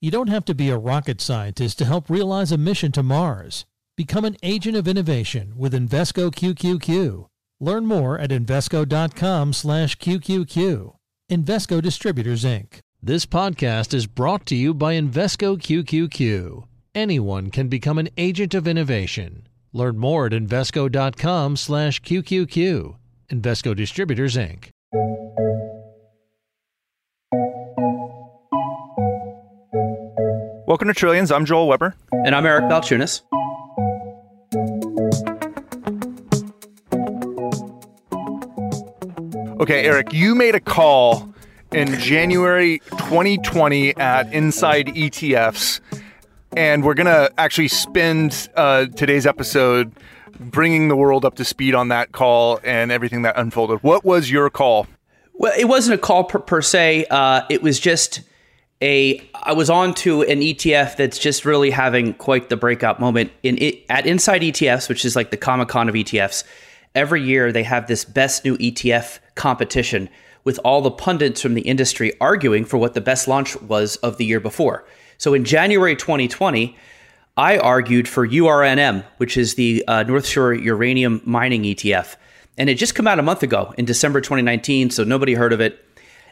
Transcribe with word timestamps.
You 0.00 0.10
don't 0.10 0.28
have 0.28 0.44
to 0.46 0.54
be 0.54 0.68
a 0.68 0.76
rocket 0.76 1.20
scientist 1.20 1.78
to 1.78 1.86
help 1.86 2.10
realize 2.10 2.52
a 2.52 2.58
mission 2.58 2.92
to 2.92 3.02
Mars. 3.02 3.64
Become 3.96 4.26
an 4.26 4.36
agent 4.42 4.76
of 4.76 4.86
innovation 4.86 5.54
with 5.56 5.72
Invesco 5.72 6.30
QQQ. 6.30 7.26
Learn 7.60 7.86
more 7.86 8.18
at 8.18 8.28
Invesco.com 8.30 9.54
slash 9.54 9.96
QQQ. 9.96 10.94
Invesco 11.30 11.80
Distributors, 11.80 12.44
Inc. 12.44 12.80
This 13.02 13.24
podcast 13.24 13.94
is 13.94 14.06
brought 14.06 14.44
to 14.46 14.54
you 14.54 14.74
by 14.74 14.94
Invesco 14.94 15.56
QQQ. 15.56 16.64
Anyone 16.94 17.50
can 17.50 17.68
become 17.68 17.98
an 17.98 18.10
agent 18.18 18.52
of 18.52 18.68
innovation. 18.68 19.48
Learn 19.72 19.96
more 19.96 20.26
at 20.26 20.32
Invesco.com 20.32 21.56
slash 21.56 22.02
QQQ. 22.02 22.96
Invesco 23.30 23.74
Distributors, 23.74 24.36
Inc. 24.36 24.68
Welcome 30.76 30.88
to 30.88 30.94
Trillions. 30.94 31.32
I'm 31.32 31.46
Joel 31.46 31.68
Weber. 31.68 31.94
And 32.12 32.34
I'm 32.34 32.44
Eric 32.44 32.64
Balchunas. 32.64 33.22
Okay, 39.58 39.86
Eric, 39.86 40.12
you 40.12 40.34
made 40.34 40.54
a 40.54 40.60
call 40.60 41.32
in 41.72 41.98
January 41.98 42.80
2020 42.90 43.96
at 43.96 44.30
Inside 44.34 44.88
ETFs, 44.88 45.80
and 46.54 46.84
we're 46.84 46.92
going 46.92 47.06
to 47.06 47.32
actually 47.38 47.68
spend 47.68 48.50
uh, 48.54 48.84
today's 48.84 49.24
episode 49.24 49.90
bringing 50.38 50.88
the 50.88 50.96
world 50.96 51.24
up 51.24 51.36
to 51.36 51.44
speed 51.46 51.74
on 51.74 51.88
that 51.88 52.12
call 52.12 52.60
and 52.62 52.92
everything 52.92 53.22
that 53.22 53.38
unfolded. 53.38 53.82
What 53.82 54.04
was 54.04 54.30
your 54.30 54.50
call? 54.50 54.86
Well, 55.32 55.54
it 55.58 55.68
wasn't 55.68 55.94
a 55.94 56.02
call 56.02 56.24
per, 56.24 56.38
per 56.38 56.60
se. 56.60 57.06
Uh, 57.08 57.44
it 57.48 57.62
was 57.62 57.80
just 57.80 58.20
a. 58.82 59.20
I 59.34 59.52
was 59.52 59.70
on 59.70 59.94
to 59.94 60.22
an 60.22 60.40
ETF 60.40 60.96
that's 60.96 61.18
just 61.18 61.44
really 61.44 61.70
having 61.70 62.14
quite 62.14 62.48
the 62.48 62.56
breakout 62.56 63.00
moment 63.00 63.32
in 63.42 63.58
it, 63.58 63.84
at 63.88 64.06
Inside 64.06 64.42
ETFs, 64.42 64.88
which 64.88 65.04
is 65.04 65.16
like 65.16 65.30
the 65.30 65.36
Comic 65.36 65.68
Con 65.68 65.88
of 65.88 65.94
ETFs. 65.94 66.44
Every 66.94 67.22
year 67.22 67.52
they 67.52 67.62
have 67.62 67.86
this 67.86 68.04
best 68.04 68.44
new 68.44 68.56
ETF 68.58 69.18
competition 69.34 70.08
with 70.44 70.58
all 70.64 70.80
the 70.80 70.90
pundits 70.90 71.42
from 71.42 71.54
the 71.54 71.62
industry 71.62 72.12
arguing 72.20 72.64
for 72.64 72.78
what 72.78 72.94
the 72.94 73.00
best 73.00 73.26
launch 73.28 73.60
was 73.62 73.96
of 73.96 74.16
the 74.16 74.24
year 74.24 74.40
before. 74.40 74.86
So 75.18 75.34
in 75.34 75.44
January 75.44 75.96
2020, 75.96 76.76
I 77.36 77.58
argued 77.58 78.08
for 78.08 78.26
URNM, 78.26 79.04
which 79.18 79.36
is 79.36 79.56
the 79.56 79.84
uh, 79.86 80.04
North 80.04 80.26
Shore 80.26 80.54
Uranium 80.54 81.20
Mining 81.24 81.64
ETF. 81.64 82.16
And 82.56 82.70
it 82.70 82.76
just 82.76 82.94
came 82.94 83.06
out 83.06 83.18
a 83.18 83.22
month 83.22 83.42
ago 83.42 83.74
in 83.76 83.84
December 83.84 84.20
2019, 84.20 84.90
so 84.90 85.04
nobody 85.04 85.34
heard 85.34 85.52
of 85.52 85.60
it. 85.60 85.84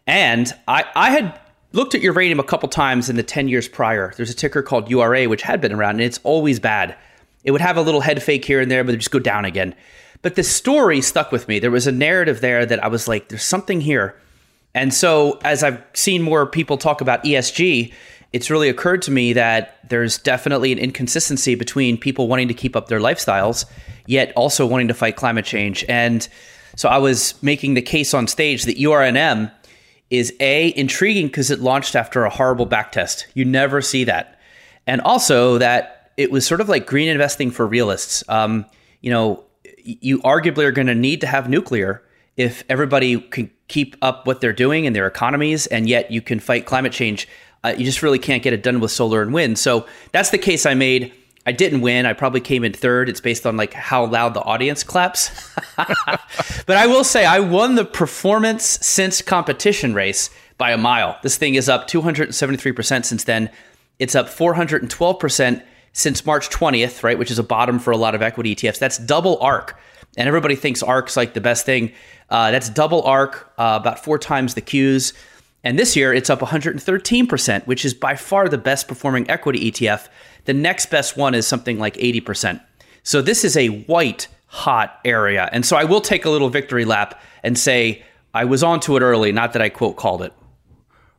And 0.06 0.53
I, 0.67 0.84
I 0.95 1.11
had 1.11 1.39
looked 1.75 1.94
at 1.94 2.03
uranium 2.03 2.41
a 2.41 2.44
couple 2.44 2.69
times 2.69 3.11
in 3.11 3.17
the 3.17 3.22
10 3.22 3.48
years 3.48 3.69
prior. 3.69 4.12
There's 4.17 4.30
a 4.30 4.34
ticker 4.34 4.62
called 4.62 4.89
URA, 4.89 5.28
which 5.28 5.42
had 5.42 5.61
been 5.61 5.72
around, 5.72 5.97
and 5.97 6.03
it's 6.03 6.20
always 6.22 6.61
bad. 6.61 6.97
It 7.42 7.50
would 7.50 7.61
have 7.61 7.77
a 7.77 7.83
little 7.83 8.00
head 8.00 8.22
fake 8.22 8.44
here 8.44 8.61
and 8.61 8.70
there, 8.70 8.84
but 8.84 8.94
it 8.94 8.98
just 8.98 9.11
go 9.11 9.19
down 9.19 9.44
again. 9.44 9.75
But 10.22 10.36
the 10.36 10.42
story 10.42 11.00
stuck 11.00 11.33
with 11.33 11.48
me. 11.48 11.58
There 11.58 11.70
was 11.70 11.86
a 11.86 11.92
narrative 11.92 12.41
there 12.41 12.64
that 12.64 12.83
I 12.83 12.89
was 12.89 13.08
like, 13.08 13.28
there's 13.28 13.42
something 13.42 13.80
here. 13.80 14.17
And 14.72 14.95
so 14.95 15.39
as 15.45 15.62
I've 15.62 15.83
seen 15.92 16.22
more 16.22 16.47
people 16.47 16.78
talk 16.78 17.00
about 17.00 17.25
ESG, 17.25 17.92
it's 18.33 18.50
really 18.50 18.69
occurred 18.69 19.02
to 19.02 19.11
me 19.11 19.33
that 19.34 19.78
there's 19.89 20.19
definitely 20.19 20.72
an 20.72 20.78
inconsistency 20.78 21.55
between 21.55 21.98
people 21.98 22.27
wanting 22.27 22.48
to 22.48 22.55
keep 22.55 22.75
up 22.75 22.89
their 22.89 23.00
lifestyles, 23.00 23.67
yet 24.06 24.33
also 24.34 24.67
wanting 24.67 24.89
to 24.89 24.95
fight 24.95 25.17
climate 25.17 25.45
change. 25.45 25.84
And 25.89 26.27
so 26.77 26.89
I 26.89 26.98
was 26.98 27.41
making 27.42 27.75
the 27.75 27.83
case 27.83 28.14
on 28.14 28.27
stage 28.27 28.64
that 28.64 28.78
URNM 28.78 29.52
is 30.19 30.33
A, 30.41 30.73
intriguing 30.77 31.27
because 31.27 31.51
it 31.51 31.61
launched 31.61 31.97
after 31.97 32.25
a 32.25 32.31
horrible 32.31 32.67
backtest. 32.67 33.25
You 33.34 33.45
never 33.45 33.81
see 33.81 34.05
that. 34.05 34.39
And 34.87 35.01
also 35.01 35.59
that 35.59 36.12
it 36.17 36.31
was 36.31 36.47
sort 36.47 36.61
of 36.61 36.69
like 36.69 36.87
green 36.87 37.09
investing 37.09 37.51
for 37.51 37.67
realists. 37.67 38.23
Um, 38.29 38.67
you 39.01 39.11
know, 39.11 39.45
you 39.83 40.20
arguably 40.20 40.65
are 40.65 40.73
going 40.73 40.87
to 40.87 40.95
need 40.95 41.20
to 41.20 41.27
have 41.27 41.48
nuclear 41.48 42.02
if 42.36 42.64
everybody 42.69 43.20
can 43.20 43.51
keep 43.69 43.97
up 44.02 44.27
what 44.27 44.41
they're 44.41 44.52
doing 44.52 44.85
in 44.85 44.92
their 44.92 45.07
economies, 45.07 45.67
and 45.67 45.89
yet 45.89 46.11
you 46.11 46.20
can 46.20 46.41
fight 46.41 46.67
climate 46.67 46.92
change. 46.92 47.29
Uh, 47.63 47.75
you 47.77 47.85
just 47.85 48.02
really 48.02 48.19
can't 48.19 48.42
get 48.42 48.52
it 48.52 48.63
done 48.63 48.81
with 48.81 48.91
solar 48.91 49.23
and 49.23 49.33
wind. 49.33 49.58
So 49.58 49.86
that's 50.13 50.31
the 50.31 50.39
case 50.39 50.67
I 50.67 50.75
made. 50.75 51.13
I 51.47 51.53
didn't 51.53 51.83
win. 51.83 52.07
I 52.07 52.15
probably 52.15 52.41
came 52.41 52.65
in 52.65 52.73
third. 52.73 53.09
It's 53.09 53.21
based 53.21 53.47
on 53.47 53.57
like 53.57 53.75
how 53.75 54.07
loud 54.07 54.35
the 54.35 54.43
audience 54.43 54.83
claps. 54.83 55.31
but 55.77 56.77
I 56.77 56.87
will 56.87 57.05
say 57.05 57.27
I 57.27 57.41
won 57.41 57.75
the 57.75 57.85
performance 57.85 58.65
since 58.65 59.21
competition 59.21 59.95
race 59.95 60.31
by 60.57 60.71
a 60.71 60.79
mile. 60.79 61.19
This 61.23 61.37
thing 61.37 61.55
is 61.55 61.69
up 61.69 61.89
273% 61.89 63.05
since 63.05 63.25
then. 63.25 63.51
It's 63.99 64.15
up 64.15 64.27
412% 64.27 65.63
since 65.93 66.27
March 66.27 66.49
20th, 66.51 67.03
right, 67.03 67.19
which 67.19 67.31
is 67.31 67.39
a 67.39 67.43
bottom 67.43 67.79
for 67.79 67.91
a 67.91 67.97
lot 67.97 68.15
of 68.15 68.23
equity 68.23 68.55
ETFs. 68.55 68.79
That's 68.79 68.99
double 68.99 69.39
ARK. 69.39 69.79
And 70.17 70.29
everybody 70.29 70.57
thinks 70.57 70.83
ARK's 70.83 71.17
like 71.17 71.35
the 71.35 71.41
best 71.41 71.67
thing. 71.67 71.93
Uh, 72.31 72.51
that's 72.51 72.69
double 72.71 73.03
ARK, 73.03 73.53
uh, 73.59 73.79
about 73.81 74.03
four 74.03 74.19
times 74.19 74.55
the 74.55 74.63
Qs. 74.63 75.13
And 75.63 75.79
this 75.79 75.97
year 75.97 76.13
it's 76.13 76.31
up 76.31 76.41
113%, 76.41 77.67
which 77.67 77.85
is 77.85 77.95
by 77.95 78.17
far 78.17 78.49
the 78.49 78.59
best 78.59 78.87
performing 78.87 79.29
equity 79.31 79.71
ETF. 79.71 80.09
The 80.45 80.55
next 80.55 80.87
best 80.87 81.17
one 81.17 81.35
is 81.35 81.47
something 81.47 81.79
like 81.79 81.95
80%. 81.97 82.61
So 83.03 83.23
this 83.23 83.45
is 83.45 83.57
a 83.57 83.69
white 83.69 84.29
hot 84.47 85.01
area. 85.05 85.49
And 85.53 85.67
so 85.67 85.77
I 85.77 85.85
will 85.85 86.01
take 86.01 86.25
a 86.25 86.31
little 86.31 86.49
victory 86.49 86.85
lap 86.85 87.21
and 87.43 87.59
say 87.59 88.03
I 88.33 88.45
was 88.45 88.63
onto 88.63 88.97
it 88.97 89.01
early, 89.01 89.33
not 89.33 89.53
that 89.53 89.63
I 89.63 89.69
quote 89.69 89.97
called 89.97 90.23
it. 90.23 90.33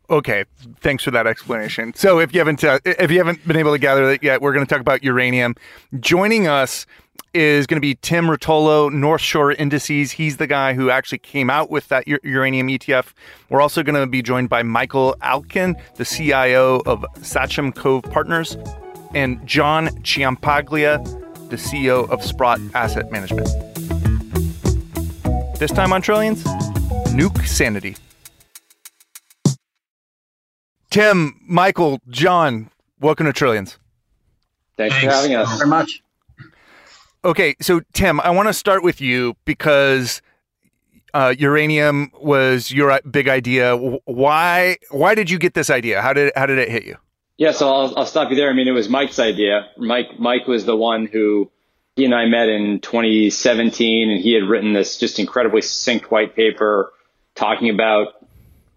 Okay, 0.09 0.45
thanks 0.81 1.03
for 1.03 1.11
that 1.11 1.25
explanation. 1.25 1.93
So 1.95 2.19
if 2.19 2.31
you 2.33 2.39
haven't 2.39 2.63
uh, 2.63 2.79
if 2.85 3.09
you 3.09 3.17
haven't 3.17 3.45
been 3.47 3.57
able 3.57 3.71
to 3.71 3.79
gather 3.79 4.07
that 4.07 4.21
yet, 4.21 4.39
we're 4.39 4.53
going 4.53 4.65
to 4.65 4.69
talk 4.69 4.81
about 4.81 5.03
uranium. 5.03 5.55
Joining 5.99 6.47
us 6.47 6.85
is 7.33 7.65
going 7.65 7.77
to 7.77 7.81
be 7.81 7.95
Tim 7.95 8.25
Rotolo, 8.25 8.91
North 8.91 9.21
Shore 9.21 9.51
Indices. 9.51 10.11
He's 10.11 10.37
the 10.37 10.47
guy 10.47 10.73
who 10.73 10.89
actually 10.89 11.17
came 11.17 11.49
out 11.49 11.71
with 11.71 11.87
that 11.87 12.07
uranium 12.07 12.67
ETF. 12.67 13.13
We're 13.49 13.61
also 13.61 13.83
going 13.83 13.99
to 13.99 14.05
be 14.05 14.21
joined 14.21 14.47
by 14.47 14.63
Michael 14.63 15.15
Alkin, 15.21 15.75
the 15.95 16.05
CIO 16.05 16.81
of 16.85 17.03
Sachem 17.21 17.71
Cove 17.71 18.03
Partners, 18.03 18.57
and 19.15 19.45
John 19.47 19.87
Ciampaglia, 20.03 21.03
the 21.49 21.55
CEO 21.55 22.07
of 22.09 22.21
Sprott 22.21 22.59
Asset 22.75 23.11
Management. 23.11 23.47
This 25.57 25.71
time 25.71 25.93
on 25.93 26.01
Trillions, 26.01 26.43
Nukesanity. 27.13 27.97
Tim, 30.89 31.39
Michael, 31.47 31.99
John, 32.09 32.69
welcome 32.99 33.25
to 33.25 33.33
Trillions. 33.33 33.79
Thanks, 34.77 34.95
Thanks. 34.95 35.05
for 35.05 35.11
having 35.11 35.35
us. 35.35 35.57
very 35.57 35.69
much. 35.69 36.03
Okay, 37.23 37.55
so 37.61 37.81
Tim, 37.93 38.19
I 38.19 38.29
want 38.29 38.49
to 38.49 38.53
start 38.53 38.83
with 38.83 38.99
you 38.99 39.35
because 39.45 40.21
uh, 41.13 41.33
uranium 41.39 42.11
was 42.19 42.69
your 42.71 42.99
big 43.09 43.29
idea. 43.29 43.75
Why? 43.77 44.77
Why 44.91 45.15
did 45.15 45.29
you 45.29 45.39
get 45.39 45.53
this 45.53 45.69
idea? 45.69 46.01
How 46.01 46.13
did 46.13 46.33
how 46.35 46.45
did 46.45 46.59
it 46.59 46.69
hit 46.69 46.83
you? 46.83 46.97
Yeah, 47.37 47.51
so 47.51 47.73
I'll, 47.73 47.93
I'll 47.97 48.05
stop 48.05 48.29
you 48.29 48.35
there. 48.35 48.49
I 48.49 48.53
mean, 48.53 48.67
it 48.67 48.71
was 48.71 48.87
Mike's 48.87 49.19
idea. 49.19 49.67
Mike 49.77 50.19
Mike 50.19 50.47
was 50.47 50.65
the 50.65 50.75
one 50.75 51.05
who 51.05 51.51
he 51.95 52.05
and 52.05 52.15
I 52.15 52.25
met 52.25 52.47
in 52.49 52.79
2017, 52.79 54.09
and 54.09 54.21
he 54.21 54.33
had 54.33 54.43
written 54.43 54.73
this 54.73 54.97
just 54.97 55.19
incredibly 55.19 55.61
succinct 55.61 56.11
white 56.11 56.35
paper 56.35 56.91
talking 57.35 57.69
about, 57.69 58.25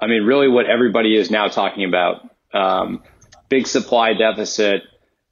I 0.00 0.06
mean, 0.06 0.24
really 0.24 0.48
what 0.48 0.66
everybody 0.66 1.16
is 1.16 1.30
now 1.30 1.48
talking 1.48 1.84
about: 1.84 2.28
um, 2.52 3.02
big 3.48 3.68
supply 3.68 4.14
deficit, 4.14 4.82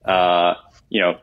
uh, 0.04 0.54
you 0.88 1.00
know, 1.00 1.19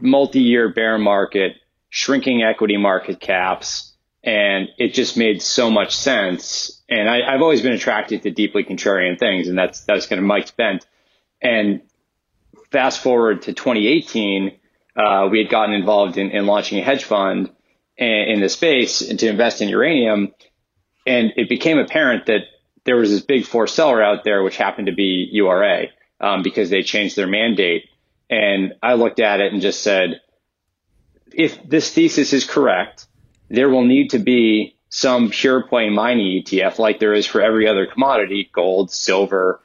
multi-year 0.00 0.70
bear 0.70 0.96
market, 0.96 1.56
shrinking 1.90 2.42
equity 2.42 2.78
market 2.78 3.20
caps, 3.20 3.92
and 4.22 4.68
it 4.78 4.94
just 4.94 5.18
made 5.18 5.42
so 5.42 5.70
much 5.70 5.94
sense. 5.94 6.82
And 6.88 7.08
I, 7.08 7.32
have 7.32 7.42
always 7.42 7.60
been 7.60 7.72
attracted 7.72 8.22
to 8.22 8.30
deeply 8.30 8.64
contrarian 8.64 9.18
things, 9.18 9.48
and 9.48 9.58
that's 9.58 9.82
that's 9.84 10.06
kind 10.06 10.18
of 10.18 10.24
Mike's 10.24 10.50
bent. 10.50 10.86
And 11.40 11.82
fast 12.70 13.02
forward 13.02 13.42
to 13.42 13.52
2018, 13.52 14.58
uh, 14.96 15.28
we 15.30 15.38
had 15.38 15.48
gotten 15.48 15.74
involved 15.74 16.18
in, 16.18 16.30
in 16.30 16.46
launching 16.46 16.78
a 16.78 16.82
hedge 16.82 17.04
fund 17.04 17.50
in, 17.96 18.06
in 18.06 18.40
the 18.40 18.48
space 18.48 19.00
to 19.00 19.28
invest 19.28 19.60
in 19.60 19.68
uranium, 19.68 20.32
and 21.06 21.32
it 21.36 21.48
became 21.48 21.78
apparent 21.78 22.26
that 22.26 22.42
there 22.84 22.96
was 22.96 23.10
this 23.10 23.22
big 23.22 23.46
four 23.46 23.66
seller 23.66 24.02
out 24.02 24.24
there, 24.24 24.42
which 24.42 24.56
happened 24.56 24.86
to 24.86 24.94
be 24.94 25.28
URA, 25.32 25.86
um, 26.20 26.42
because 26.42 26.70
they 26.70 26.82
changed 26.82 27.16
their 27.16 27.26
mandate. 27.26 27.88
And 28.30 28.74
I 28.82 28.94
looked 28.94 29.20
at 29.20 29.40
it 29.40 29.52
and 29.52 29.62
just 29.62 29.82
said, 29.82 30.20
if 31.32 31.62
this 31.68 31.92
thesis 31.92 32.32
is 32.32 32.44
correct, 32.44 33.06
there 33.48 33.68
will 33.68 33.84
need 33.84 34.10
to 34.10 34.18
be 34.18 34.76
some 34.88 35.30
pure 35.30 35.62
play 35.62 35.90
mining 35.90 36.42
ETF 36.42 36.78
like 36.78 37.00
there 37.00 37.14
is 37.14 37.26
for 37.26 37.40
every 37.40 37.66
other 37.66 37.86
commodity, 37.86 38.48
gold, 38.52 38.90
silver, 38.90 39.60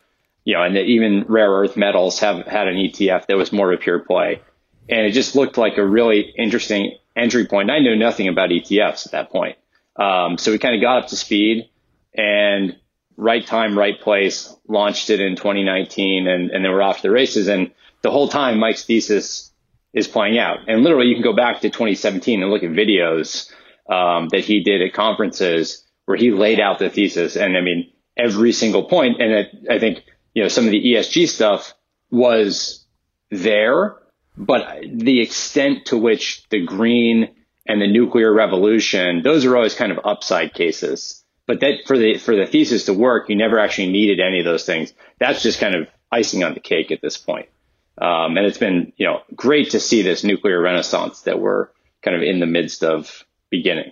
you 0.50 0.56
know, 0.56 0.64
and 0.64 0.76
even 0.76 1.26
rare 1.28 1.52
earth 1.52 1.78
metals 1.78 2.18
have 2.22 2.48
had 2.48 2.68
an 2.68 2.74
ETF 2.74 3.28
that 3.28 3.38
was 3.38 3.54
more 3.54 3.72
of 3.72 3.80
a 3.80 3.84
pure 3.84 4.00
play. 4.00 4.42
And 4.90 5.06
it 5.06 5.12
just 5.12 5.36
looked 5.36 5.60
like 5.60 5.78
a 5.78 5.86
really 5.86 6.22
interesting 6.22 6.98
entry 7.16 7.46
point. 7.46 7.70
I 7.70 7.78
knew 7.78 7.96
nothing 7.96 8.28
about 8.28 8.50
ETFs 8.50 9.06
at 9.06 9.12
that 9.12 9.30
point. 9.30 9.60
Um, 9.96 10.40
so 10.40 10.52
we 10.52 10.58
kind 10.58 10.74
of 10.74 10.82
got 10.82 11.04
up 11.04 11.10
to 11.10 11.16
speed 11.16 11.70
and 12.16 12.76
right 13.16 13.46
time, 13.46 13.78
right 13.78 14.02
place, 14.02 14.52
launched 14.68 15.12
it 15.12 15.20
in 15.20 15.36
2019 15.36 16.28
and, 16.28 16.50
and 16.50 16.66
then 16.66 16.72
we're 16.72 16.82
off 16.82 16.96
to 16.96 17.04
the 17.04 17.12
races. 17.12 17.48
And 17.48 17.70
the 18.02 18.10
whole 18.10 18.28
time 18.28 18.58
Mike's 18.58 18.86
thesis 18.86 19.52
is 19.94 20.08
playing 20.08 20.40
out. 20.40 20.68
And 20.68 20.82
literally 20.82 21.10
you 21.10 21.14
can 21.14 21.24
go 21.24 21.36
back 21.36 21.62
to 21.62 21.70
2017 21.70 22.42
and 22.42 22.52
look 22.52 22.64
at 22.64 22.72
videos 22.72 23.52
um, 23.88 24.30
that 24.30 24.44
he 24.44 24.64
did 24.64 24.82
at 24.82 24.94
conferences 24.94 25.86
where 26.06 26.18
he 26.18 26.32
laid 26.32 26.60
out 26.60 26.80
the 26.80 26.90
thesis. 26.90 27.36
And 27.36 27.56
I 27.56 27.62
mean, 27.62 27.92
every 28.18 28.52
single 28.52 28.86
point. 28.86 29.22
And 29.22 29.32
it, 29.32 29.48
I 29.70 29.78
think, 29.78 30.00
you 30.34 30.44
know, 30.44 30.50
some 30.50 30.66
of 30.66 30.72
the 30.72 30.84
ESG 30.94 31.28
stuff 31.28 31.74
was 32.12 32.86
there, 33.30 33.98
but 34.38 34.82
the 34.92 35.22
extent 35.22 35.88
to 35.88 35.98
which 35.98 36.48
the 36.50 36.66
green 36.66 37.30
and 37.66 37.82
the 37.82 37.88
nuclear 37.88 38.34
revolution, 38.34 39.22
those 39.24 39.46
are 39.46 39.56
always 39.56 39.76
kind 39.76 39.92
of 39.92 40.00
upside 40.04 40.54
cases. 40.54 41.24
But 41.46 41.62
that 41.62 41.86
for 41.86 41.98
the 41.98 42.18
for 42.18 42.36
the 42.36 42.46
thesis 42.46 42.86
to 42.86 42.94
work, 42.94 43.30
you 43.30 43.36
never 43.36 43.60
actually 43.60 43.92
needed 43.92 44.20
any 44.20 44.40
of 44.40 44.46
those 44.46 44.66
things. 44.66 44.94
That's 45.20 45.42
just 45.42 45.60
kind 45.60 45.76
of 45.76 45.88
icing 46.12 46.44
on 46.44 46.54
the 46.54 46.60
cake 46.60 46.92
at 46.92 47.02
this 47.02 47.18
point. 47.18 47.50
Um, 47.98 48.38
and 48.38 48.46
it's 48.46 48.58
been 48.58 48.94
you 48.98 49.06
know 49.06 49.22
great 49.36 49.72
to 49.72 49.80
see 49.80 50.02
this 50.04 50.24
nuclear 50.24 50.62
renaissance 50.62 51.22
that 51.22 51.40
we're 51.40 51.70
kind 52.02 52.16
of 52.16 52.24
in 52.24 52.40
the 52.40 52.46
midst 52.46 52.84
of 52.84 53.26
beginning. 53.50 53.92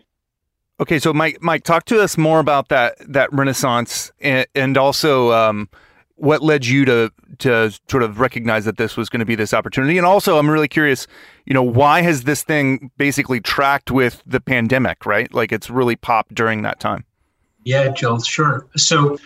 Okay, 0.79 0.99
so 0.99 1.11
Mike, 1.11 1.39
Mike, 1.41 1.63
talk 1.63 1.85
to 1.85 2.01
us 2.01 2.17
more 2.17 2.39
about 2.39 2.69
that 2.69 2.95
that 3.11 3.33
renaissance, 3.33 4.11
and, 4.21 4.45
and 4.53 4.77
also 4.77 5.31
um, 5.31 5.69
what 6.17 6.41
led 6.41 6.65
you 6.65 6.85
to 6.85 7.11
to 7.39 7.71
sort 7.89 8.03
of 8.03 8.19
recognize 8.19 8.65
that 8.65 8.77
this 8.77 8.97
was 8.97 9.09
going 9.09 9.19
to 9.19 9.25
be 9.25 9.35
this 9.35 9.53
opportunity, 9.53 9.97
and 9.97 10.05
also 10.05 10.37
I'm 10.37 10.49
really 10.49 10.67
curious, 10.67 11.07
you 11.45 11.53
know, 11.53 11.63
why 11.63 12.01
has 12.01 12.23
this 12.23 12.43
thing 12.43 12.91
basically 12.97 13.39
tracked 13.39 13.91
with 13.91 14.21
the 14.25 14.41
pandemic, 14.41 15.05
right? 15.05 15.31
Like 15.33 15.51
it's 15.51 15.69
really 15.69 15.95
popped 15.95 16.33
during 16.33 16.63
that 16.63 16.79
time. 16.79 17.05
Yeah, 17.63 17.89
Joel, 17.89 18.21
sure. 18.21 18.67
So 18.75 19.17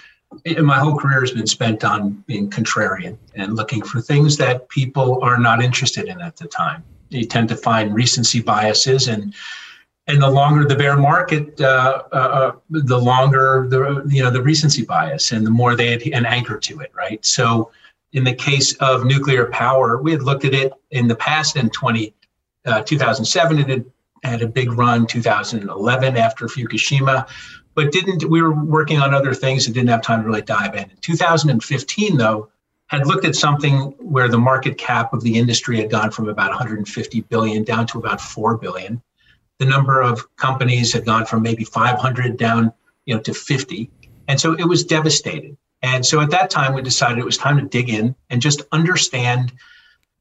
my 0.62 0.80
whole 0.80 0.98
career 0.98 1.22
has 1.22 1.32
been 1.32 1.48
spent 1.48 1.84
on 1.84 2.12
being 2.28 2.50
contrarian 2.50 3.18
and 3.36 3.56
looking 3.56 3.82
for 3.82 4.02
things 4.02 4.38
that 4.38 4.70
people 4.70 5.24
are 5.24 5.38
not 5.38 5.62
interested 5.62 6.08
in 6.08 6.22
at 6.22 6.38
the 6.38 6.48
time. 6.48 6.84
You 7.10 7.26
tend 7.26 7.50
to 7.50 7.56
find 7.56 7.94
recency 7.94 8.42
biases 8.42 9.08
and 9.08 9.34
and 10.08 10.22
the 10.22 10.30
longer 10.30 10.66
the 10.66 10.76
bear 10.76 10.98
market, 10.98 11.60
uh, 11.62 12.04
uh, 12.12 12.16
uh, 12.16 12.52
the 12.70 12.98
longer 12.98 13.68
the 13.70 14.04
you 14.10 14.24
know 14.24 14.32
the 14.32 14.42
recency 14.42 14.84
bias, 14.84 15.32
and 15.32 15.46
the 15.46 15.52
more 15.52 15.76
they 15.76 15.92
had 15.92 16.02
an 16.08 16.26
anchor 16.26 16.58
to 16.60 16.80
it, 16.80 16.92
right? 16.96 17.24
So, 17.26 17.72
in 18.14 18.24
the 18.24 18.34
case 18.34 18.74
of 18.78 19.06
nuclear 19.06 19.46
power, 19.48 20.02
we 20.02 20.12
had 20.12 20.24
looked 20.24 20.46
at 20.46 20.54
it 20.54 20.74
in 20.92 21.08
the 21.08 21.16
past 21.16 21.56
in 21.56 21.70
20, 21.70 22.14
uh, 22.66 22.82
2007. 22.82 23.60
It 23.60 23.70
had 23.70 23.86
had 24.24 24.42
a 24.42 24.48
big 24.48 24.72
run 24.74 25.08
2011 25.08 26.18
after 26.18 26.46
Fukushima 26.46 27.28
but 27.76 27.92
didn't 27.92 28.24
we 28.26 28.42
were 28.42 28.54
working 28.54 29.00
on 29.00 29.14
other 29.14 29.34
things 29.34 29.66
and 29.66 29.74
didn't 29.74 29.90
have 29.90 30.02
time 30.02 30.22
to 30.22 30.28
really 30.28 30.42
dive 30.42 30.76
in. 30.76 30.84
In 30.84 30.98
2015, 31.02 32.18
though, 32.18 32.50
had 32.88 33.08
looked 33.08 33.26
at 33.26 33.36
something 33.36 33.94
where 34.00 34.28
the 34.28 34.38
market 34.38 34.78
cap 34.78 35.14
of 35.14 35.22
the 35.22 35.38
industry 35.38 35.78
had 35.78 35.90
gone 35.90 36.12
from 36.12 36.28
about 36.28 36.50
150 36.50 37.22
billion 37.22 37.64
down 37.64 37.88
to 37.88 37.98
about 37.98 38.20
4 38.20 38.58
billion. 38.58 39.02
The 39.62 39.68
number 39.68 40.02
of 40.02 40.36
companies 40.38 40.92
had 40.92 41.06
gone 41.06 41.28
from 41.28 41.44
maybe 41.44 41.64
500 41.64 42.36
down, 42.36 42.74
you 43.06 43.14
know, 43.14 43.22
to 43.22 43.32
50, 43.32 43.92
and 44.28 44.42
so 44.42 44.54
it 44.54 44.68
was 44.68 44.84
devastated. 44.84 45.56
And 45.84 46.04
so 46.04 46.20
at 46.20 46.32
that 46.32 46.50
time, 46.50 46.74
we 46.74 46.82
decided 46.82 47.20
it 47.20 47.26
was 47.26 47.38
time 47.38 47.58
to 47.60 47.68
dig 47.68 47.88
in 47.90 48.16
and 48.32 48.42
just 48.42 48.64
understand 48.72 49.52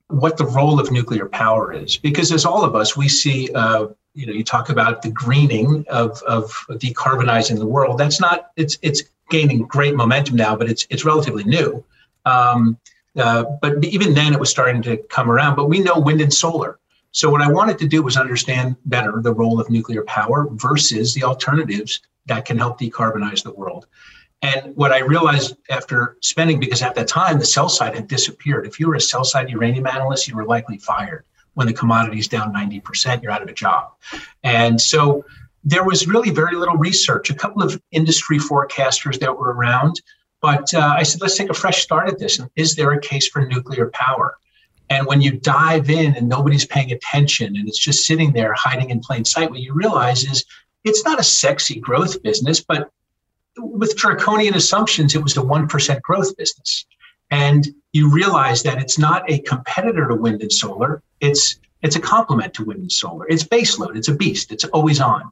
what 0.09 0.37
the 0.37 0.45
role 0.45 0.79
of 0.79 0.93
nuclear 0.93 1.25
power 1.25 1.73
is, 1.73 1.97
because 1.97 2.33
as 2.33 2.45
all 2.45 2.65
of 2.65 2.75
us, 2.75 2.99
we 2.99 3.09
see 3.09 3.49
uh, 3.55 3.87
you 4.13 4.27
know 4.27 4.35
you 4.35 4.45
talk 4.45 4.69
about 4.69 5.01
the 5.01 5.11
greening 5.11 5.87
of 5.89 6.23
of 6.25 6.51
decarbonizing 6.73 7.59
the 7.59 7.67
world. 7.67 7.97
That's 7.97 8.21
not 8.21 8.51
it's 8.57 8.77
it's 8.83 9.05
gaining 9.31 9.63
great 9.63 9.95
momentum 9.95 10.37
now 10.37 10.55
but 10.55 10.69
it's 10.69 10.87
it's 10.91 11.07
relatively 11.07 11.45
new. 11.45 11.83
Um, 12.27 12.77
uh, 13.17 13.45
but 13.63 13.83
even 13.87 14.13
then 14.13 14.35
it 14.35 14.39
was 14.39 14.51
starting 14.51 14.83
to 14.83 14.99
come 15.09 15.31
around. 15.31 15.57
But 15.57 15.71
we 15.71 15.81
know 15.81 15.99
wind 15.99 16.21
and 16.21 16.35
solar 16.35 16.79
so 17.13 17.31
what 17.31 17.43
i 17.43 17.51
wanted 17.51 17.79
to 17.79 17.89
do 17.89 18.03
was 18.03 18.17
understand 18.17 18.77
better 18.87 19.21
the 19.21 19.33
role 19.33 19.61
of 19.61 19.71
nuclear 19.71 20.03
power 20.05 20.49
versus 20.53 21.15
the 21.15 21.25
alternatives 21.25 22.01
that 22.27 22.45
can 22.45 22.59
help 22.59 22.79
decarbonize 22.79 23.43
the 23.43 23.53
world 23.53 23.87
and 24.43 24.75
what 24.77 24.93
i 24.93 24.99
realized 24.99 25.57
after 25.71 26.17
spending 26.21 26.59
because 26.61 26.83
at 26.83 26.95
that 26.95 27.09
time 27.09 27.39
the 27.39 27.45
sell 27.45 27.69
side 27.69 27.95
had 27.95 28.09
disappeared 28.09 28.67
if 28.67 28.79
you 28.79 28.87
were 28.89 28.95
a 28.95 29.01
sell 29.01 29.25
side 29.25 29.51
uranium 29.51 29.87
analyst 29.87 30.29
you 30.29 30.35
were 30.35 30.45
likely 30.45 30.79
fired 30.79 31.25
when 31.55 31.67
the 31.67 31.73
commodity 31.73 32.19
is 32.19 32.29
down 32.29 32.53
90%, 32.53 33.23
you're 33.23 33.33
out 33.33 33.43
of 33.43 33.49
a 33.49 33.53
job. 33.53 33.93
And 34.43 34.81
so 34.81 35.25
there 35.65 35.85
was 35.85 36.07
really 36.07 36.31
very 36.31 36.57
little 36.57 36.77
research, 36.77 37.31
a 37.31 37.35
couple 37.35 37.63
of 37.63 37.81
industry 37.93 38.39
forecasters 38.39 39.19
that 39.21 39.37
were 39.37 39.53
around. 39.53 40.01
But 40.41 40.73
uh, 40.73 40.95
I 40.97 41.03
said, 41.03 41.21
let's 41.21 41.37
take 41.37 41.51
a 41.51 41.55
fresh 41.55 41.83
start 41.83 42.09
at 42.09 42.19
this. 42.19 42.39
And 42.39 42.49
is 42.57 42.77
there 42.77 42.93
a 42.93 43.01
case 43.01 43.29
for 43.29 43.45
nuclear 43.45 43.91
power? 43.91 44.39
And 44.91 45.07
when 45.07 45.21
you 45.21 45.33
dive 45.33 45.89
in 45.89 46.17
and 46.17 46.29
nobody's 46.29 46.67
paying 46.67 46.91
attention 46.91 47.57
and 47.57 47.69
it's 47.69 47.79
just 47.79 48.05
sitting 48.05 48.33
there 48.33 48.53
hiding 48.55 48.91
in 48.91 49.01
plain 49.01 49.25
sight, 49.25 49.49
what 49.49 49.61
you 49.61 49.73
realize 49.73 50.25
is 50.25 50.45
it's 50.83 51.05
not 51.05 51.21
a 51.21 51.23
sexy 51.23 51.79
growth 51.79 52.21
business, 52.23 52.61
but 52.61 52.91
with 53.57 53.97
draconian 53.97 54.55
assumptions, 54.55 55.15
it 55.15 55.23
was 55.23 55.37
a 55.37 55.41
1% 55.41 56.03
growth 56.03 56.37
business. 56.37 56.87
And 57.31 57.69
you 57.93 58.13
realize 58.13 58.65
that 58.65 58.81
it's 58.81 58.99
not 58.99 59.31
a 59.31 59.39
competitor 59.41 60.09
to 60.09 60.15
wind 60.17 60.43
and 60.43 60.53
solar. 60.53 61.03
It's 61.21 61.59
it's 61.83 61.97
a 61.97 62.01
complement 62.01 62.53
to 62.55 62.65
wind 62.65 62.81
and 62.81 62.93
solar. 62.93 63.27
It's 63.29 63.43
baseload. 63.43 63.97
It's 63.97 64.09
a 64.09 64.15
beast. 64.15 64.53
It's 64.53 64.65
always 64.65 65.01
on. 65.01 65.23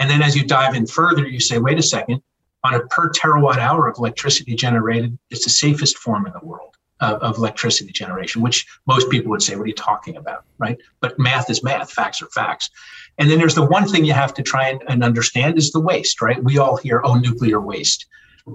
And 0.00 0.10
then 0.10 0.20
as 0.20 0.34
you 0.34 0.44
dive 0.44 0.74
in 0.74 0.86
further 0.86 1.26
you 1.28 1.38
say 1.38 1.58
wait 1.58 1.78
a 1.78 1.82
second 1.82 2.22
on 2.64 2.74
a 2.74 2.80
per 2.86 3.10
terawatt 3.10 3.58
hour 3.58 3.88
of 3.88 3.98
electricity 3.98 4.54
generated 4.54 5.18
it's 5.30 5.44
the 5.44 5.50
safest 5.50 5.98
form 5.98 6.26
in 6.26 6.32
the 6.32 6.44
world 6.44 6.76
of, 7.02 7.20
of 7.20 7.36
electricity 7.36 7.92
generation 7.92 8.40
which 8.40 8.66
most 8.86 9.10
people 9.10 9.30
would 9.30 9.42
say 9.42 9.54
what 9.54 9.64
are 9.64 9.68
you 9.68 9.74
talking 9.74 10.16
about 10.16 10.44
right 10.58 10.78
but 11.00 11.18
math 11.18 11.50
is 11.50 11.62
math 11.62 11.92
facts 11.92 12.22
are 12.22 12.28
facts 12.28 12.70
and 13.18 13.30
then 13.30 13.38
there's 13.38 13.54
the 13.54 13.66
one 13.66 13.86
thing 13.86 14.04
you 14.04 14.14
have 14.14 14.32
to 14.32 14.42
try 14.42 14.68
and, 14.68 14.82
and 14.88 15.04
understand 15.04 15.58
is 15.58 15.70
the 15.72 15.80
waste 15.80 16.22
right 16.22 16.42
we 16.42 16.58
all 16.58 16.76
hear 16.76 17.02
oh 17.04 17.14
nuclear 17.14 17.60
waste 17.60 18.06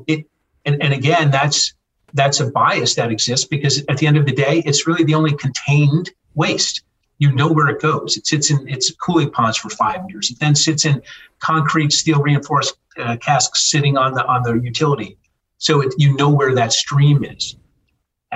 it 0.08 0.26
and, 0.66 0.82
and 0.82 0.94
again 0.94 1.30
that's 1.30 1.74
that's 2.14 2.40
a 2.40 2.50
bias 2.52 2.96
that 2.96 3.12
exists 3.12 3.46
because 3.46 3.84
at 3.90 3.98
the 3.98 4.08
end 4.08 4.18
of 4.18 4.26
the 4.26 4.32
day, 4.32 4.64
it's 4.66 4.88
really 4.88 5.04
the 5.04 5.16
only 5.16 5.34
contained 5.36 6.12
waste. 6.36 6.84
You 7.20 7.32
know 7.32 7.52
where 7.52 7.68
it 7.68 7.82
goes. 7.82 8.16
It 8.16 8.28
sits 8.28 8.52
in 8.52 8.68
its 8.68 8.92
cooling 8.92 9.32
ponds 9.32 9.58
for 9.58 9.70
five 9.70 10.02
years. 10.10 10.30
It 10.30 10.40
then 10.40 10.56
sits 10.56 10.86
in 10.86 11.02
concrete, 11.40 11.92
steel 11.92 12.22
reinforced 12.22 12.76
uh, 12.98 13.18
casks 13.18 13.64
sitting 13.64 13.98
on 13.98 14.14
the 14.14 14.26
on 14.26 14.44
the 14.44 14.54
utility. 14.54 15.18
So 15.58 15.82
it, 15.82 15.94
you 15.98 16.16
know 16.16 16.30
where 16.30 16.54
that 16.54 16.74
stream 16.74 17.24
is, 17.24 17.56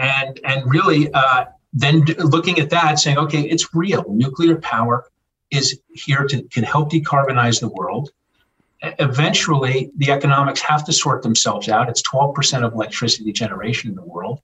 and 0.01 0.39
and 0.43 0.69
really 0.69 1.11
uh, 1.13 1.45
then 1.73 2.03
looking 2.17 2.59
at 2.59 2.69
that, 2.71 2.99
saying, 2.99 3.17
okay, 3.17 3.41
it's 3.41 3.73
real. 3.73 4.03
Nuclear 4.09 4.57
power 4.57 5.05
is 5.51 5.79
here 5.93 6.25
to 6.25 6.43
can 6.43 6.63
help 6.63 6.91
decarbonize 6.91 7.59
the 7.59 7.69
world 7.69 8.11
eventually 8.81 9.91
the 9.97 10.11
economics 10.11 10.59
have 10.61 10.83
to 10.85 10.93
sort 10.93 11.21
themselves 11.21 11.69
out. 11.69 11.89
It's 11.89 12.01
12% 12.01 12.65
of 12.65 12.73
electricity 12.73 13.31
generation 13.31 13.89
in 13.89 13.95
the 13.95 14.03
world. 14.03 14.41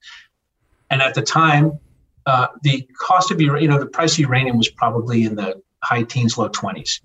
And 0.90 1.02
at 1.02 1.14
the 1.14 1.22
time, 1.22 1.78
uh, 2.26 2.48
the 2.62 2.88
cost 2.98 3.30
of 3.30 3.40
you 3.40 3.68
know 3.68 3.78
the 3.78 3.86
price 3.86 4.12
of 4.14 4.20
uranium 4.20 4.58
was 4.58 4.68
probably 4.68 5.24
in 5.24 5.34
the 5.34 5.60
high 5.82 6.02
teens, 6.02 6.36
low 6.36 6.48
20s, 6.48 7.00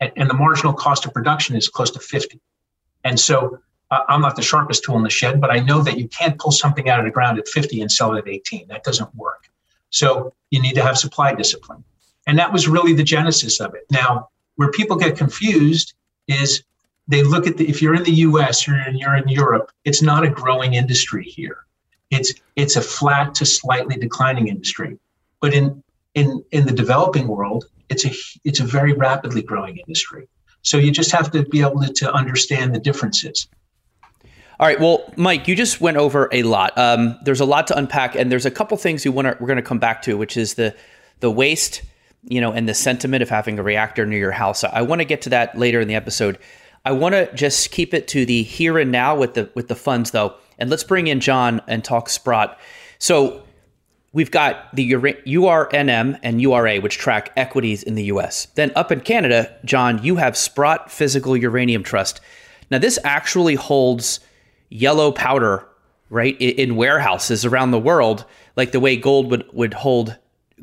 and, 0.00 0.12
and 0.16 0.30
the 0.30 0.34
marginal 0.34 0.72
cost 0.72 1.04
of 1.06 1.12
production 1.12 1.56
is 1.56 1.68
close 1.68 1.90
to 1.90 1.98
50. 1.98 2.40
And 3.04 3.18
so 3.18 3.58
I'm 3.90 4.20
not 4.20 4.36
the 4.36 4.42
sharpest 4.42 4.84
tool 4.84 4.96
in 4.96 5.02
the 5.02 5.10
shed, 5.10 5.40
but 5.40 5.50
I 5.50 5.58
know 5.58 5.82
that 5.82 5.98
you 5.98 6.08
can't 6.08 6.38
pull 6.38 6.52
something 6.52 6.88
out 6.88 7.00
of 7.00 7.04
the 7.04 7.10
ground 7.10 7.38
at 7.38 7.48
50 7.48 7.80
and 7.80 7.90
sell 7.90 8.14
it 8.14 8.18
at 8.18 8.28
18. 8.28 8.68
That 8.68 8.84
doesn't 8.84 9.12
work. 9.14 9.48
So 9.90 10.32
you 10.50 10.62
need 10.62 10.74
to 10.74 10.82
have 10.82 10.96
supply 10.96 11.34
discipline, 11.34 11.82
and 12.26 12.38
that 12.38 12.52
was 12.52 12.68
really 12.68 12.92
the 12.92 13.02
genesis 13.02 13.60
of 13.60 13.74
it. 13.74 13.86
Now, 13.90 14.28
where 14.54 14.70
people 14.70 14.96
get 14.96 15.16
confused 15.16 15.94
is 16.28 16.62
they 17.08 17.24
look 17.24 17.48
at 17.48 17.56
the, 17.56 17.68
if 17.68 17.82
you're 17.82 17.94
in 17.94 18.04
the 18.04 18.12
US 18.28 18.68
or 18.68 18.76
you're 18.92 19.16
in 19.16 19.28
Europe, 19.28 19.72
it's 19.84 20.02
not 20.02 20.24
a 20.24 20.30
growing 20.30 20.74
industry 20.74 21.24
here. 21.24 21.64
It's 22.10 22.32
it's 22.56 22.76
a 22.76 22.80
flat 22.80 23.34
to 23.36 23.46
slightly 23.46 23.96
declining 23.96 24.48
industry. 24.48 24.98
But 25.40 25.54
in 25.54 25.82
in 26.14 26.44
in 26.52 26.66
the 26.66 26.72
developing 26.72 27.26
world, 27.26 27.64
it's 27.88 28.04
a 28.04 28.10
it's 28.44 28.60
a 28.60 28.64
very 28.64 28.92
rapidly 28.92 29.42
growing 29.42 29.78
industry. 29.78 30.28
So 30.62 30.76
you 30.76 30.92
just 30.92 31.10
have 31.12 31.30
to 31.32 31.42
be 31.44 31.62
able 31.62 31.80
to, 31.80 31.92
to 31.92 32.12
understand 32.12 32.74
the 32.74 32.80
differences. 32.80 33.48
All 34.60 34.66
right. 34.66 34.78
Well, 34.78 35.10
Mike, 35.16 35.48
you 35.48 35.56
just 35.56 35.80
went 35.80 35.96
over 35.96 36.28
a 36.32 36.42
lot. 36.42 36.76
Um, 36.76 37.18
there's 37.22 37.40
a 37.40 37.46
lot 37.46 37.66
to 37.68 37.78
unpack, 37.78 38.14
and 38.14 38.30
there's 38.30 38.44
a 38.44 38.50
couple 38.50 38.76
things 38.76 39.06
we 39.06 39.10
want 39.10 39.26
to 39.26 39.34
we're 39.40 39.46
going 39.46 39.56
to 39.56 39.62
come 39.62 39.78
back 39.78 40.02
to, 40.02 40.18
which 40.18 40.36
is 40.36 40.52
the 40.52 40.76
the 41.20 41.30
waste, 41.30 41.80
you 42.24 42.42
know, 42.42 42.52
and 42.52 42.68
the 42.68 42.74
sentiment 42.74 43.22
of 43.22 43.30
having 43.30 43.58
a 43.58 43.62
reactor 43.62 44.04
near 44.04 44.18
your 44.18 44.32
house. 44.32 44.62
I 44.62 44.82
want 44.82 45.00
to 45.00 45.06
get 45.06 45.22
to 45.22 45.30
that 45.30 45.56
later 45.56 45.80
in 45.80 45.88
the 45.88 45.94
episode. 45.94 46.38
I 46.84 46.92
want 46.92 47.14
to 47.14 47.34
just 47.34 47.70
keep 47.70 47.94
it 47.94 48.06
to 48.08 48.26
the 48.26 48.42
here 48.42 48.78
and 48.78 48.92
now 48.92 49.16
with 49.16 49.32
the 49.32 49.48
with 49.54 49.68
the 49.68 49.74
funds 49.74 50.10
though, 50.10 50.34
and 50.58 50.68
let's 50.68 50.84
bring 50.84 51.06
in 51.06 51.20
John 51.20 51.62
and 51.66 51.82
talk 51.82 52.10
Sprott. 52.10 52.60
So 52.98 53.42
we've 54.12 54.30
got 54.30 54.76
the 54.76 54.92
URNM 54.92 56.20
and 56.22 56.42
URA, 56.42 56.80
which 56.80 56.98
track 56.98 57.32
equities 57.34 57.82
in 57.82 57.94
the 57.94 58.04
U.S. 58.04 58.44
Then 58.56 58.72
up 58.76 58.92
in 58.92 59.00
Canada, 59.00 59.56
John, 59.64 60.04
you 60.04 60.16
have 60.16 60.36
Sprott 60.36 60.90
Physical 60.90 61.34
Uranium 61.34 61.82
Trust. 61.82 62.20
Now 62.70 62.76
this 62.76 62.98
actually 63.04 63.54
holds 63.54 64.20
yellow 64.70 65.12
powder, 65.12 65.66
right, 66.08 66.40
in, 66.40 66.76
warehouses 66.76 67.44
around 67.44 67.70
the 67.72 67.78
world, 67.78 68.24
like 68.56 68.72
the 68.72 68.80
way 68.80 68.96
gold 68.96 69.30
would, 69.30 69.44
would 69.52 69.74
hold 69.74 70.16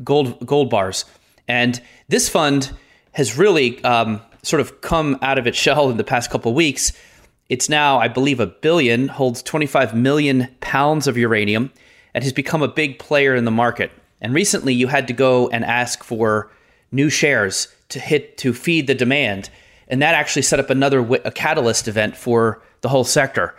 gold 0.03 0.45
gold 0.45 0.69
bars. 0.69 1.05
And 1.47 1.81
this 2.07 2.29
fund 2.29 2.71
has 3.13 3.37
really 3.37 3.83
um, 3.83 4.21
sort 4.43 4.59
of 4.59 4.81
come 4.81 5.17
out 5.21 5.37
of 5.37 5.47
its 5.47 5.57
shell 5.57 5.89
in 5.89 5.97
the 5.97 6.03
past 6.03 6.29
couple 6.29 6.53
weeks. 6.53 6.93
It's 7.49 7.69
now, 7.69 7.97
I 7.99 8.07
believe, 8.07 8.39
a 8.39 8.47
billion, 8.47 9.07
holds 9.07 9.41
25 9.41 9.95
million 9.95 10.49
pounds 10.59 11.07
of 11.07 11.17
uranium, 11.17 11.71
and 12.13 12.23
has 12.23 12.33
become 12.33 12.61
a 12.61 12.67
big 12.67 12.99
player 12.99 13.35
in 13.35 13.45
the 13.45 13.51
market. 13.51 13.91
And 14.19 14.33
recently, 14.33 14.73
you 14.73 14.87
had 14.87 15.07
to 15.07 15.13
go 15.13 15.47
and 15.49 15.63
ask 15.63 16.03
for 16.03 16.51
new 16.91 17.09
shares 17.09 17.67
to 17.89 17.99
hit 17.99 18.37
to 18.39 18.53
feed 18.53 18.87
the 18.87 18.95
demand, 18.95 19.49
and 19.87 20.01
that 20.01 20.15
actually 20.15 20.41
set 20.41 20.59
up 20.59 20.69
another 20.69 20.99
a 21.23 21.31
catalyst 21.31 21.87
event 21.87 22.17
for 22.17 22.61
the 22.81 22.89
whole 22.89 23.03
sector. 23.03 23.55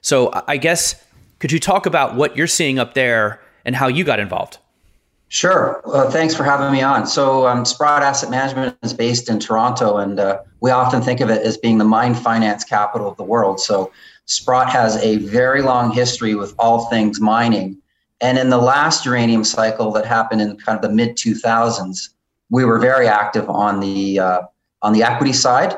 So, 0.00 0.30
I 0.46 0.56
guess 0.56 1.02
could 1.38 1.52
you 1.52 1.58
talk 1.58 1.86
about 1.86 2.14
what 2.14 2.36
you're 2.36 2.46
seeing 2.46 2.78
up 2.78 2.94
there 2.94 3.40
and 3.64 3.76
how 3.76 3.86
you 3.86 4.04
got 4.04 4.20
involved? 4.20 4.58
Sure. 5.28 5.80
Well, 5.84 6.10
thanks 6.10 6.34
for 6.34 6.42
having 6.42 6.72
me 6.72 6.82
on. 6.82 7.06
So, 7.06 7.46
um, 7.46 7.64
Sprott 7.64 8.02
Asset 8.02 8.30
Management 8.30 8.76
is 8.82 8.92
based 8.92 9.28
in 9.30 9.38
Toronto, 9.38 9.98
and 9.98 10.18
uh, 10.18 10.40
we 10.60 10.70
often 10.70 11.02
think 11.02 11.20
of 11.20 11.30
it 11.30 11.42
as 11.42 11.56
being 11.56 11.78
the 11.78 11.84
mine 11.84 12.14
finance 12.14 12.64
capital 12.64 13.08
of 13.08 13.16
the 13.16 13.22
world. 13.22 13.60
So, 13.60 13.92
Sprott 14.26 14.68
has 14.70 14.96
a 15.02 15.16
very 15.16 15.62
long 15.62 15.92
history 15.92 16.34
with 16.34 16.54
all 16.58 16.86
things 16.86 17.20
mining. 17.20 17.80
And 18.20 18.38
in 18.38 18.50
the 18.50 18.58
last 18.58 19.06
uranium 19.06 19.44
cycle 19.44 19.90
that 19.92 20.04
happened 20.04 20.40
in 20.40 20.56
kind 20.56 20.76
of 20.76 20.82
the 20.82 20.94
mid 20.94 21.16
2000s, 21.16 22.10
we 22.50 22.64
were 22.64 22.78
very 22.78 23.08
active 23.08 23.48
on 23.48 23.80
the 23.80 24.18
uh, 24.18 24.42
on 24.82 24.92
the 24.92 25.02
equity 25.02 25.32
side, 25.32 25.76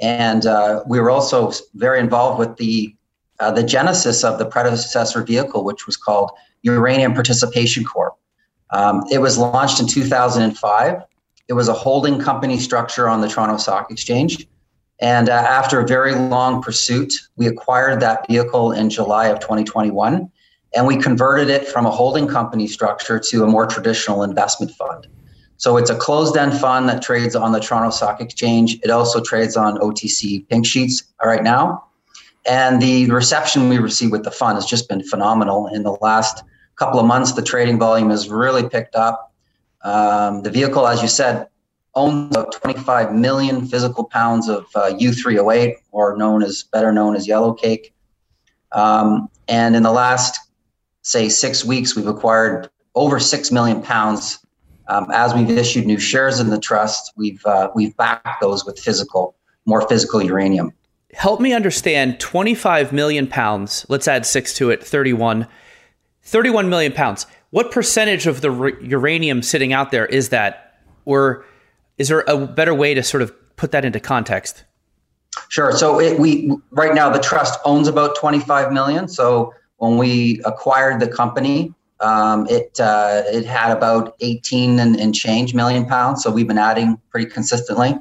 and 0.00 0.46
uh, 0.46 0.82
we 0.86 1.00
were 1.00 1.10
also 1.10 1.52
very 1.74 2.00
involved 2.00 2.38
with 2.38 2.56
the 2.56 2.94
uh, 3.40 3.50
the 3.50 3.62
genesis 3.62 4.24
of 4.24 4.38
the 4.38 4.46
predecessor 4.46 5.22
vehicle, 5.22 5.64
which 5.64 5.86
was 5.86 5.96
called 5.96 6.30
Uranium 6.62 7.14
Participation 7.14 7.84
Corp. 7.84 8.14
Um, 8.70 9.04
it 9.10 9.18
was 9.18 9.38
launched 9.38 9.80
in 9.80 9.86
2005. 9.86 11.02
It 11.48 11.52
was 11.52 11.68
a 11.68 11.72
holding 11.72 12.20
company 12.20 12.58
structure 12.58 13.08
on 13.08 13.20
the 13.20 13.28
Toronto 13.28 13.56
Stock 13.56 13.90
Exchange. 13.90 14.46
And 15.00 15.28
uh, 15.28 15.32
after 15.32 15.80
a 15.80 15.86
very 15.86 16.14
long 16.14 16.60
pursuit, 16.60 17.14
we 17.36 17.46
acquired 17.46 18.00
that 18.00 18.26
vehicle 18.28 18.72
in 18.72 18.90
July 18.90 19.28
of 19.28 19.40
2021. 19.40 20.30
And 20.74 20.86
we 20.86 20.96
converted 20.96 21.48
it 21.48 21.66
from 21.66 21.86
a 21.86 21.90
holding 21.90 22.26
company 22.26 22.66
structure 22.66 23.18
to 23.18 23.44
a 23.44 23.46
more 23.46 23.66
traditional 23.66 24.22
investment 24.22 24.72
fund. 24.72 25.06
So 25.56 25.76
it's 25.76 25.90
a 25.90 25.96
closed 25.96 26.36
end 26.36 26.54
fund 26.54 26.88
that 26.88 27.02
trades 27.02 27.34
on 27.34 27.52
the 27.52 27.58
Toronto 27.58 27.90
Stock 27.90 28.20
Exchange. 28.20 28.78
It 28.82 28.90
also 28.90 29.20
trades 29.20 29.56
on 29.56 29.78
OTC 29.78 30.46
pink 30.48 30.66
sheets 30.66 31.02
right 31.24 31.42
now. 31.42 31.87
And 32.48 32.80
the 32.80 33.10
reception 33.10 33.68
we 33.68 33.78
receive 33.78 34.10
with 34.10 34.24
the 34.24 34.30
fund 34.30 34.56
has 34.56 34.64
just 34.64 34.88
been 34.88 35.02
phenomenal. 35.02 35.66
In 35.68 35.82
the 35.82 35.92
last 36.00 36.42
couple 36.76 36.98
of 36.98 37.06
months, 37.06 37.32
the 37.32 37.42
trading 37.42 37.78
volume 37.78 38.08
has 38.10 38.28
really 38.28 38.66
picked 38.66 38.94
up. 38.94 39.34
Um, 39.82 40.42
the 40.42 40.50
vehicle, 40.50 40.86
as 40.86 41.02
you 41.02 41.08
said, 41.08 41.48
owns 41.94 42.30
about 42.34 42.52
25 42.52 43.14
million 43.14 43.66
physical 43.66 44.04
pounds 44.04 44.48
of 44.48 44.66
uh, 44.74 44.92
U3O8, 44.92 45.74
or 45.90 46.16
known 46.16 46.42
as 46.42 46.62
better 46.62 46.90
known 46.90 47.16
as 47.16 47.28
yellow 47.28 47.52
cake. 47.52 47.94
Um, 48.72 49.28
and 49.48 49.76
in 49.76 49.82
the 49.82 49.92
last, 49.92 50.38
say, 51.02 51.28
six 51.28 51.64
weeks, 51.64 51.96
we've 51.96 52.06
acquired 52.06 52.70
over 52.94 53.20
six 53.20 53.50
million 53.50 53.82
pounds. 53.82 54.38
Um, 54.88 55.08
as 55.12 55.34
we've 55.34 55.50
issued 55.50 55.86
new 55.86 55.98
shares 55.98 56.40
in 56.40 56.48
the 56.48 56.58
trust, 56.58 57.12
we've 57.14 57.44
uh, 57.44 57.70
we've 57.74 57.94
backed 57.98 58.40
those 58.40 58.64
with 58.64 58.78
physical, 58.78 59.36
more 59.66 59.86
physical 59.86 60.22
uranium. 60.22 60.72
Help 61.14 61.40
me 61.40 61.52
understand 61.52 62.20
25 62.20 62.92
million 62.92 63.26
pounds. 63.26 63.86
Let's 63.88 64.06
add 64.06 64.26
six 64.26 64.54
to 64.54 64.70
it, 64.70 64.84
31 64.84 65.46
31 66.28 66.68
million 66.68 66.92
pounds. 66.92 67.26
What 67.50 67.70
percentage 67.72 68.26
of 68.26 68.42
the 68.42 68.50
uranium 68.82 69.40
sitting 69.42 69.72
out 69.72 69.90
there 69.90 70.04
is 70.04 70.28
that? 70.28 70.78
Or 71.06 71.44
is 71.96 72.08
there 72.08 72.22
a 72.28 72.46
better 72.46 72.74
way 72.74 72.92
to 72.92 73.02
sort 73.02 73.22
of 73.22 73.32
put 73.56 73.72
that 73.72 73.84
into 73.84 73.98
context? 73.98 74.64
Sure. 75.48 75.72
So 75.72 75.98
it, 75.98 76.18
we 76.18 76.52
right 76.70 76.94
now 76.94 77.08
the 77.08 77.18
trust 77.18 77.58
owns 77.64 77.88
about 77.88 78.14
25 78.16 78.72
million. 78.72 79.08
So 79.08 79.54
when 79.78 79.96
we 79.96 80.42
acquired 80.44 81.00
the 81.00 81.08
company, 81.08 81.72
um, 82.00 82.46
it 82.48 82.78
uh, 82.78 83.22
it 83.26 83.46
had 83.46 83.74
about 83.74 84.14
18 84.20 84.78
and, 84.78 85.00
and 85.00 85.14
change 85.14 85.54
million 85.54 85.86
pounds. 85.86 86.22
So 86.22 86.30
we've 86.30 86.46
been 86.46 86.58
adding 86.58 87.00
pretty 87.10 87.30
consistently. 87.30 87.96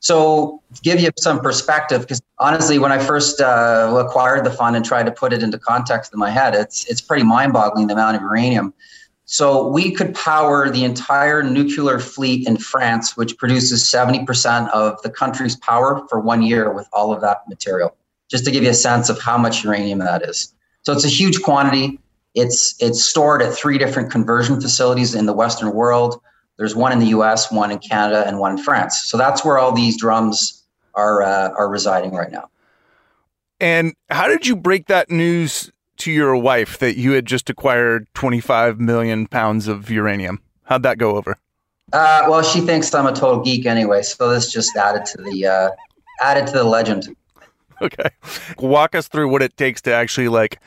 So, 0.00 0.62
give 0.82 1.00
you 1.00 1.10
some 1.18 1.40
perspective, 1.40 2.02
because 2.02 2.22
honestly, 2.38 2.78
when 2.78 2.92
I 2.92 2.98
first 2.98 3.40
uh, 3.40 4.04
acquired 4.06 4.44
the 4.44 4.50
fund 4.50 4.76
and 4.76 4.84
tried 4.84 5.06
to 5.06 5.12
put 5.12 5.32
it 5.32 5.42
into 5.42 5.58
context 5.58 6.12
in 6.12 6.18
my 6.18 6.30
head, 6.30 6.54
it's 6.54 6.84
it's 6.86 7.00
pretty 7.00 7.24
mind-boggling 7.24 7.88
the 7.88 7.94
amount 7.94 8.16
of 8.16 8.22
uranium. 8.22 8.72
So 9.30 9.68
we 9.68 9.90
could 9.90 10.14
power 10.14 10.70
the 10.70 10.84
entire 10.84 11.42
nuclear 11.42 11.98
fleet 11.98 12.48
in 12.48 12.56
France, 12.56 13.14
which 13.14 13.36
produces 13.36 13.84
70% 13.84 14.70
of 14.70 15.02
the 15.02 15.10
country's 15.10 15.54
power 15.56 16.02
for 16.08 16.18
one 16.18 16.40
year 16.40 16.72
with 16.72 16.88
all 16.94 17.12
of 17.12 17.20
that 17.20 17.46
material. 17.46 17.94
Just 18.30 18.46
to 18.46 18.50
give 18.50 18.62
you 18.62 18.70
a 18.70 18.74
sense 18.74 19.10
of 19.10 19.20
how 19.20 19.36
much 19.36 19.64
uranium 19.64 19.98
that 19.98 20.22
is. 20.22 20.54
So 20.82 20.94
it's 20.94 21.04
a 21.04 21.08
huge 21.08 21.42
quantity. 21.42 22.00
It's 22.34 22.74
it's 22.80 23.04
stored 23.04 23.42
at 23.42 23.52
three 23.52 23.76
different 23.76 24.10
conversion 24.10 24.62
facilities 24.62 25.14
in 25.14 25.26
the 25.26 25.34
Western 25.34 25.74
world. 25.74 26.22
There's 26.58 26.74
one 26.74 26.92
in 26.92 26.98
the 26.98 27.06
U.S., 27.06 27.50
one 27.50 27.70
in 27.70 27.78
Canada, 27.78 28.24
and 28.26 28.38
one 28.38 28.52
in 28.52 28.58
France. 28.58 29.04
So 29.04 29.16
that's 29.16 29.44
where 29.44 29.58
all 29.58 29.72
these 29.72 29.96
drums 29.96 30.64
are 30.94 31.22
uh, 31.22 31.50
are 31.56 31.68
residing 31.68 32.12
right 32.12 32.30
now. 32.30 32.50
And 33.60 33.94
how 34.10 34.28
did 34.28 34.46
you 34.46 34.54
break 34.54 34.86
that 34.86 35.10
news 35.10 35.70
to 35.98 36.12
your 36.12 36.36
wife 36.36 36.78
that 36.78 36.96
you 36.96 37.12
had 37.12 37.26
just 37.26 37.48
acquired 37.50 38.06
25 38.14 38.78
million 38.80 39.26
pounds 39.26 39.68
of 39.68 39.90
uranium? 39.90 40.40
How'd 40.64 40.82
that 40.82 40.98
go 40.98 41.16
over? 41.16 41.38
Uh, 41.92 42.26
well, 42.28 42.42
she 42.42 42.60
thinks 42.60 42.92
I'm 42.94 43.06
a 43.06 43.12
total 43.12 43.42
geek 43.42 43.64
anyway, 43.64 44.02
so 44.02 44.28
this 44.28 44.52
just 44.52 44.76
added 44.76 45.06
to 45.06 45.22
the 45.22 45.46
uh, 45.46 45.70
added 46.20 46.46
to 46.48 46.52
the 46.52 46.64
legend. 46.64 47.14
Okay, 47.80 48.10
walk 48.58 48.96
us 48.96 49.06
through 49.06 49.28
what 49.28 49.40
it 49.40 49.56
takes 49.56 49.80
to 49.82 49.94
actually 49.94 50.26
like 50.28 50.60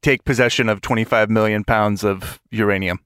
take 0.00 0.24
possession 0.24 0.68
of 0.68 0.80
25 0.80 1.28
million 1.28 1.64
pounds 1.64 2.04
of 2.04 2.40
uranium. 2.50 3.00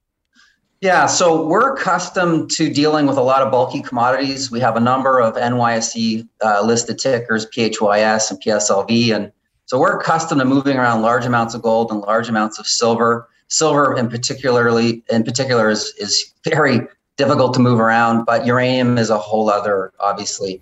Yeah, 0.81 1.07
so 1.07 1.43
we're 1.43 1.73
accustomed 1.73 2.51
to 2.51 2.71
dealing 2.71 3.07
with 3.07 3.17
a 3.17 3.21
lot 3.21 3.41
of 3.41 3.51
bulky 3.51 3.81
commodities. 3.81 4.51
We 4.51 4.59
have 4.59 4.75
a 4.75 4.79
number 4.79 5.19
of 5.19 5.33
NYSE 5.35 6.27
uh, 6.43 6.61
listed 6.63 6.99
tickers, 6.99 7.47
PHYS 7.47 8.29
and 8.29 8.39
PSLV, 8.39 9.15
and 9.15 9.31
so 9.65 9.79
we're 9.79 9.99
accustomed 9.99 10.39
to 10.39 10.45
moving 10.45 10.77
around 10.77 11.01
large 11.01 11.25
amounts 11.25 11.55
of 11.55 11.63
gold 11.63 11.91
and 11.91 12.01
large 12.01 12.29
amounts 12.29 12.59
of 12.59 12.67
silver. 12.67 13.27
Silver, 13.47 13.97
in 13.97 14.07
particularly, 14.07 15.03
in 15.09 15.23
particular, 15.23 15.69
is 15.69 15.93
is 15.97 16.33
very 16.45 16.81
difficult 17.15 17.55
to 17.55 17.59
move 17.59 17.79
around, 17.79 18.25
but 18.25 18.45
uranium 18.45 18.99
is 18.99 19.09
a 19.09 19.17
whole 19.17 19.49
other, 19.49 19.91
obviously, 19.99 20.61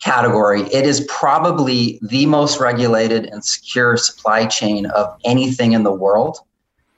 category. 0.00 0.62
It 0.72 0.86
is 0.86 1.04
probably 1.08 1.98
the 2.02 2.26
most 2.26 2.60
regulated 2.60 3.26
and 3.26 3.44
secure 3.44 3.96
supply 3.96 4.46
chain 4.46 4.86
of 4.86 5.18
anything 5.24 5.72
in 5.72 5.82
the 5.82 5.92
world. 5.92 6.38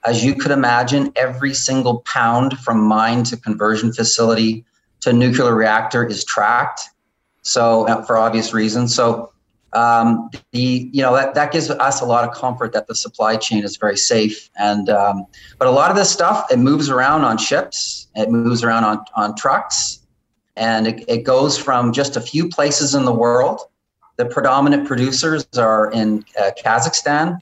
As 0.03 0.23
you 0.23 0.33
could 0.35 0.51
imagine, 0.51 1.11
every 1.15 1.53
single 1.53 1.99
pound 1.99 2.57
from 2.59 2.81
mine 2.81 3.23
to 3.25 3.37
conversion 3.37 3.93
facility 3.93 4.65
to 5.01 5.13
nuclear 5.13 5.53
reactor 5.53 6.05
is 6.05 6.23
tracked. 6.25 6.81
So, 7.43 7.87
uh, 7.87 8.03
for 8.03 8.17
obvious 8.17 8.53
reasons. 8.53 8.93
So, 8.95 9.31
um, 9.73 10.29
the 10.51 10.89
you 10.91 11.01
know 11.01 11.15
that 11.15 11.33
that 11.33 11.51
gives 11.51 11.69
us 11.69 12.01
a 12.01 12.05
lot 12.05 12.27
of 12.27 12.35
comfort 12.35 12.73
that 12.73 12.87
the 12.87 12.95
supply 12.95 13.37
chain 13.37 13.63
is 13.63 13.77
very 13.77 13.97
safe. 13.97 14.49
And 14.57 14.89
um, 14.89 15.25
but 15.57 15.67
a 15.67 15.71
lot 15.71 15.89
of 15.91 15.97
this 15.97 16.09
stuff 16.09 16.51
it 16.51 16.57
moves 16.57 16.89
around 16.89 17.23
on 17.23 17.37
ships, 17.37 18.07
it 18.15 18.29
moves 18.29 18.63
around 18.63 18.83
on 18.83 19.03
on 19.15 19.35
trucks, 19.35 19.99
and 20.55 20.87
it, 20.87 21.05
it 21.07 21.23
goes 21.23 21.57
from 21.57 21.93
just 21.93 22.17
a 22.17 22.21
few 22.21 22.49
places 22.49 22.95
in 22.95 23.05
the 23.05 23.13
world. 23.13 23.61
The 24.17 24.25
predominant 24.25 24.87
producers 24.87 25.47
are 25.57 25.89
in 25.91 26.25
uh, 26.39 26.51
Kazakhstan, 26.61 27.39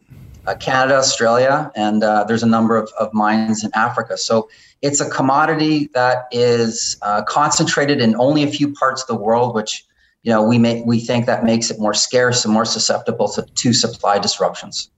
uh, 0.48 0.55
Canada, 0.55 0.96
Australia, 0.96 1.72
and 1.75 2.03
uh, 2.03 2.24
there's 2.24 2.43
a 2.43 2.48
number 2.48 2.77
of, 2.77 2.89
of 3.00 3.13
mines 3.13 3.63
in 3.63 3.72
Africa. 3.74 4.17
So 4.17 4.50
it's 4.81 5.01
a 5.01 5.10
commodity 5.10 5.89
that 5.93 6.27
is 6.31 6.98
uh, 7.01 7.24
concentrated 7.24 8.01
in 8.01 8.15
only 8.15 8.43
a 8.43 8.48
few 8.48 8.74
parts 8.74 9.01
of 9.01 9.08
the 9.08 9.15
world, 9.15 9.55
which 9.55 9.86
you 10.24 10.31
know 10.31 10.43
we 10.43 10.58
may 10.58 10.81
we 10.81 11.00
think 11.00 11.25
that 11.25 11.43
makes 11.43 11.69
it 11.69 11.79
more 11.79 11.93
scarce 11.93 12.46
and 12.46 12.53
more 12.53 12.65
susceptible 12.65 13.27
to, 13.29 13.43
to 13.43 13.74
supply 13.74 14.19
disruptions. 14.19 14.89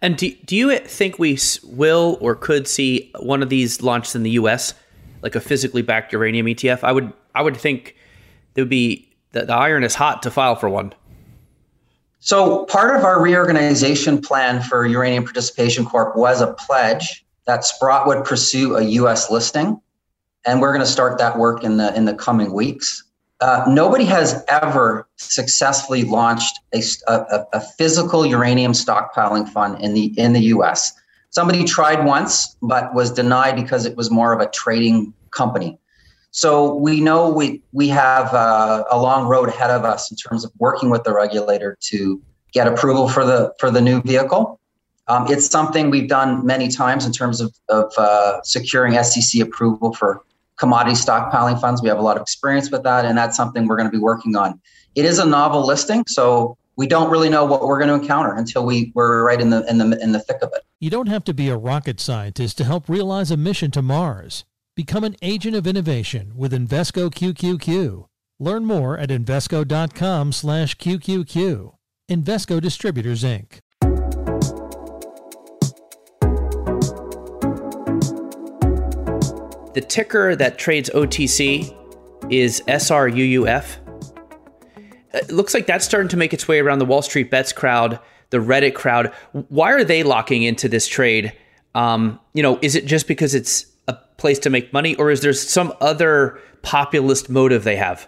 And 0.00 0.16
do, 0.16 0.30
do 0.44 0.56
you 0.56 0.78
think 0.78 1.18
we 1.18 1.38
will 1.64 2.18
or 2.20 2.34
could 2.34 2.68
see 2.68 3.10
one 3.18 3.42
of 3.42 3.48
these 3.48 3.82
launched 3.82 4.14
in 4.14 4.22
the 4.22 4.30
U.S., 4.30 4.74
like 5.22 5.34
a 5.34 5.40
physically 5.40 5.82
backed 5.82 6.12
uranium 6.12 6.46
ETF? 6.46 6.84
I 6.84 6.92
would 6.92 7.12
I 7.34 7.42
would 7.42 7.56
think 7.56 7.96
there 8.54 8.64
would 8.64 8.70
be 8.70 9.08
the, 9.32 9.44
the 9.44 9.54
iron 9.54 9.84
is 9.84 9.94
hot 9.94 10.22
to 10.22 10.30
file 10.30 10.56
for 10.56 10.68
one. 10.68 10.94
So, 12.20 12.64
part 12.64 12.96
of 12.96 13.04
our 13.04 13.22
reorganization 13.22 14.20
plan 14.20 14.60
for 14.62 14.84
Uranium 14.84 15.24
Participation 15.24 15.84
Corp 15.84 16.16
was 16.16 16.40
a 16.40 16.52
pledge 16.52 17.24
that 17.46 17.64
Sprott 17.64 18.06
would 18.06 18.24
pursue 18.24 18.76
a 18.76 18.82
U.S. 18.82 19.30
listing, 19.30 19.80
and 20.44 20.60
we're 20.60 20.72
going 20.72 20.84
to 20.84 20.90
start 20.90 21.18
that 21.18 21.38
work 21.38 21.62
in 21.62 21.76
the 21.76 21.94
in 21.96 22.04
the 22.04 22.14
coming 22.14 22.52
weeks. 22.52 23.04
uh, 23.40 23.64
nobody 23.68 24.04
has 24.04 24.44
ever 24.48 25.08
successfully 25.16 26.02
launched 26.02 26.58
a, 26.74 26.82
a, 27.06 27.46
a, 27.52 27.60
physical 27.60 28.26
uranium 28.26 28.72
stockpiling 28.72 29.48
fund 29.48 29.80
in 29.80 29.94
the 29.94 30.06
in 30.18 30.32
the 30.32 30.42
U.S. 30.54 30.92
Somebody 31.30 31.64
tried 31.64 32.04
once, 32.04 32.56
but 32.62 32.92
was 32.94 33.12
denied 33.12 33.54
because 33.54 33.86
it 33.86 33.96
was 33.96 34.10
more 34.10 34.32
of 34.32 34.40
a 34.40 34.50
trading 34.50 35.12
company. 35.30 35.78
So 36.30 36.74
we 36.74 37.00
know 37.00 37.30
we 37.30 37.62
we 37.72 37.88
have 37.88 38.32
uh, 38.34 38.84
a 38.90 39.00
long 39.00 39.26
road 39.26 39.48
ahead 39.48 39.70
of 39.70 39.84
us 39.84 40.10
in 40.10 40.16
terms 40.16 40.44
of 40.44 40.52
working 40.58 40.90
with 40.90 41.04
the 41.04 41.12
regulator 41.12 41.76
to 41.80 42.22
get 42.52 42.66
approval 42.66 43.08
for 43.08 43.24
the 43.24 43.52
for 43.58 43.70
the 43.70 43.80
new 43.80 44.02
vehicle. 44.02 44.60
Um, 45.08 45.26
it's 45.30 45.46
something 45.46 45.88
we've 45.88 46.08
done 46.08 46.44
many 46.44 46.68
times 46.68 47.06
in 47.06 47.12
terms 47.12 47.40
of, 47.40 47.54
of 47.70 47.90
uh, 47.96 48.42
securing 48.42 49.02
SEC 49.02 49.40
approval 49.40 49.94
for 49.94 50.22
commodity 50.58 50.96
stockpiling 50.96 51.58
funds. 51.58 51.80
We 51.80 51.88
have 51.88 51.98
a 51.98 52.02
lot 52.02 52.16
of 52.16 52.22
experience 52.22 52.70
with 52.70 52.82
that, 52.82 53.06
and 53.06 53.16
that's 53.16 53.34
something 53.34 53.66
we're 53.66 53.76
going 53.76 53.90
to 53.90 53.96
be 53.96 54.02
working 54.02 54.36
on. 54.36 54.60
It 54.94 55.06
is 55.06 55.18
a 55.18 55.24
novel 55.24 55.66
listing, 55.66 56.04
so 56.06 56.58
we 56.76 56.86
don't 56.86 57.10
really 57.10 57.30
know 57.30 57.46
what 57.46 57.62
we're 57.62 57.78
going 57.78 57.88
to 57.88 57.94
encounter 57.94 58.34
until 58.34 58.66
we 58.66 58.92
we're 58.94 59.24
right 59.24 59.40
in 59.40 59.48
the 59.48 59.68
in 59.68 59.78
the 59.78 59.98
in 60.02 60.12
the 60.12 60.20
thick 60.20 60.42
of 60.42 60.50
it. 60.54 60.62
You 60.78 60.90
don't 60.90 61.08
have 61.08 61.24
to 61.24 61.34
be 61.34 61.48
a 61.48 61.56
rocket 61.56 62.00
scientist 62.00 62.58
to 62.58 62.64
help 62.64 62.88
realize 62.88 63.30
a 63.30 63.36
mission 63.36 63.70
to 63.72 63.82
Mars. 63.82 64.44
Become 64.78 65.02
an 65.02 65.16
agent 65.22 65.56
of 65.56 65.66
innovation 65.66 66.34
with 66.36 66.52
Invesco 66.52 67.10
QQQ. 67.10 68.06
Learn 68.38 68.64
more 68.64 68.96
at 68.96 69.08
invesco.com/qqq. 69.08 71.72
Invesco 72.08 72.60
Distributors 72.60 73.24
Inc. 73.24 73.58
The 79.74 79.80
ticker 79.80 80.36
that 80.36 80.58
trades 80.58 80.90
OTC 80.94 81.76
is 82.30 82.62
SRUUF. 82.68 83.78
It 85.12 85.32
looks 85.32 85.54
like 85.54 85.66
that's 85.66 85.84
starting 85.84 86.08
to 86.10 86.16
make 86.16 86.32
its 86.32 86.46
way 86.46 86.60
around 86.60 86.78
the 86.78 86.84
Wall 86.84 87.02
Street 87.02 87.32
Bets 87.32 87.52
crowd, 87.52 87.98
the 88.30 88.38
Reddit 88.38 88.76
crowd. 88.76 89.12
Why 89.32 89.72
are 89.72 89.82
they 89.82 90.04
locking 90.04 90.44
into 90.44 90.68
this 90.68 90.86
trade? 90.86 91.32
Um, 91.74 92.20
you 92.32 92.44
know, 92.44 92.60
is 92.62 92.76
it 92.76 92.86
just 92.86 93.08
because 93.08 93.34
it's 93.34 93.66
place 94.18 94.38
to 94.40 94.50
make 94.50 94.72
money, 94.72 94.94
or 94.96 95.10
is 95.10 95.22
there 95.22 95.32
some 95.32 95.72
other 95.80 96.38
populist 96.62 97.30
motive 97.30 97.64
they 97.64 97.76
have? 97.76 98.06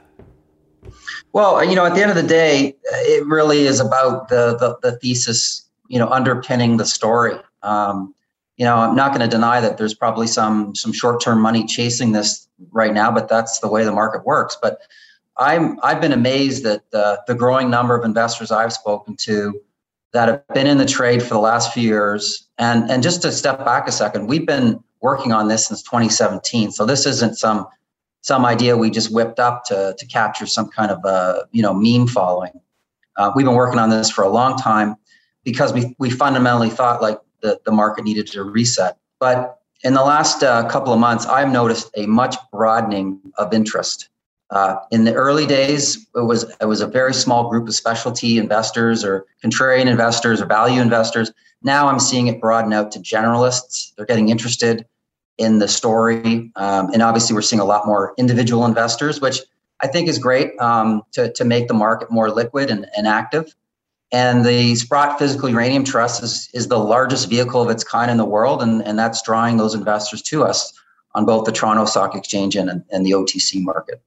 Well, 1.32 1.64
you 1.64 1.74
know, 1.74 1.86
at 1.86 1.94
the 1.94 2.02
end 2.02 2.10
of 2.10 2.16
the 2.16 2.26
day, 2.26 2.76
it 2.84 3.26
really 3.26 3.60
is 3.60 3.80
about 3.80 4.28
the 4.28 4.56
the, 4.56 4.76
the 4.82 4.98
thesis, 4.98 5.68
you 5.88 5.98
know, 5.98 6.08
underpinning 6.08 6.76
the 6.76 6.84
story. 6.84 7.36
Um, 7.62 8.14
you 8.56 8.64
know, 8.66 8.76
I'm 8.76 8.94
not 8.94 9.14
going 9.14 9.22
to 9.22 9.28
deny 9.28 9.60
that 9.60 9.78
there's 9.78 9.94
probably 9.94 10.26
some 10.26 10.74
some 10.74 10.92
short-term 10.92 11.40
money 11.40 11.64
chasing 11.64 12.12
this 12.12 12.48
right 12.72 12.92
now, 12.92 13.10
but 13.10 13.28
that's 13.28 13.60
the 13.60 13.68
way 13.68 13.84
the 13.84 13.92
market 13.92 14.26
works. 14.26 14.56
But 14.60 14.80
I'm 15.38 15.78
I've 15.82 16.00
been 16.00 16.12
amazed 16.12 16.66
at 16.66 16.90
the, 16.90 17.22
the 17.26 17.34
growing 17.34 17.70
number 17.70 17.96
of 17.96 18.04
investors 18.04 18.50
I've 18.50 18.72
spoken 18.72 19.16
to 19.20 19.60
that 20.12 20.28
have 20.28 20.46
been 20.48 20.66
in 20.66 20.76
the 20.78 20.84
trade 20.84 21.22
for 21.22 21.30
the 21.30 21.40
last 21.40 21.72
few 21.72 21.84
years. 21.84 22.48
And 22.58 22.90
and 22.90 23.02
just 23.02 23.22
to 23.22 23.32
step 23.32 23.64
back 23.64 23.88
a 23.88 23.92
second, 23.92 24.26
we've 24.26 24.46
been 24.46 24.82
working 25.00 25.32
on 25.32 25.48
this 25.48 25.66
since 25.66 25.82
2017. 25.82 26.72
So 26.72 26.84
this 26.86 27.06
isn't 27.06 27.38
some 27.38 27.66
some 28.22 28.44
idea 28.44 28.76
we 28.76 28.90
just 28.90 29.12
whipped 29.12 29.38
up 29.38 29.64
to 29.64 29.94
to 29.98 30.06
capture 30.06 30.46
some 30.46 30.68
kind 30.68 30.90
of 30.90 31.04
a 31.04 31.46
you 31.52 31.62
know 31.62 31.74
meme 31.74 32.06
following. 32.06 32.52
Uh, 33.16 33.32
we've 33.34 33.46
been 33.46 33.54
working 33.54 33.78
on 33.78 33.90
this 33.90 34.10
for 34.10 34.22
a 34.22 34.28
long 34.28 34.56
time 34.56 34.96
because 35.44 35.72
we 35.72 35.94
we 35.98 36.10
fundamentally 36.10 36.70
thought 36.70 37.02
like 37.02 37.18
the, 37.42 37.60
the 37.64 37.72
market 37.72 38.04
needed 38.04 38.26
to 38.28 38.42
reset. 38.42 38.98
But 39.18 39.58
in 39.82 39.94
the 39.94 40.02
last 40.02 40.42
uh, 40.42 40.68
couple 40.68 40.92
of 40.92 40.98
months, 40.98 41.26
I've 41.26 41.50
noticed 41.50 41.90
a 41.96 42.06
much 42.06 42.36
broadening 42.52 43.20
of 43.38 43.54
interest. 43.54 44.08
Uh, 44.50 44.76
in 44.90 45.04
the 45.04 45.14
early 45.14 45.46
days, 45.46 46.06
it 46.14 46.26
was 46.26 46.44
it 46.60 46.66
was 46.66 46.80
a 46.80 46.86
very 46.86 47.14
small 47.14 47.48
group 47.48 47.68
of 47.68 47.74
specialty 47.74 48.36
investors 48.36 49.04
or 49.04 49.26
contrarian 49.44 49.86
investors 49.86 50.40
or 50.40 50.46
value 50.46 50.80
investors. 50.80 51.30
Now 51.62 51.88
I'm 51.88 52.00
seeing 52.00 52.26
it 52.26 52.40
broaden 52.40 52.72
out 52.72 52.90
to 52.92 52.98
generalists. 52.98 53.94
They're 53.94 54.06
getting 54.06 54.28
interested 54.28 54.86
in 55.40 55.58
the 55.58 55.66
story, 55.66 56.52
um, 56.56 56.92
and 56.92 57.02
obviously 57.02 57.34
we're 57.34 57.42
seeing 57.42 57.60
a 57.60 57.64
lot 57.64 57.86
more 57.86 58.14
individual 58.18 58.64
investors, 58.64 59.20
which 59.20 59.40
I 59.80 59.88
think 59.88 60.08
is 60.08 60.18
great 60.18 60.58
um, 60.60 61.02
to 61.12 61.32
to 61.32 61.44
make 61.44 61.66
the 61.66 61.74
market 61.74 62.10
more 62.10 62.30
liquid 62.30 62.70
and, 62.70 62.86
and 62.96 63.06
active. 63.06 63.54
And 64.12 64.44
the 64.44 64.74
Sprott 64.74 65.18
Physical 65.18 65.48
Uranium 65.48 65.84
Trust 65.84 66.22
is, 66.22 66.50
is 66.52 66.66
the 66.66 66.78
largest 66.78 67.30
vehicle 67.30 67.62
of 67.62 67.70
its 67.70 67.84
kind 67.84 68.10
in 68.10 68.16
the 68.16 68.24
world, 68.24 68.60
and, 68.60 68.82
and 68.82 68.98
that's 68.98 69.22
drawing 69.22 69.56
those 69.56 69.74
investors 69.74 70.20
to 70.22 70.42
us 70.42 70.72
on 71.14 71.24
both 71.24 71.44
the 71.44 71.52
Toronto 71.52 71.84
Stock 71.84 72.14
Exchange 72.14 72.56
and, 72.56 72.82
and 72.90 73.06
the 73.06 73.12
OTC 73.12 73.62
market. 73.62 74.02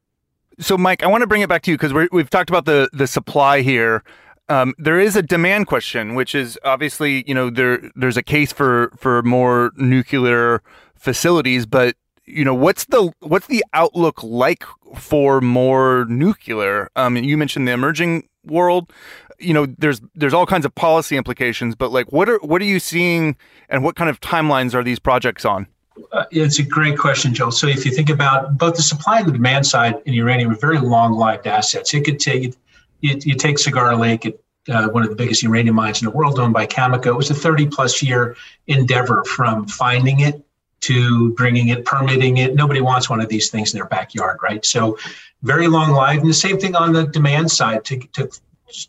So, 0.60 0.78
Mike, 0.78 1.04
I 1.04 1.08
want 1.08 1.22
to 1.22 1.28
bring 1.28 1.42
it 1.42 1.50
back 1.50 1.64
to 1.64 1.72
you 1.72 1.78
because 1.78 1.94
we've 2.12 2.30
talked 2.30 2.50
about 2.50 2.66
the 2.66 2.90
the 2.94 3.08
supply 3.08 3.62
here. 3.62 4.04
Um, 4.50 4.74
there 4.78 5.00
is 5.00 5.16
a 5.16 5.22
demand 5.22 5.68
question, 5.68 6.16
which 6.16 6.36
is 6.36 6.60
obviously, 6.64 7.24
you 7.28 7.34
know, 7.34 7.50
there 7.50 7.90
there's 7.96 8.18
a 8.18 8.24
case 8.24 8.52
for 8.52 8.92
for 8.98 9.24
more 9.24 9.72
nuclear 9.78 10.62
facilities, 11.04 11.66
but 11.66 11.96
you 12.26 12.46
know, 12.46 12.56
what's 12.56 12.86
the 12.86 13.12
what's 13.20 13.48
the 13.48 13.64
outlook 13.74 14.24
like 14.24 14.64
for 14.96 15.42
more 15.42 16.06
nuclear? 16.08 16.90
Um, 16.96 17.18
you 17.18 17.38
mentioned 17.38 17.68
the 17.68 17.74
emerging 17.74 18.30
world. 18.46 18.92
You 19.40 19.54
know 19.54 19.66
there's 19.66 20.02
there's 20.16 20.34
all 20.34 20.46
kinds 20.46 20.66
of 20.66 20.74
policy 20.76 21.18
implications 21.18 21.76
but 21.76 21.92
like 21.92 22.14
what 22.14 22.30
are 22.30 22.38
what 22.38 22.62
are 22.62 22.66
you 22.66 22.80
seeing 22.80 23.36
and 23.68 23.84
what 23.84 23.96
kind 23.96 24.10
of 24.10 24.22
timelines 24.22 24.74
are 24.74 24.84
these 24.84 25.00
projects 25.00 25.44
on? 25.44 25.68
Uh, 26.14 26.24
it's 26.32 26.60
a 26.60 26.64
great 26.64 26.98
question 26.98 27.34
joe 27.34 27.50
so 27.50 27.68
if 27.68 27.86
you 27.86 27.92
think 27.92 28.10
about 28.10 28.58
both 28.58 28.76
the 28.76 28.82
supply 28.82 29.20
and 29.20 29.28
the 29.28 29.32
demand 29.32 29.66
side 29.66 29.96
in 30.06 30.14
uranium 30.14 30.52
are 30.52 30.56
very 30.56 30.80
long 30.80 31.14
lived 31.14 31.46
assets. 31.46 31.94
It 31.94 32.06
could 32.06 32.20
take 32.20 32.56
you, 33.02 33.20
you 33.26 33.36
take 33.36 33.60
Cigar 33.60 33.96
Lake 33.98 34.26
it, 34.26 34.42
uh, 34.70 34.88
one 34.90 35.04
of 35.04 35.10
the 35.10 35.16
biggest 35.16 35.44
uranium 35.44 35.76
mines 35.76 36.02
in 36.02 36.06
the 36.06 36.12
world 36.12 36.40
owned 36.40 36.54
by 36.54 36.66
Cameco. 36.66 37.08
It 37.08 37.18
was 37.18 37.30
a 37.30 37.36
30 37.36 37.68
plus 37.68 38.02
year 38.02 38.38
endeavor 38.68 39.24
from 39.26 39.68
finding 39.68 40.22
it 40.22 40.46
to 40.84 41.32
bringing 41.34 41.70
it, 41.70 41.86
permitting 41.86 42.38
it. 42.38 42.56
Nobody 42.56 42.82
wants 42.82 43.10
one 43.10 43.22
of 43.22 43.30
these 43.30 43.50
things 43.50 43.74
in 43.74 43.78
their 43.78 43.88
backyard, 43.88 44.40
right? 44.42 44.64
So, 44.66 44.98
very 45.42 45.68
long 45.68 45.92
life. 45.92 46.22
And 46.22 46.30
the 46.30 46.34
same 46.34 46.58
thing 46.58 46.76
on 46.76 46.94
the 46.94 47.06
demand 47.08 47.52
side 47.52 47.84
to, 47.86 48.00
to 48.14 48.30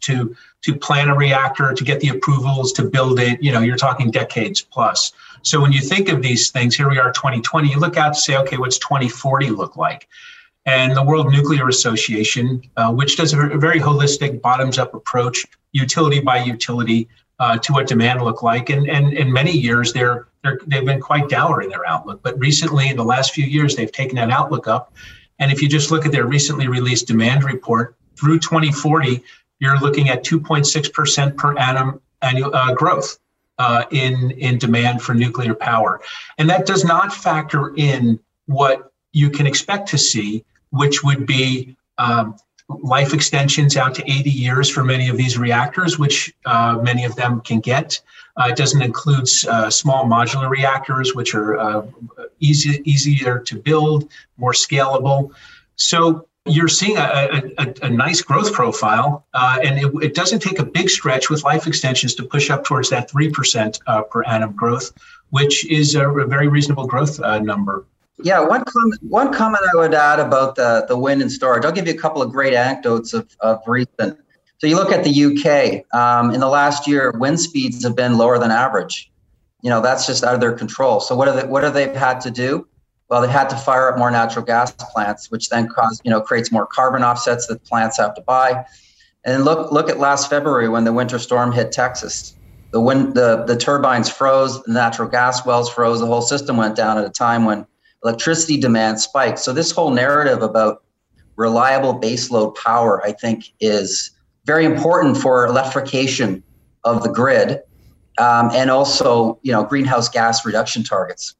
to 0.01 0.35
to 0.63 0.75
plan 0.75 1.11
a 1.11 1.15
reactor, 1.15 1.73
to 1.75 1.85
get 1.85 2.01
the 2.01 2.09
approvals, 2.09 2.73
to 2.73 2.85
build 2.85 3.21
it. 3.21 3.43
You 3.43 3.53
know, 3.53 3.61
you're 3.61 3.77
talking 3.77 4.11
decades 4.11 4.63
plus. 4.63 5.13
So 5.43 5.61
when 5.61 5.73
you 5.73 5.81
think 5.83 6.09
of 6.09 6.23
these 6.23 6.51
things, 6.51 6.75
here 6.75 6.89
we 6.89 6.99
are, 6.99 7.13
2020. 7.13 7.69
You 7.69 7.79
look 7.79 7.99
out 7.99 8.15
to 8.15 8.21
say, 8.21 8.37
okay, 8.39 8.57
what's 8.57 8.79
2040 8.79 9.51
look 9.51 9.77
like? 9.77 10.09
And 10.65 10.97
the 10.97 11.03
World 11.03 11.31
Nuclear 11.31 11.69
Association, 11.69 12.63
uh, 12.79 12.91
which 12.91 13.19
does 13.19 13.35
a 13.35 13.37
very 13.37 13.79
holistic, 13.79 14.41
bottoms-up 14.41 14.95
approach, 14.95 15.45
utility 15.73 16.21
by 16.21 16.43
utility, 16.43 17.09
uh, 17.39 17.59
to 17.59 17.75
what 17.75 17.87
demand 17.87 18.23
look 18.23 18.43
like. 18.43 18.71
And, 18.71 18.89
and 18.89 19.13
in 19.13 19.31
many 19.31 19.53
years, 19.53 19.93
they're, 19.93 20.29
they're, 20.45 20.61
they've 20.67 20.85
been 20.85 21.01
quite 21.01 21.29
dour 21.29 21.63
in 21.63 21.71
their 21.71 21.85
outlook. 21.87 22.21
But 22.23 22.39
recently, 22.39 22.89
in 22.89 22.97
the 22.97 23.05
last 23.05 23.33
few 23.33 23.45
years, 23.45 23.75
they've 23.75 23.91
taken 23.91 24.17
that 24.17 24.31
outlook 24.31 24.69
up. 24.69 24.93
And 25.41 25.51
if 25.51 25.61
you 25.61 25.69
just 25.69 25.91
look 25.91 26.07
at 26.07 26.13
their 26.13 26.27
recently 26.27 26.69
released 26.69 27.09
demand 27.09 27.43
report 27.43 27.97
through 28.17 28.39
2040, 28.39 29.23
you're 29.59 29.79
looking 29.81 30.11
at 30.11 30.25
2.6% 30.25 31.37
per 31.37 31.59
annum 31.59 32.01
annual 32.23 32.55
uh, 32.55 32.73
growth 32.75 33.19
uh, 33.59 33.85
in 33.91 34.33
in 34.33 34.59
demand 34.59 35.01
for 35.03 35.15
nuclear 35.15 35.55
power, 35.55 36.01
and 36.39 36.51
that 36.51 36.67
does 36.67 36.85
not 36.85 37.13
factor 37.13 37.75
in 37.77 38.19
what 38.47 38.93
you 39.13 39.31
can 39.31 39.47
expect 39.47 39.89
to 39.89 39.99
see, 39.99 40.45
which 40.71 41.05
would 41.05 41.25
be 41.27 41.77
um, 41.99 42.37
life 42.69 43.15
extensions 43.15 43.77
out 43.77 43.95
to 43.95 44.11
80 44.11 44.31
years 44.31 44.69
for 44.69 44.83
many 44.83 45.09
of 45.09 45.17
these 45.17 45.39
reactors, 45.39 45.99
which 45.99 46.35
uh, 46.47 46.79
many 46.83 47.05
of 47.05 47.15
them 47.15 47.41
can 47.41 47.61
get. 47.61 48.01
Uh, 48.37 48.49
it 48.49 48.57
doesn't 48.57 48.83
include 48.83 49.29
uh, 49.49 49.71
small 49.71 50.05
modular 50.05 50.51
reactors, 50.51 51.15
which 51.15 51.35
are 51.35 51.59
uh, 51.59 51.87
easy, 52.41 52.83
easier 52.85 53.39
to 53.39 53.57
build, 53.57 54.11
more 54.37 54.53
scalable. 54.53 55.33
So 55.77 56.27
you're 56.47 56.69
seeing 56.69 56.97
a, 56.99 57.43
a, 57.59 57.75
a 57.83 57.91
nice 57.91 58.21
growth 58.21 58.53
profile, 58.53 59.25
uh, 59.33 59.59
and 59.63 59.79
it, 59.79 59.91
it, 60.03 60.15
doesn't 60.15 60.41
take 60.41 60.59
a 60.59 60.65
big 60.65 60.91
stretch 60.91 61.31
with 61.31 61.43
life 61.43 61.67
extensions 61.67 62.15
to 62.17 62.23
push 62.23 62.51
up 62.51 62.65
towards 62.65 62.91
that 62.91 63.11
3% 63.11 63.81
uh, 63.87 64.03
per 64.03 64.23
annum 64.25 64.53
growth, 64.53 64.93
which 65.31 65.67
is 65.71 65.95
a, 65.95 66.09
a 66.09 66.27
very 66.27 66.49
reasonable 66.49 66.87
growth 66.87 67.19
uh, 67.21 67.39
number. 67.39 67.87
Yeah, 68.23 68.41
one 68.41 68.63
comment, 68.65 69.03
one 69.03 69.33
comment 69.33 69.63
I 69.73 69.77
would 69.77 69.95
add 69.95 70.21
about 70.21 70.55
the, 70.55 70.85
the 70.87 70.97
wind 70.97 71.23
and 71.23 71.33
storage. 71.33 71.65
I'll 71.65 71.73
give 71.73 71.87
you 71.87 71.95
a 71.95 71.99
couple 71.99 72.23
of 72.23 72.31
great 72.31 72.55
anecdotes 72.55 73.15
of, 73.15 73.29
of 73.41 73.63
recent. 73.67 74.21
So 74.65 74.69
you 74.69 74.77
look 74.77 74.93
at 74.93 75.05
the 75.05 75.11
UK, 75.27 75.95
um, 75.95 76.31
in 76.31 76.41
the 76.41 76.49
last 76.49 76.89
year, 76.89 77.13
wind 77.19 77.39
speeds 77.39 77.85
have 77.85 77.95
been 77.95 78.17
lower 78.17 78.39
than 78.39 78.51
average. 78.51 79.13
You 79.61 79.69
know, 79.69 79.83
that's 79.83 80.07
just 80.07 80.25
out 80.25 80.33
of 80.33 80.41
their 80.41 80.55
control. 80.55 81.01
So 81.01 81.15
what 81.15 81.29
are 81.29 81.37
they, 81.37 81.47
what 81.47 81.65
have 81.65 81.75
they 81.75 81.93
had 81.95 82.23
to 82.23 82.31
do? 82.31 82.67
well, 83.11 83.21
they've 83.21 83.29
had 83.29 83.51
to 83.51 83.57
fire 83.57 83.93
up 83.93 83.99
more 83.99 84.11
natural 84.11 84.43
gas 84.43 84.73
plants, 84.73 85.31
which 85.31 85.51
then 85.51 85.69
cause, 85.69 86.01
you 86.03 86.11
know, 86.11 86.23
creates 86.23 86.51
more 86.51 86.65
carbon 86.65 87.05
offsets 87.05 87.47
that 87.49 87.63
plants 87.65 87.99
have 87.99 88.15
to 88.15 88.23
buy. 88.23 88.65
And 89.27 89.45
look, 89.45 89.71
look 89.71 89.91
at 89.91 89.99
last 89.99 90.31
February 90.31 90.71
when 90.71 90.85
the 90.85 90.95
winter 90.95 91.19
storm 91.19 91.53
hit 91.53 91.71
Texas. 91.71 92.35
The 92.71 92.81
wind, 92.81 93.13
the, 93.13 93.45
the 93.45 93.59
turbines 93.59 94.09
froze, 94.09 94.63
the 94.63 94.73
natural 94.73 95.11
gas 95.11 95.45
wells 95.45 95.71
froze, 95.71 96.01
the 96.01 96.07
whole 96.07 96.23
system 96.23 96.57
went 96.57 96.75
down 96.75 96.97
at 96.97 97.05
a 97.05 97.11
time 97.11 97.45
when 97.45 97.67
electricity 98.03 98.57
demand 98.57 98.99
spiked. 98.99 99.41
So 99.41 99.53
this 99.53 99.73
whole 99.73 99.91
narrative 99.91 100.41
about 100.41 100.83
reliable 101.37 102.01
baseload 102.01 102.57
power, 102.57 103.05
I 103.05 103.13
think, 103.13 103.53
is 103.61 104.14
very 104.45 104.65
important 104.65 105.17
for 105.17 105.47
electrification 105.47 106.43
of 106.83 107.03
the 107.03 107.09
grid 107.09 107.63
um, 108.19 108.51
and 108.53 108.71
also, 108.71 109.39
you 109.43 109.53
know, 109.53 109.65
greenhouse 109.65 110.09
gas 110.09 110.45
reduction 110.45 110.85
targets. 110.85 111.35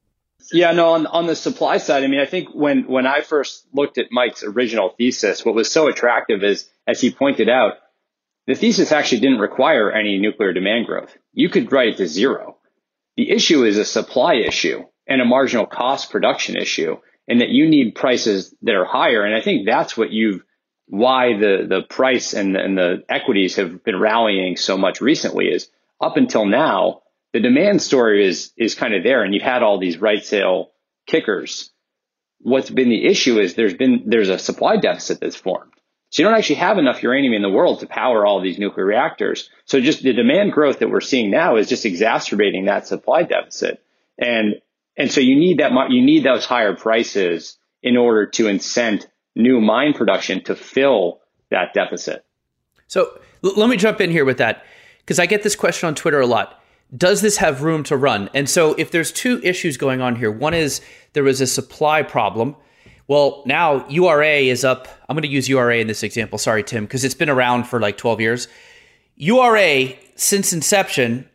Yeah, 0.53 0.73
no, 0.73 0.91
on, 0.91 1.07
on 1.07 1.27
the 1.27 1.37
supply 1.37 1.79
side, 1.79 2.05
I 2.05 2.07
mean, 2.07 2.21
I 2.21 2.27
think 2.27 2.49
when, 2.55 2.87
when 2.87 3.07
I 3.07 3.23
first 3.23 3.67
looked 3.73 3.99
at 3.99 4.07
Mike's 4.11 4.43
original 4.43 4.91
thesis, 4.97 5.45
what 5.45 5.55
was 5.55 5.71
so 5.71 5.89
attractive 5.89 6.43
is, 6.43 6.69
as 6.87 7.01
he 7.01 7.11
pointed 7.11 7.49
out, 7.49 7.75
the 8.47 8.55
thesis 8.55 8.93
actually 8.93 9.21
didn't 9.21 9.39
require 9.39 9.91
any 9.91 10.19
nuclear 10.19 10.53
demand 10.53 10.87
growth. 10.87 11.17
You 11.33 11.49
could 11.49 11.73
write 11.73 11.95
it 11.95 11.97
to 11.97 12.07
zero. 12.07 12.59
The 13.17 13.31
issue 13.31 13.65
is 13.65 13.79
a 13.79 13.85
supply 13.87 14.35
issue 14.35 14.85
and 15.07 15.23
a 15.23 15.25
marginal 15.25 15.67
cost 15.67 16.11
production 16.11 16.57
issue, 16.57 16.99
and 17.27 17.41
that 17.41 17.49
you 17.49 17.69
need 17.69 17.95
prices 17.95 18.55
that 18.63 18.75
are 18.75 18.85
higher. 18.85 19.25
And 19.25 19.35
I 19.35 19.41
think 19.41 19.67
that's 19.67 19.97
what 19.97 20.11
you've, 20.11 20.43
why 20.87 21.37
the, 21.39 21.67
the 21.69 21.83
price 21.83 22.35
and 22.35 22.55
the, 22.55 22.61
and 22.61 22.77
the 22.77 23.05
equities 23.09 23.57
have 23.57 23.83
been 23.85 23.99
rallying 23.99 24.57
so 24.57 24.77
much 24.77 25.01
recently 25.01 25.47
is 25.47 25.69
up 26.01 26.17
until 26.17 26.45
now, 26.45 27.03
the 27.33 27.41
demand 27.41 27.83
story 27.83 28.27
is 28.27 28.53
is 28.57 28.75
kind 28.75 28.95
of 28.95 29.03
there, 29.03 29.25
and 29.25 29.35
you've 29.35 29.43
had 29.43 29.63
all 29.63 29.79
these 29.79 29.99
right 29.99 30.25
sale 30.25 30.71
kickers. 31.07 31.71
What's 32.39 32.71
been 32.71 32.91
the 32.91 33.07
issue 33.07 33.41
is 33.41 33.55
there's 33.55 33.75
been 33.75 34.05
there's 34.07 34.29
a 34.29 34.39
supply 34.39 34.77
deficit 34.77 35.21
that's 35.21 35.37
formed. 35.37 35.73
So 36.11 36.23
you 36.23 36.29
don't 36.29 36.39
actually 36.39 36.57
have 36.57 36.79
enough 36.79 37.03
uranium 37.03 37.33
in 37.33 37.43
the 37.43 37.51
world 37.51 37.81
to 37.81 37.89
power 37.89 38.25
all 38.25 38.41
these 38.41 38.57
nuclear 38.57 38.87
reactors. 38.87 39.51
So 39.65 39.81
just 39.81 40.05
the 40.05 40.13
demand 40.13 40.53
growth 40.53 40.79
that 40.79 40.91
we're 40.91 41.01
seeing 41.01 41.29
now 41.29 41.57
is 41.57 41.69
just 41.69 41.85
exacerbating 41.85 42.67
that 42.67 42.87
supply 42.87 43.25
deficit. 43.25 43.83
And 44.17 44.55
and 44.97 45.11
so 45.11 45.21
you 45.21 45.35
need 45.35 45.59
that 45.59 45.73
you 45.91 46.03
need 46.03 46.25
those 46.25 46.45
higher 46.45 46.77
prices 46.77 47.59
in 47.83 47.97
order 47.97 48.27
to 48.27 48.45
incent 48.45 49.09
new 49.35 49.61
mine 49.61 49.93
production 49.93 50.43
to 50.45 50.57
fill 50.57 51.21
that 51.51 51.75
deficit. 51.75 52.25
So 52.87 53.19
l- 53.43 53.55
let 53.57 53.69
me 53.69 53.77
jump 53.77 54.01
in 54.01 54.11
here 54.11 54.25
with 54.25 54.39
that 54.39 54.65
because 54.99 55.19
I 55.19 55.27
get 55.27 55.43
this 55.43 55.57
question 55.57 55.87
on 55.87 55.95
Twitter 55.95 56.21
a 56.21 56.27
lot 56.27 56.61
does 56.97 57.21
this 57.23 57.39
have 57.39 57.63
room 57.63 57.83
to 57.85 57.97
run? 57.97 58.31
And 58.35 58.49
so 58.49 58.75
if 58.75 58.91
there's 58.91 59.11
two 59.11 59.41
issues 59.43 59.77
going 59.77 60.01
on 60.01 60.17
here, 60.17 60.31
one 60.31 60.55
is 60.55 60.81
there 61.13 61.25
was 61.25 61.41
a 61.41 61.47
supply 61.47 62.03
problem. 62.03 62.57
Well, 63.09 63.43
now 63.47 63.87
URA 63.89 64.39
is 64.39 64.65
up. 64.65 64.89
I'm 65.09 65.17
going 65.17 65.23
to 65.23 65.29
use 65.29 65.49
URA 65.49 65.79
in 65.79 65.87
this 65.89 66.03
example. 66.03 66.39
Sorry, 66.39 66.63
Tim, 66.63 66.85
because 66.85 67.05
it's 67.05 67.15
been 67.15 67.29
around 67.29 67.65
for 67.65 67.81
like 67.81 67.99
12 67.99 68.21
years. 68.21 68.49
URA, 69.17 69.95
since 70.17 70.53
inception 70.53 71.29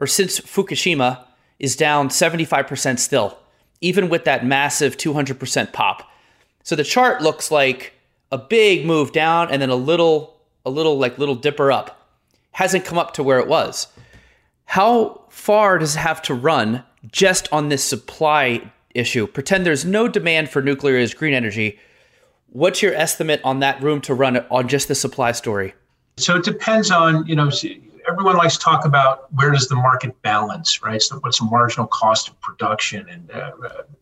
or 0.00 0.06
since 0.06 0.40
Fukushima, 0.40 1.24
is 1.58 1.76
down 1.76 2.08
75% 2.08 2.98
still, 2.98 3.38
even 3.80 4.08
with 4.08 4.24
that 4.24 4.44
massive 4.44 4.96
200% 4.96 5.72
pop. 5.72 6.10
So 6.64 6.74
the 6.74 6.82
chart 6.82 7.20
looks 7.20 7.50
like 7.50 7.92
a 8.32 8.38
big 8.38 8.86
move 8.86 9.12
down 9.12 9.50
and 9.50 9.60
then 9.60 9.70
a 9.70 9.76
little, 9.76 10.40
a 10.64 10.70
little 10.70 10.98
like 10.98 11.18
little 11.18 11.34
dipper 11.34 11.70
up. 11.70 12.08
Hasn't 12.52 12.86
come 12.86 12.98
up 12.98 13.14
to 13.14 13.22
where 13.22 13.38
it 13.38 13.46
was. 13.46 13.86
How 14.64 15.24
far 15.28 15.78
does 15.78 15.94
it 15.94 15.98
have 15.98 16.22
to 16.22 16.34
run 16.34 16.82
just 17.12 17.52
on 17.52 17.68
this 17.68 17.84
supply 17.84 18.72
issue? 18.94 19.26
Pretend 19.26 19.66
there's 19.66 19.84
no 19.84 20.08
demand 20.08 20.48
for 20.48 20.62
nuclear 20.62 20.96
as 20.96 21.12
green 21.12 21.34
energy. 21.34 21.78
What's 22.48 22.80
your 22.80 22.94
estimate 22.94 23.42
on 23.44 23.60
that 23.60 23.82
room 23.82 24.00
to 24.02 24.14
run 24.14 24.38
on 24.50 24.66
just 24.66 24.88
the 24.88 24.94
supply 24.94 25.32
story? 25.32 25.74
So 26.16 26.36
it 26.36 26.44
depends 26.44 26.90
on, 26.90 27.26
you 27.26 27.36
know, 27.36 27.50
everyone 28.08 28.36
likes 28.36 28.56
to 28.56 28.64
talk 28.64 28.86
about 28.86 29.30
where 29.34 29.50
does 29.50 29.68
the 29.68 29.74
market 29.74 30.20
balance, 30.22 30.82
right? 30.82 31.02
So 31.02 31.16
what's 31.18 31.40
the 31.40 31.44
marginal 31.44 31.88
cost 31.88 32.28
of 32.28 32.40
production? 32.40 33.06
And, 33.08 33.30
uh, 33.32 33.52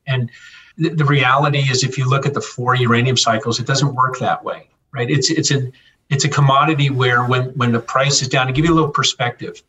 and 0.06 0.30
the, 0.76 0.90
the 0.90 1.04
reality 1.04 1.58
is 1.58 1.84
if 1.84 1.98
you 1.98 2.08
look 2.08 2.26
at 2.26 2.34
the 2.34 2.40
four 2.40 2.74
uranium 2.74 3.16
cycles, 3.16 3.60
it 3.60 3.66
doesn't 3.66 3.94
work 3.94 4.18
that 4.18 4.42
way, 4.42 4.68
right? 4.92 5.10
It's, 5.10 5.30
it's, 5.30 5.50
a, 5.50 5.70
it's 6.10 6.24
a 6.24 6.28
commodity 6.28 6.90
where 6.90 7.24
when, 7.24 7.46
when 7.50 7.72
the 7.72 7.80
price 7.80 8.22
is 8.22 8.28
down, 8.28 8.46
to 8.46 8.52
give 8.52 8.64
you 8.64 8.72
a 8.72 8.74
little 8.74 8.90
perspective, 8.90 9.62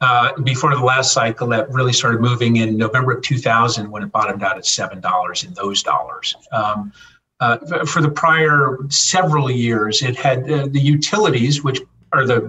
uh, 0.00 0.32
before 0.40 0.74
the 0.74 0.82
last 0.82 1.12
cycle 1.12 1.46
that 1.48 1.70
really 1.70 1.92
started 1.92 2.20
moving 2.20 2.56
in 2.56 2.76
November 2.76 3.12
of 3.12 3.22
2000 3.22 3.90
when 3.90 4.02
it 4.02 4.10
bottomed 4.10 4.42
out 4.42 4.56
at 4.56 4.64
$7 4.64 5.44
in 5.46 5.54
those 5.54 5.82
dollars. 5.82 6.34
Um, 6.52 6.92
uh, 7.40 7.84
for 7.84 8.02
the 8.02 8.10
prior 8.10 8.78
several 8.88 9.50
years, 9.50 10.02
it 10.02 10.16
had 10.16 10.50
uh, 10.50 10.66
the 10.70 10.80
utilities, 10.80 11.62
which 11.64 11.80
are 12.12 12.26
the 12.26 12.40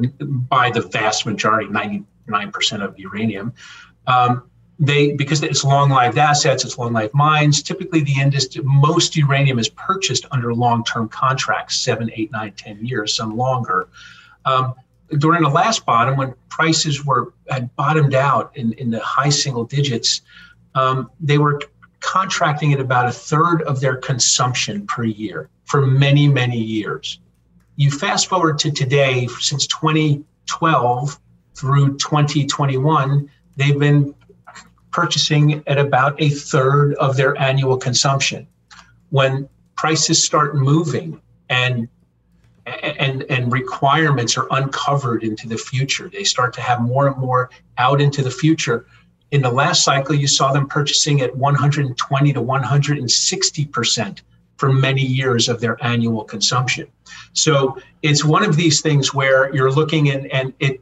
by 0.49 0.69
the 0.69 0.81
vast 0.81 1.25
majority, 1.25 1.69
99% 1.69 2.83
of 2.83 2.97
uranium. 2.99 3.53
Um, 4.07 4.49
they 4.81 5.13
because 5.13 5.43
it's 5.43 5.63
long-lived 5.63 6.17
assets, 6.17 6.65
it's 6.65 6.77
long-lived 6.77 7.13
mines. 7.13 7.61
Typically, 7.61 8.01
the 8.01 8.19
industry, 8.19 8.63
most 8.63 9.15
uranium 9.15 9.59
is 9.59 9.69
purchased 9.69 10.25
under 10.31 10.53
long-term 10.53 11.07
contracts, 11.09 11.79
seven, 11.79 12.09
eight, 12.15 12.31
nine, 12.31 12.51
ten 12.57 12.83
years, 12.83 13.15
some 13.15 13.37
longer. 13.37 13.87
Um, 14.43 14.73
during 15.19 15.43
the 15.43 15.49
last 15.49 15.85
bottom, 15.85 16.17
when 16.17 16.33
prices 16.49 17.05
were 17.05 17.33
had 17.47 17.73
bottomed 17.75 18.15
out 18.15 18.57
in, 18.57 18.73
in 18.73 18.89
the 18.89 18.99
high 18.99 19.29
single 19.29 19.65
digits, 19.65 20.21
um, 20.73 21.11
they 21.19 21.37
were 21.37 21.61
contracting 21.99 22.73
at 22.73 22.79
about 22.79 23.07
a 23.07 23.11
third 23.11 23.61
of 23.63 23.81
their 23.81 23.97
consumption 23.97 24.87
per 24.87 25.03
year 25.03 25.47
for 25.65 25.85
many, 25.85 26.27
many 26.27 26.57
years. 26.57 27.19
You 27.75 27.91
fast 27.91 28.27
forward 28.27 28.57
to 28.59 28.71
today, 28.71 29.27
since 29.39 29.67
2012 29.67 31.19
through 31.53 31.97
2021, 31.97 33.29
they've 33.57 33.77
been 33.77 34.15
purchasing 34.91 35.63
at 35.67 35.77
about 35.77 36.21
a 36.21 36.29
third 36.29 36.93
of 36.95 37.17
their 37.17 37.39
annual 37.39 37.77
consumption. 37.77 38.47
When 39.09 39.49
prices 39.75 40.23
start 40.23 40.55
moving 40.55 41.21
and 41.49 41.87
and, 42.65 43.23
and 43.23 43.51
requirements 43.51 44.37
are 44.37 44.47
uncovered 44.51 45.23
into 45.23 45.47
the 45.47 45.57
future. 45.57 46.09
They 46.09 46.23
start 46.23 46.53
to 46.53 46.61
have 46.61 46.79
more 46.79 47.07
and 47.07 47.17
more 47.17 47.49
out 47.79 47.99
into 47.99 48.21
the 48.21 48.29
future. 48.29 48.85
In 49.31 49.41
the 49.41 49.51
last 49.51 49.83
cycle, 49.83 50.13
you 50.13 50.27
saw 50.27 50.53
them 50.53 50.67
purchasing 50.67 51.21
at 51.21 51.35
120 51.35 52.33
to 52.33 52.41
160 52.41 53.65
percent 53.65 54.21
for 54.57 54.71
many 54.71 55.01
years 55.01 55.49
of 55.49 55.59
their 55.59 55.83
annual 55.83 56.23
consumption. 56.23 56.87
So 57.33 57.77
it's 58.03 58.23
one 58.23 58.43
of 58.43 58.55
these 58.55 58.81
things 58.81 59.11
where 59.11 59.53
you're 59.55 59.71
looking 59.71 60.11
and, 60.11 60.27
and 60.27 60.53
it 60.59 60.81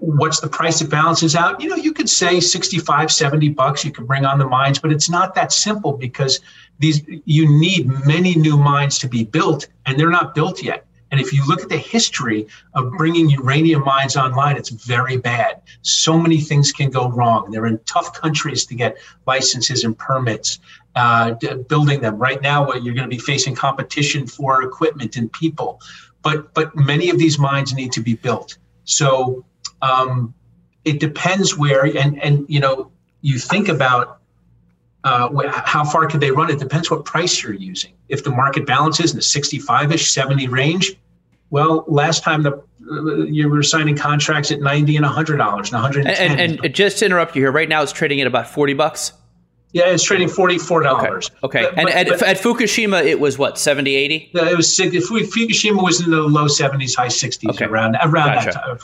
what's 0.00 0.40
the 0.40 0.48
price 0.48 0.80
it 0.80 0.88
balances 0.88 1.34
out 1.34 1.60
you 1.60 1.68
know 1.68 1.76
you 1.76 1.92
could 1.92 2.08
say 2.08 2.40
65 2.40 3.10
70 3.10 3.48
bucks 3.50 3.84
you 3.84 3.90
could 3.90 4.06
bring 4.06 4.24
on 4.24 4.38
the 4.38 4.46
mines 4.46 4.78
but 4.78 4.92
it's 4.92 5.10
not 5.10 5.34
that 5.34 5.52
simple 5.52 5.92
because 5.92 6.40
these 6.78 7.02
you 7.24 7.48
need 7.60 7.88
many 8.06 8.34
new 8.34 8.56
mines 8.56 8.98
to 8.98 9.08
be 9.08 9.24
built 9.24 9.66
and 9.86 9.98
they're 9.98 10.10
not 10.10 10.34
built 10.34 10.62
yet 10.62 10.86
and 11.10 11.20
if 11.20 11.32
you 11.32 11.46
look 11.46 11.62
at 11.62 11.68
the 11.68 11.78
history 11.78 12.46
of 12.74 12.92
bringing 12.92 13.30
uranium 13.30 13.82
mines 13.84 14.16
online, 14.16 14.56
it's 14.56 14.68
very 14.68 15.16
bad. 15.16 15.62
So 15.82 16.18
many 16.18 16.40
things 16.40 16.70
can 16.70 16.90
go 16.90 17.08
wrong. 17.08 17.50
They're 17.50 17.66
in 17.66 17.80
tough 17.86 18.12
countries 18.12 18.66
to 18.66 18.74
get 18.74 18.98
licenses 19.26 19.84
and 19.84 19.96
permits. 19.96 20.58
Uh, 20.94 21.34
building 21.68 22.00
them 22.00 22.18
right 22.18 22.42
now, 22.42 22.72
you're 22.74 22.94
going 22.94 23.08
to 23.08 23.16
be 23.16 23.18
facing 23.18 23.54
competition 23.54 24.26
for 24.26 24.62
equipment 24.62 25.16
and 25.16 25.32
people. 25.32 25.80
But 26.22 26.52
but 26.52 26.74
many 26.76 27.08
of 27.10 27.18
these 27.18 27.38
mines 27.38 27.72
need 27.72 27.92
to 27.92 28.02
be 28.02 28.14
built. 28.14 28.58
So 28.84 29.44
um, 29.82 30.34
it 30.84 31.00
depends 31.00 31.56
where 31.56 31.84
and 31.84 32.20
and 32.22 32.46
you 32.48 32.60
know 32.60 32.90
you 33.20 33.38
think 33.38 33.68
about 33.68 34.18
uh, 35.04 35.28
how 35.48 35.84
far 35.84 36.06
could 36.06 36.20
they 36.20 36.30
run? 36.30 36.50
It 36.50 36.58
depends 36.58 36.90
what 36.90 37.04
price 37.04 37.42
you're 37.42 37.54
using. 37.54 37.92
If 38.08 38.24
the 38.24 38.30
market 38.30 38.66
balance 38.66 39.00
is 39.00 39.12
in 39.12 39.16
the 39.16 39.22
65-ish, 39.22 40.10
70 40.10 40.48
range, 40.48 40.94
well, 41.50 41.84
last 41.86 42.24
time 42.24 42.42
the 42.42 42.62
uh, 42.90 43.16
you 43.24 43.48
were 43.48 43.62
signing 43.62 43.96
contracts 43.96 44.50
at 44.50 44.60
90 44.60 44.96
and 44.96 45.04
100 45.04 45.36
dollars 45.36 45.72
and 45.72 45.82
110. 45.82 46.30
And, 46.30 46.40
and, 46.40 46.64
and, 46.64 46.74
just 46.74 46.98
to 46.98 47.06
interrupt 47.06 47.36
you 47.36 47.42
here, 47.42 47.52
right 47.52 47.68
now 47.68 47.82
it's 47.82 47.92
trading 47.92 48.20
at 48.20 48.26
about 48.26 48.48
40 48.48 48.74
bucks. 48.74 49.12
Yeah, 49.72 49.86
it's 49.86 50.02
trading 50.02 50.28
44 50.28 50.82
dollars. 50.82 51.30
Okay. 51.42 51.66
okay. 51.66 51.70
But, 51.70 51.78
and 51.78 51.88
at, 51.90 52.08
but, 52.08 52.22
at, 52.22 52.38
Fukushima, 52.38 53.04
it 53.04 53.20
was 53.20 53.36
what 53.36 53.58
70, 53.58 53.94
80. 53.94 54.30
It 54.32 54.56
was 54.56 54.68
Fukushima 54.68 55.82
was 55.82 56.00
in 56.00 56.10
the 56.10 56.22
low 56.22 56.46
70s, 56.46 56.96
high 56.96 57.08
60s, 57.08 57.50
okay. 57.50 57.66
around 57.66 57.96
around 58.02 58.34
gotcha. 58.34 58.46
that 58.46 58.54
time. 58.54 58.78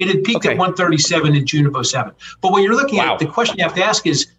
It 0.00 0.08
had 0.08 0.24
peaked 0.24 0.46
okay. 0.46 0.54
at 0.54 0.58
137 0.58 1.36
in 1.36 1.46
June 1.46 1.66
of 1.66 1.86
07. 1.86 2.12
But 2.40 2.52
what 2.52 2.62
you're 2.62 2.74
looking 2.74 2.98
wow. 2.98 3.12
at, 3.12 3.18
the 3.18 3.26
question 3.26 3.58
you 3.58 3.64
have 3.64 3.74
to 3.74 3.84
ask 3.84 4.06
is 4.06 4.32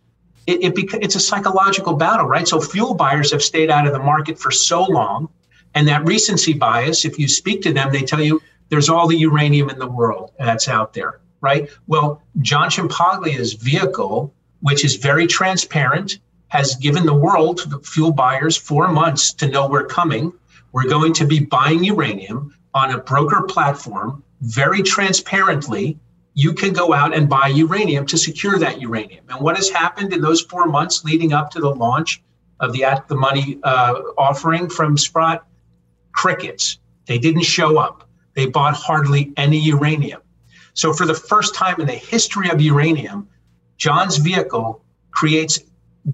it, 0.47 0.63
it 0.63 0.73
it's 1.01 1.15
a 1.15 1.19
psychological 1.19 1.93
battle, 1.93 2.25
right? 2.25 2.47
So 2.47 2.59
fuel 2.59 2.95
buyers 2.95 3.31
have 3.31 3.43
stayed 3.43 3.69
out 3.69 3.85
of 3.85 3.93
the 3.93 3.99
market 3.99 4.39
for 4.39 4.49
so 4.49 4.83
long, 4.83 5.29
and 5.75 5.87
that 5.87 6.03
recency 6.03 6.53
bias. 6.53 7.05
If 7.05 7.19
you 7.19 7.27
speak 7.27 7.61
to 7.61 7.73
them, 7.73 7.91
they 7.91 8.01
tell 8.01 8.21
you 8.21 8.41
there's 8.69 8.89
all 8.89 9.07
the 9.07 9.17
uranium 9.17 9.69
in 9.69 9.77
the 9.77 9.87
world 9.87 10.31
that's 10.39 10.67
out 10.67 10.93
there, 10.93 11.19
right? 11.41 11.69
Well, 11.85 12.23
John 12.39 12.69
Ciampaglia's 12.69 13.53
vehicle, 13.53 14.33
which 14.61 14.83
is 14.83 14.95
very 14.95 15.27
transparent, 15.27 16.17
has 16.47 16.75
given 16.75 17.05
the 17.05 17.13
world, 17.13 17.61
the 17.67 17.79
fuel 17.79 18.11
buyers, 18.11 18.57
four 18.57 18.87
months 18.87 19.31
to 19.33 19.47
know 19.47 19.67
we're 19.67 19.85
coming. 19.85 20.33
We're 20.71 20.89
going 20.89 21.13
to 21.13 21.25
be 21.25 21.39
buying 21.39 21.83
uranium 21.83 22.55
on 22.73 22.91
a 22.91 22.97
broker 22.97 23.43
platform 23.43 24.23
very 24.41 24.81
transparently 24.83 25.97
you 26.33 26.53
can 26.53 26.73
go 26.73 26.93
out 26.93 27.13
and 27.15 27.29
buy 27.29 27.47
uranium 27.47 28.05
to 28.05 28.17
secure 28.17 28.57
that 28.57 28.79
uranium. 28.79 29.25
And 29.29 29.41
what 29.41 29.57
has 29.57 29.69
happened 29.69 30.13
in 30.13 30.21
those 30.21 30.41
four 30.41 30.65
months 30.65 31.03
leading 31.03 31.33
up 31.33 31.51
to 31.51 31.59
the 31.59 31.69
launch 31.69 32.21
of 32.59 32.73
the 32.73 32.83
at 32.83 33.07
the 33.07 33.15
money 33.15 33.59
uh, 33.63 33.93
offering 34.17 34.69
from 34.69 34.97
Sprott? 34.97 35.45
crickets. 36.11 36.79
They 37.05 37.17
didn't 37.17 37.43
show 37.43 37.77
up. 37.77 38.07
They 38.35 38.45
bought 38.45 38.75
hardly 38.75 39.33
any 39.37 39.59
uranium. 39.59 40.21
So, 40.73 40.93
for 40.93 41.05
the 41.05 41.13
first 41.13 41.55
time 41.55 41.81
in 41.81 41.87
the 41.87 41.93
history 41.93 42.49
of 42.49 42.61
uranium, 42.61 43.27
John's 43.77 44.17
vehicle 44.17 44.83
creates 45.11 45.59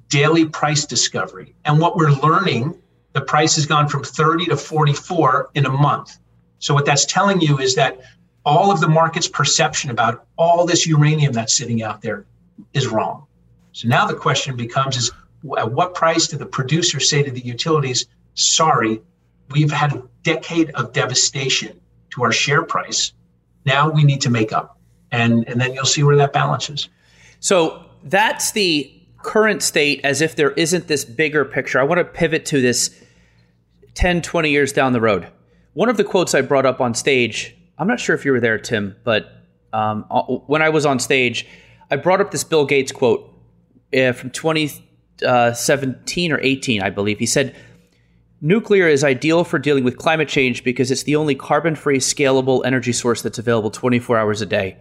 daily 0.10 0.46
price 0.46 0.86
discovery. 0.86 1.56
And 1.66 1.80
what 1.80 1.96
we're 1.96 2.12
learning, 2.12 2.76
the 3.14 3.22
price 3.22 3.56
has 3.56 3.66
gone 3.66 3.88
from 3.88 4.04
30 4.04 4.46
to 4.46 4.58
44 4.58 5.52
in 5.54 5.66
a 5.66 5.70
month. 5.70 6.18
So, 6.60 6.74
what 6.74 6.86
that's 6.86 7.06
telling 7.06 7.42
you 7.42 7.60
is 7.60 7.76
that 7.76 8.00
all 8.48 8.72
of 8.72 8.80
the 8.80 8.88
market's 8.88 9.28
perception 9.28 9.92
about 9.92 10.26
all 10.38 10.66
this 10.66 10.88
uranium 10.88 11.34
that's 11.34 11.54
sitting 11.54 11.84
out 11.84 12.02
there 12.02 12.26
is 12.74 12.88
wrong. 12.88 13.28
So 13.74 13.90
now 13.90 14.08
the 14.08 14.16
question 14.16 14.56
becomes 14.56 14.96
is 14.96 15.12
at 15.58 15.74
what 15.74 15.94
price 15.94 16.28
do 16.30 16.38
the 16.38 16.46
producers 16.46 17.10
say 17.10 17.22
to 17.22 17.30
the 17.30 17.46
utilities, 17.46 18.06
sorry, 18.36 19.02
we've 19.52 19.70
had 19.70 19.94
a 19.94 20.04
decade 20.24 20.70
of 20.76 20.94
devastation 20.94 21.78
to 22.12 22.24
our 22.24 22.32
share 22.32 22.64
price. 22.64 23.12
Now 23.66 23.90
we 23.90 24.06
need 24.06 24.22
to 24.22 24.30
make 24.30 24.54
up. 24.54 24.80
And, 25.12 25.46
and 25.50 25.60
then 25.60 25.74
you'll 25.74 25.84
see 25.84 26.04
where 26.04 26.16
that 26.16 26.32
balances. 26.32 26.88
So 27.42 27.84
that's 28.06 28.54
the 28.54 28.90
current 29.24 29.62
state 29.62 30.00
as 30.06 30.22
if 30.22 30.38
there 30.38 30.52
isn't 30.52 30.88
this 30.88 31.04
bigger 31.04 31.44
picture. 31.44 31.82
I 31.82 31.84
want 31.84 32.00
to 32.00 32.06
pivot 32.06 32.46
to 32.46 32.62
this 32.62 32.98
10, 33.96 34.22
20 34.22 34.50
years 34.50 34.72
down 34.72 34.94
the 34.94 35.02
road. 35.02 35.28
One 35.74 35.90
of 35.90 35.98
the 35.98 36.06
quotes 36.06 36.34
I 36.34 36.40
brought 36.42 36.66
up 36.66 36.80
on 36.80 36.94
stage, 36.94 37.57
I'm 37.78 37.88
not 37.88 38.00
sure 38.00 38.16
if 38.16 38.26
you 38.26 38.32
were 38.32 38.40
there, 38.40 38.58
Tim, 38.58 38.96
but 39.04 39.32
um, 39.74 40.06
uh, 40.10 40.24
when 40.24 40.62
I 40.62 40.70
was 40.70 40.86
on 40.86 41.00
stage, 41.00 41.48
I 41.92 41.96
brought 41.96 42.22
up 42.22 42.32
this 42.32 42.44
Bill 42.44 42.66
Gates 42.66 42.92
quote 42.92 43.34
uh, 43.96 44.14
from 44.14 44.32
2017 44.32 46.32
or 46.32 46.40
18, 46.42 46.82
I 46.82 46.90
believe. 46.90 47.20
He 47.20 47.26
said, 47.26 47.56
Nuclear 48.40 48.88
is 48.88 49.04
ideal 49.04 49.44
for 49.44 49.58
dealing 49.58 49.84
with 49.84 49.98
climate 49.98 50.30
change 50.30 50.64
because 50.64 50.92
it's 50.92 51.04
the 51.04 51.16
only 51.16 51.34
carbon 51.34 51.76
free, 51.76 51.98
scalable 51.98 52.64
energy 52.66 52.94
source 52.94 53.24
that's 53.24 53.40
available 53.40 53.72
24 53.72 54.18
hours 54.18 54.42
a 54.42 54.46
day. 54.46 54.78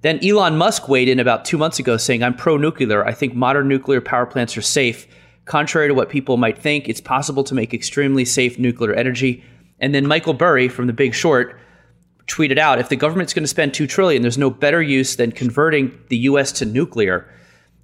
Then 0.00 0.24
Elon 0.24 0.56
Musk 0.56 0.88
weighed 0.88 1.08
in 1.08 1.18
about 1.18 1.44
two 1.44 1.58
months 1.58 1.78
ago 1.78 1.96
saying, 1.96 2.22
I'm 2.22 2.34
pro 2.34 2.56
nuclear. 2.56 3.04
I 3.04 3.12
think 3.12 3.34
modern 3.34 3.68
nuclear 3.68 4.00
power 4.00 4.26
plants 4.26 4.56
are 4.56 4.62
safe. 4.62 5.06
Contrary 5.44 5.88
to 5.88 5.94
what 5.94 6.08
people 6.08 6.36
might 6.36 6.58
think, 6.58 6.88
it's 6.88 7.00
possible 7.00 7.42
to 7.44 7.54
make 7.54 7.74
extremely 7.74 8.24
safe 8.24 8.58
nuclear 8.58 8.94
energy. 8.94 9.42
And 9.80 9.94
then 9.94 10.06
Michael 10.06 10.34
Burry 10.34 10.68
from 10.68 10.86
The 10.86 10.92
Big 10.92 11.14
Short 11.14 11.58
tweeted 12.28 12.58
out 12.58 12.78
if 12.78 12.88
the 12.88 12.96
government's 12.96 13.34
going 13.34 13.42
to 13.42 13.48
spend 13.48 13.74
2 13.74 13.86
trillion 13.86 14.22
there's 14.22 14.38
no 14.38 14.50
better 14.50 14.80
use 14.80 15.16
than 15.16 15.32
converting 15.32 15.98
the 16.08 16.16
US 16.18 16.52
to 16.52 16.64
nuclear 16.64 17.28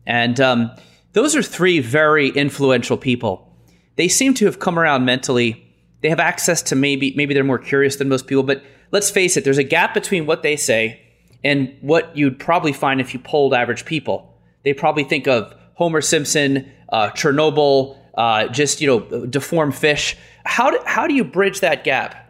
and 0.06 0.38
um, 0.40 0.70
those 1.14 1.36
are 1.36 1.42
three 1.42 1.80
very 1.80 2.28
influential 2.28 2.96
people. 2.96 3.50
They 3.96 4.08
seem 4.08 4.34
to 4.34 4.46
have 4.46 4.58
come 4.58 4.78
around 4.78 5.04
mentally. 5.04 5.64
They 6.02 6.08
have 6.08 6.20
access 6.20 6.60
to 6.62 6.76
maybe 6.76 7.14
maybe 7.16 7.32
they're 7.34 7.44
more 7.44 7.58
curious 7.58 7.96
than 7.96 8.08
most 8.08 8.26
people, 8.26 8.42
but 8.42 8.62
let's 8.90 9.10
face 9.10 9.36
it, 9.36 9.44
there's 9.44 9.58
a 9.58 9.64
gap 9.64 9.94
between 9.94 10.26
what 10.26 10.42
they 10.42 10.56
say 10.56 11.00
and 11.42 11.74
what 11.80 12.14
you'd 12.16 12.38
probably 12.38 12.72
find 12.72 13.00
if 13.00 13.14
you 13.14 13.20
polled 13.20 13.54
average 13.54 13.84
people. 13.84 14.38
They 14.64 14.74
probably 14.74 15.04
think 15.04 15.26
of 15.26 15.54
Homer 15.74 16.00
Simpson, 16.00 16.70
uh, 16.90 17.10
Chernobyl, 17.10 17.96
uh, 18.16 18.48
just 18.48 18.80
you 18.80 18.88
know 18.88 19.26
deformed 19.26 19.76
fish. 19.76 20.16
How 20.44 20.70
do, 20.70 20.80
how 20.84 21.06
do 21.06 21.14
you 21.14 21.24
bridge 21.24 21.60
that 21.60 21.84
gap? 21.84 22.23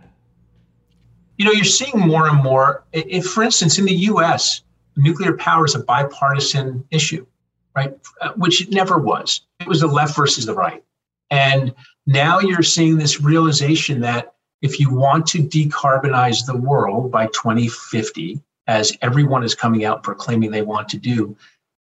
You 1.37 1.45
know, 1.45 1.53
you're 1.53 1.65
seeing 1.65 1.99
more 1.99 2.29
and 2.29 2.43
more. 2.43 2.85
If, 2.93 3.27
for 3.27 3.43
instance, 3.43 3.79
in 3.79 3.85
the 3.85 3.95
U.S., 3.95 4.63
nuclear 4.97 5.37
power 5.37 5.65
is 5.65 5.75
a 5.75 5.81
bipartisan 5.81 6.85
issue 6.91 7.27
right? 7.75 7.95
Uh, 8.21 8.33
which 8.35 8.63
it 8.63 8.71
never 8.71 8.99
was. 8.99 9.43
It 9.61 9.67
was 9.67 9.81
the 9.81 9.87
left 9.87 10.17
versus 10.17 10.47
the 10.47 10.55
right. 10.55 10.83
And 11.31 11.75
now 12.07 12.39
you're 12.39 12.63
seeing 12.63 12.97
this 12.97 13.21
realization 13.21 14.01
that 14.01 14.35
if 14.63 14.79
you 14.79 14.95
want 14.95 15.27
to 15.29 15.39
decarbonize 15.43 16.47
the 16.47 16.57
world 16.57 17.11
by 17.11 17.27
2050, 17.27 18.41
as 18.67 18.97
everyone 19.03 19.45
is 19.45 19.55
coming 19.55 19.85
out 19.85 20.03
proclaiming 20.03 20.51
they 20.51 20.63
want 20.63 20.89
to 20.91 20.99
do, 20.99 21.37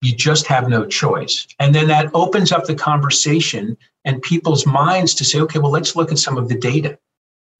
you 0.02 0.14
just 0.14 0.46
have 0.46 0.68
no 0.68 0.84
choice. 0.84 1.46
And 1.58 1.74
then 1.74 1.88
that 1.88 2.10
opens 2.12 2.52
up 2.52 2.64
the 2.64 2.74
conversation 2.74 3.78
and 4.04 4.20
people's 4.20 4.66
minds 4.66 5.14
to 5.14 5.24
say, 5.24 5.40
okay, 5.40 5.58
well, 5.58 5.70
let's 5.70 5.96
look 5.96 6.12
at 6.12 6.18
some 6.18 6.36
of 6.36 6.48
the 6.48 6.58
data. 6.58 6.98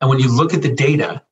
And 0.00 0.10
when 0.10 0.18
you 0.18 0.34
look 0.34 0.52
at 0.52 0.60
the 0.60 0.74
data, 0.74 1.22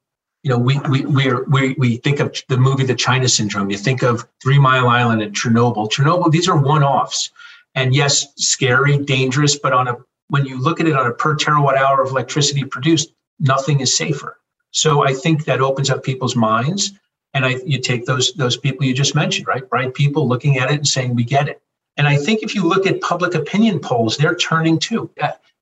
you 0.44 0.50
know, 0.50 0.58
we 0.58 0.78
we 0.90 1.06
we 1.06 1.32
we 1.48 1.74
we 1.78 1.96
think 1.96 2.20
of 2.20 2.36
the 2.48 2.58
movie 2.58 2.84
The 2.84 2.94
China 2.94 3.26
Syndrome. 3.28 3.70
You 3.70 3.78
think 3.78 4.02
of 4.02 4.28
Three 4.42 4.58
Mile 4.58 4.88
Island 4.88 5.22
and 5.22 5.34
Chernobyl. 5.34 5.90
Chernobyl, 5.90 6.30
these 6.30 6.48
are 6.48 6.56
one-offs, 6.56 7.30
and 7.74 7.94
yes, 7.94 8.26
scary, 8.36 8.98
dangerous. 8.98 9.58
But 9.58 9.72
on 9.72 9.88
a 9.88 9.96
when 10.28 10.44
you 10.44 10.60
look 10.60 10.80
at 10.80 10.86
it 10.86 10.94
on 10.94 11.06
a 11.06 11.14
per 11.14 11.34
terawatt 11.34 11.78
hour 11.78 12.02
of 12.02 12.10
electricity 12.10 12.62
produced, 12.62 13.14
nothing 13.40 13.80
is 13.80 13.96
safer. 13.96 14.38
So 14.70 15.02
I 15.02 15.14
think 15.14 15.46
that 15.46 15.62
opens 15.62 15.88
up 15.88 16.04
people's 16.04 16.36
minds, 16.36 16.92
and 17.32 17.46
I 17.46 17.56
you 17.64 17.78
take 17.78 18.04
those 18.04 18.34
those 18.34 18.58
people 18.58 18.84
you 18.84 18.92
just 18.92 19.14
mentioned, 19.14 19.46
right? 19.46 19.66
Bright 19.66 19.94
people 19.94 20.28
looking 20.28 20.58
at 20.58 20.70
it 20.70 20.74
and 20.74 20.86
saying 20.86 21.14
we 21.14 21.24
get 21.24 21.48
it. 21.48 21.62
And 21.96 22.06
I 22.06 22.18
think 22.18 22.42
if 22.42 22.54
you 22.54 22.68
look 22.68 22.86
at 22.86 23.00
public 23.00 23.34
opinion 23.34 23.80
polls, 23.80 24.18
they're 24.18 24.34
turning 24.34 24.78
too. 24.78 25.10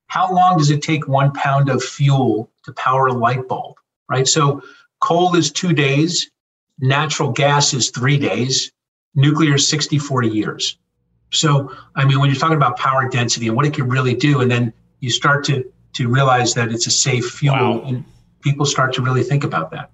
How 0.09 0.35
long 0.35 0.59
does 0.59 0.73
it 0.73 0.83
take 0.83 1.07
one 1.07 1.33
pound 1.33 1.69
of 1.69 1.85
fuel 1.85 2.51
to 2.65 2.73
power 2.73 3.07
a 3.07 3.13
light 3.13 3.47
bulb? 3.47 3.77
Right? 4.13 4.29
So 4.29 4.63
coal 5.01 5.35
is 5.35 5.51
two 5.51 5.73
days, 5.73 6.31
natural 6.79 7.33
gas 7.33 7.73
is 7.73 7.91
three 7.91 8.19
days, 8.19 8.71
nuclear 9.15 9.55
is 9.55 9.67
60, 9.69 9.99
40 9.99 10.29
years. 10.29 10.79
So, 11.33 11.75
I 11.97 12.05
mean, 12.05 12.21
when 12.21 12.29
you're 12.29 12.39
talking 12.39 12.59
about 12.59 12.77
power 12.77 13.09
density 13.09 13.49
and 13.49 13.57
what 13.57 13.65
it 13.65 13.73
can 13.73 13.89
really 13.89 14.15
do, 14.15 14.43
and 14.43 14.51
then 14.51 14.73
you 15.01 15.11
start 15.11 15.45
to 15.47 15.65
to 15.95 16.09
realize 16.09 16.55
that 16.55 16.73
it's 16.73 16.87
a 16.87 16.91
safe 16.91 17.27
fuel, 17.31 17.55
wow. 17.55 17.83
and 17.87 18.05
people 18.41 18.65
start 18.65 18.95
to 18.95 19.03
really 19.03 19.23
think 19.23 19.45
about 19.45 19.71
that. 19.71 19.91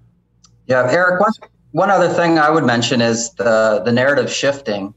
Yeah, 0.66 0.88
Eric. 0.90 1.20
One, 1.20 1.32
one 1.72 1.90
other 1.90 2.08
thing 2.08 2.38
I 2.38 2.50
would 2.50 2.64
mention 2.64 3.00
is 3.00 3.32
the 3.34 3.82
the 3.84 3.92
narrative 3.92 4.32
shifting, 4.32 4.94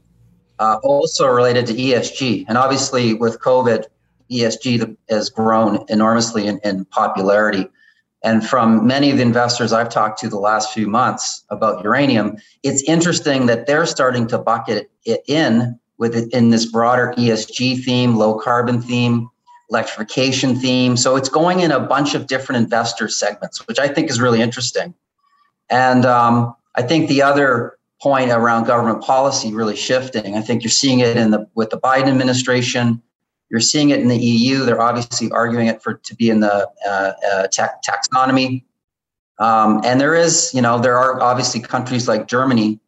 uh, 0.58 0.78
also 0.82 1.28
related 1.28 1.66
to 1.66 1.74
ESG, 1.74 2.44
and 2.48 2.58
obviously 2.58 3.14
with 3.14 3.38
COVID, 3.38 3.86
ESG 4.30 4.96
has 5.10 5.30
grown 5.30 5.84
enormously 5.88 6.46
in, 6.46 6.58
in 6.64 6.84
popularity. 6.86 7.68
And 8.24 8.46
from 8.46 8.86
many 8.86 9.10
of 9.10 9.16
the 9.16 9.22
investors 9.22 9.72
I've 9.72 9.88
talked 9.88 10.20
to 10.20 10.28
the 10.28 10.38
last 10.38 10.72
few 10.72 10.86
months 10.86 11.44
about 11.50 11.82
uranium, 11.82 12.36
it's 12.62 12.82
interesting 12.84 13.46
that 13.46 13.66
they're 13.66 13.86
starting 13.86 14.26
to 14.28 14.38
bucket 14.38 14.90
it 15.04 15.22
in 15.26 15.78
with 15.98 16.14
it 16.16 16.32
in 16.32 16.50
this 16.50 16.66
broader 16.66 17.14
ESG 17.16 17.84
theme, 17.84 18.16
low 18.16 18.38
carbon 18.38 18.80
theme, 18.80 19.28
electrification 19.70 20.54
theme. 20.54 20.96
So 20.96 21.16
it's 21.16 21.28
going 21.28 21.60
in 21.60 21.72
a 21.72 21.80
bunch 21.80 22.14
of 22.14 22.26
different 22.26 22.62
investor 22.62 23.08
segments, 23.08 23.66
which 23.66 23.78
I 23.78 23.88
think 23.88 24.10
is 24.10 24.20
really 24.20 24.40
interesting. 24.40 24.94
And 25.70 26.04
um, 26.04 26.54
I 26.74 26.82
think 26.82 27.08
the 27.08 27.22
other 27.22 27.78
point 28.00 28.30
around 28.30 28.64
government 28.64 29.02
policy 29.02 29.54
really 29.54 29.76
shifting. 29.76 30.36
I 30.36 30.40
think 30.42 30.62
you're 30.62 30.70
seeing 30.70 31.00
it 31.00 31.16
in 31.16 31.30
the 31.30 31.48
with 31.54 31.70
the 31.70 31.78
Biden 31.78 32.08
administration 32.08 33.00
you're 33.52 33.60
seeing 33.60 33.90
it 33.90 34.00
in 34.00 34.08
the 34.08 34.16
EU. 34.16 34.64
They're 34.64 34.80
obviously 34.80 35.30
arguing 35.30 35.66
it 35.66 35.82
for 35.82 35.94
to 35.94 36.16
be 36.16 36.30
in 36.30 36.40
the 36.40 36.68
uh, 36.88 37.12
uh, 37.32 37.46
taxonomy. 37.48 38.64
Um, 39.38 39.82
and 39.84 40.00
there 40.00 40.14
is, 40.14 40.52
you 40.54 40.62
know, 40.62 40.78
there 40.78 40.98
are 40.98 41.20
obviously 41.20 41.60
countries 41.60 42.08
like 42.08 42.26
Germany 42.26 42.80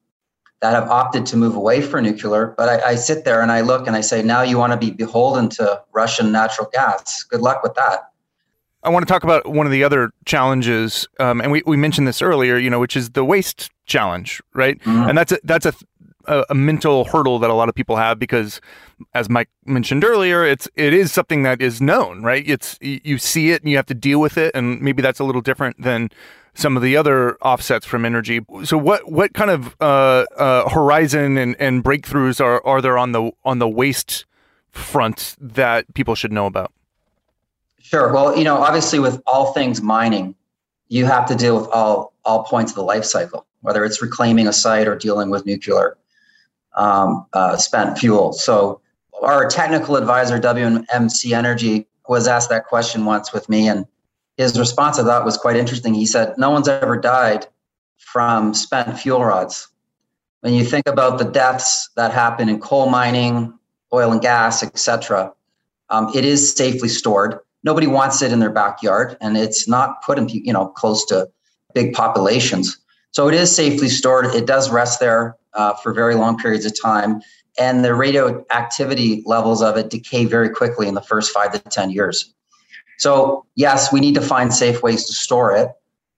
that 0.62 0.72
have 0.72 0.88
opted 0.88 1.26
to 1.26 1.36
move 1.36 1.54
away 1.54 1.82
from 1.82 2.04
nuclear. 2.04 2.54
But 2.56 2.68
I, 2.70 2.92
I 2.92 2.94
sit 2.94 3.26
there 3.26 3.42
and 3.42 3.52
I 3.52 3.60
look 3.60 3.86
and 3.86 3.94
I 3.94 4.00
say, 4.00 4.22
now 4.22 4.40
you 4.40 4.56
want 4.56 4.72
to 4.72 4.78
be 4.78 4.90
beholden 4.90 5.50
to 5.50 5.82
Russian 5.92 6.32
natural 6.32 6.70
gas. 6.72 7.22
Good 7.24 7.42
luck 7.42 7.62
with 7.62 7.74
that. 7.74 8.08
I 8.82 8.88
want 8.88 9.06
to 9.06 9.12
talk 9.12 9.24
about 9.24 9.46
one 9.46 9.66
of 9.66 9.72
the 9.72 9.82
other 9.82 10.12
challenges, 10.26 11.08
um, 11.18 11.40
and 11.40 11.50
we, 11.50 11.62
we 11.66 11.76
mentioned 11.76 12.06
this 12.06 12.20
earlier, 12.20 12.58
you 12.58 12.68
know, 12.68 12.78
which 12.78 12.96
is 12.96 13.10
the 13.10 13.24
waste 13.24 13.70
challenge, 13.86 14.42
right? 14.52 14.78
Mm-hmm. 14.80 15.08
And 15.08 15.16
that's 15.16 15.32
a, 15.32 15.38
that's 15.42 15.64
a 15.64 15.72
a, 16.26 16.44
a, 16.50 16.54
mental 16.54 17.04
hurdle 17.04 17.38
that 17.38 17.50
a 17.50 17.54
lot 17.54 17.68
of 17.68 17.74
people 17.74 17.96
have 17.96 18.18
because, 18.18 18.60
as 19.14 19.28
Mike 19.28 19.48
mentioned 19.64 20.04
earlier, 20.04 20.44
it's 20.44 20.68
it 20.74 20.92
is 20.92 21.12
something 21.12 21.42
that 21.42 21.60
is 21.62 21.80
known, 21.80 22.22
right? 22.22 22.44
It's 22.46 22.78
you 22.80 23.18
see 23.18 23.50
it 23.50 23.62
and 23.62 23.70
you 23.70 23.76
have 23.76 23.86
to 23.86 23.94
deal 23.94 24.20
with 24.20 24.38
it, 24.38 24.54
and 24.54 24.80
maybe 24.80 25.02
that's 25.02 25.20
a 25.20 25.24
little 25.24 25.42
different 25.42 25.82
than 25.82 26.10
some 26.54 26.76
of 26.76 26.82
the 26.82 26.96
other 26.96 27.36
offsets 27.36 27.84
from 27.84 28.04
energy. 28.04 28.40
So, 28.64 28.78
what 28.78 29.10
what 29.10 29.34
kind 29.34 29.50
of 29.50 29.76
uh, 29.80 30.24
uh, 30.36 30.68
horizon 30.68 31.36
and, 31.36 31.56
and 31.58 31.84
breakthroughs 31.84 32.40
are 32.40 32.64
are 32.64 32.80
there 32.80 32.96
on 32.96 33.12
the 33.12 33.32
on 33.44 33.58
the 33.58 33.68
waste 33.68 34.24
front 34.70 35.36
that 35.40 35.92
people 35.94 36.14
should 36.14 36.32
know 36.32 36.46
about? 36.46 36.72
Sure. 37.80 38.12
Well, 38.12 38.36
you 38.36 38.44
know, 38.44 38.56
obviously, 38.56 38.98
with 38.98 39.20
all 39.26 39.52
things 39.52 39.82
mining, 39.82 40.34
you 40.88 41.06
have 41.06 41.26
to 41.26 41.34
deal 41.34 41.60
with 41.60 41.68
all 41.70 42.14
all 42.24 42.44
points 42.44 42.72
of 42.72 42.76
the 42.76 42.84
life 42.84 43.04
cycle, 43.04 43.46
whether 43.60 43.84
it's 43.84 44.00
reclaiming 44.00 44.46
a 44.46 44.52
site 44.52 44.88
or 44.88 44.96
dealing 44.96 45.30
with 45.30 45.44
nuclear 45.44 45.98
um, 46.74 47.26
uh, 47.32 47.56
spent 47.56 47.98
fuel. 47.98 48.32
So 48.32 48.80
our 49.22 49.48
technical 49.48 49.96
advisor, 49.96 50.38
WMC 50.38 51.32
Energy, 51.32 51.86
was 52.08 52.28
asked 52.28 52.50
that 52.50 52.66
question 52.66 53.04
once 53.04 53.32
with 53.32 53.48
me, 53.48 53.68
and 53.68 53.86
his 54.36 54.58
response 54.58 54.98
I 54.98 55.04
thought 55.04 55.24
was 55.24 55.38
quite 55.38 55.56
interesting. 55.56 55.94
He 55.94 56.06
said, 56.06 56.36
"No 56.36 56.50
one's 56.50 56.68
ever 56.68 56.96
died 56.96 57.46
from 57.98 58.52
spent 58.54 58.98
fuel 58.98 59.24
rods. 59.24 59.68
When 60.40 60.52
you 60.52 60.64
think 60.64 60.86
about 60.86 61.18
the 61.18 61.24
deaths 61.24 61.88
that 61.96 62.12
happen 62.12 62.48
in 62.48 62.60
coal 62.60 62.90
mining, 62.90 63.58
oil 63.92 64.12
and 64.12 64.20
gas, 64.20 64.62
etc., 64.62 65.32
um, 65.88 66.10
it 66.14 66.24
is 66.24 66.54
safely 66.54 66.88
stored. 66.88 67.38
nobody 67.62 67.86
wants 67.86 68.20
it 68.20 68.30
in 68.30 68.40
their 68.40 68.50
backyard, 68.50 69.16
and 69.22 69.38
it's 69.38 69.66
not 69.66 70.02
put 70.02 70.18
in 70.18 70.28
you 70.28 70.52
know 70.52 70.66
close 70.66 71.04
to 71.06 71.28
big 71.74 71.94
populations. 71.94 72.78
So 73.12 73.28
it 73.28 73.34
is 73.34 73.54
safely 73.54 73.88
stored. 73.88 74.26
It 74.26 74.46
does 74.46 74.70
rest 74.70 75.00
there 75.00 75.36
uh, 75.54 75.74
for 75.74 75.92
very 75.92 76.14
long 76.14 76.38
periods 76.38 76.64
of 76.64 76.72
time, 76.80 77.20
and 77.58 77.84
the 77.84 77.94
radioactivity 77.94 79.22
levels 79.26 79.62
of 79.62 79.76
it 79.76 79.90
decay 79.90 80.24
very 80.24 80.50
quickly 80.50 80.88
in 80.88 80.94
the 80.94 81.02
first 81.02 81.32
five 81.32 81.52
to 81.52 81.58
ten 81.58 81.90
years. 81.90 82.34
So 82.98 83.44
yes, 83.54 83.92
we 83.92 84.00
need 84.00 84.14
to 84.14 84.20
find 84.20 84.52
safe 84.52 84.82
ways 84.82 85.04
to 85.06 85.12
store 85.12 85.56
it, 85.56 85.68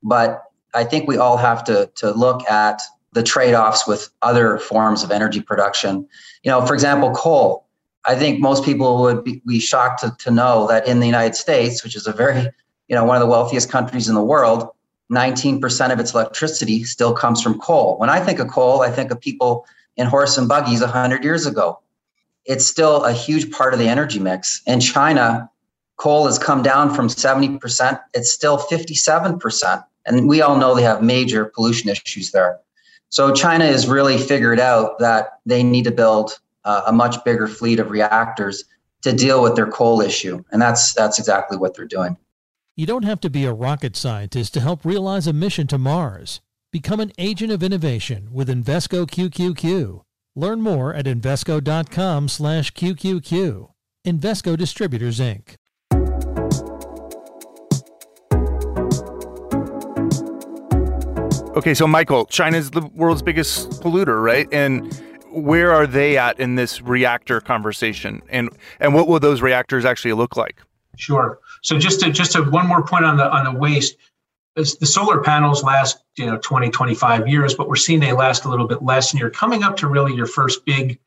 but 0.02 0.42
I 0.74 0.84
think 0.84 1.08
we 1.08 1.16
all 1.16 1.36
have 1.36 1.64
to 1.64 1.90
to 1.96 2.10
look 2.12 2.48
at 2.50 2.82
the 3.12 3.22
trade-offs 3.22 3.86
with 3.86 4.10
other 4.20 4.58
forms 4.58 5.02
of 5.02 5.10
energy 5.10 5.40
production. 5.40 6.06
You 6.42 6.50
know, 6.50 6.66
for 6.66 6.74
example, 6.74 7.12
coal. 7.12 7.64
I 8.04 8.14
think 8.14 8.40
most 8.40 8.62
people 8.62 9.00
would 9.02 9.24
be, 9.24 9.42
be 9.46 9.58
shocked 9.58 10.00
to, 10.02 10.14
to 10.18 10.30
know 10.30 10.66
that 10.68 10.86
in 10.86 11.00
the 11.00 11.06
United 11.06 11.34
States, 11.34 11.82
which 11.82 11.96
is 11.96 12.06
a 12.06 12.12
very, 12.12 12.42
you 12.88 12.94
know, 12.94 13.04
one 13.04 13.16
of 13.16 13.20
the 13.20 13.26
wealthiest 13.26 13.70
countries 13.70 14.08
in 14.08 14.14
the 14.14 14.22
world, 14.22 14.68
19% 15.12 15.92
of 15.92 16.00
its 16.00 16.14
electricity 16.14 16.84
still 16.84 17.12
comes 17.14 17.42
from 17.42 17.60
coal. 17.60 17.96
When 17.98 18.10
I 18.10 18.20
think 18.20 18.38
of 18.38 18.48
coal, 18.48 18.82
I 18.82 18.90
think 18.90 19.10
of 19.10 19.20
people 19.20 19.66
in 19.96 20.06
horse 20.06 20.36
and 20.36 20.48
buggies 20.48 20.80
100 20.80 21.22
years 21.22 21.46
ago. 21.46 21.80
It's 22.44 22.66
still 22.66 23.04
a 23.04 23.12
huge 23.12 23.50
part 23.50 23.72
of 23.72 23.78
the 23.78 23.88
energy 23.88 24.18
mix. 24.18 24.62
In 24.66 24.80
China, 24.80 25.50
coal 25.96 26.26
has 26.26 26.38
come 26.38 26.62
down 26.62 26.94
from 26.94 27.08
70%, 27.08 28.00
it's 28.14 28.32
still 28.32 28.58
57%. 28.58 29.84
And 30.06 30.28
we 30.28 30.40
all 30.40 30.56
know 30.56 30.74
they 30.74 30.82
have 30.82 31.02
major 31.02 31.46
pollution 31.46 31.90
issues 31.90 32.30
there. 32.30 32.60
So 33.08 33.32
China 33.32 33.66
has 33.66 33.88
really 33.88 34.18
figured 34.18 34.60
out 34.60 34.98
that 34.98 35.40
they 35.46 35.62
need 35.62 35.84
to 35.84 35.90
build 35.90 36.38
uh, 36.64 36.82
a 36.86 36.92
much 36.92 37.22
bigger 37.24 37.46
fleet 37.46 37.80
of 37.80 37.90
reactors 37.90 38.64
to 39.02 39.12
deal 39.12 39.42
with 39.42 39.54
their 39.54 39.68
coal 39.68 40.00
issue. 40.00 40.42
And 40.50 40.60
that's 40.60 40.92
that's 40.94 41.18
exactly 41.18 41.56
what 41.56 41.74
they're 41.74 41.86
doing. 41.86 42.16
You 42.78 42.84
don't 42.84 43.04
have 43.04 43.22
to 43.22 43.30
be 43.30 43.46
a 43.46 43.54
rocket 43.54 43.96
scientist 43.96 44.52
to 44.52 44.60
help 44.60 44.84
realize 44.84 45.26
a 45.26 45.32
mission 45.32 45.66
to 45.68 45.78
Mars. 45.78 46.42
Become 46.70 47.00
an 47.00 47.10
agent 47.16 47.50
of 47.50 47.62
innovation 47.62 48.28
with 48.30 48.50
Invesco 48.50 49.06
QQQ. 49.06 50.02
Learn 50.34 50.60
more 50.60 50.92
at 50.92 51.06
Invesco.com/QQQ. 51.06 53.70
Invesco 54.06 54.58
Distributors 54.58 55.20
Inc. 55.20 55.54
Okay, 61.56 61.72
so 61.72 61.86
Michael, 61.86 62.26
China's 62.26 62.72
the 62.72 62.82
world's 62.94 63.22
biggest 63.22 63.80
polluter, 63.80 64.22
right? 64.22 64.46
And 64.52 64.92
where 65.30 65.72
are 65.72 65.86
they 65.86 66.18
at 66.18 66.38
in 66.38 66.56
this 66.56 66.82
reactor 66.82 67.40
conversation? 67.40 68.20
And 68.28 68.50
and 68.80 68.92
what 68.92 69.08
will 69.08 69.18
those 69.18 69.40
reactors 69.40 69.86
actually 69.86 70.12
look 70.12 70.36
like? 70.36 70.60
Sure. 70.96 71.38
So 71.62 71.78
just 71.78 72.00
to 72.00 72.10
just 72.10 72.32
to 72.32 72.42
one 72.42 72.66
more 72.66 72.84
point 72.84 73.04
on 73.04 73.16
the 73.16 73.30
on 73.30 73.44
the 73.44 73.58
waste, 73.58 73.96
the 74.54 74.64
solar 74.64 75.20
panels 75.20 75.62
last 75.62 75.98
you 76.16 76.26
know 76.26 76.38
20 76.38 76.70
25 76.70 77.28
years, 77.28 77.54
but 77.54 77.68
we're 77.68 77.76
seeing 77.76 78.00
they 78.00 78.12
last 78.12 78.44
a 78.44 78.48
little 78.48 78.66
bit 78.66 78.82
less, 78.82 79.12
and 79.12 79.20
you're 79.20 79.30
coming 79.30 79.62
up 79.62 79.76
to 79.78 79.88
really 79.88 80.14
your 80.14 80.26
first 80.26 80.64
big 80.64 80.98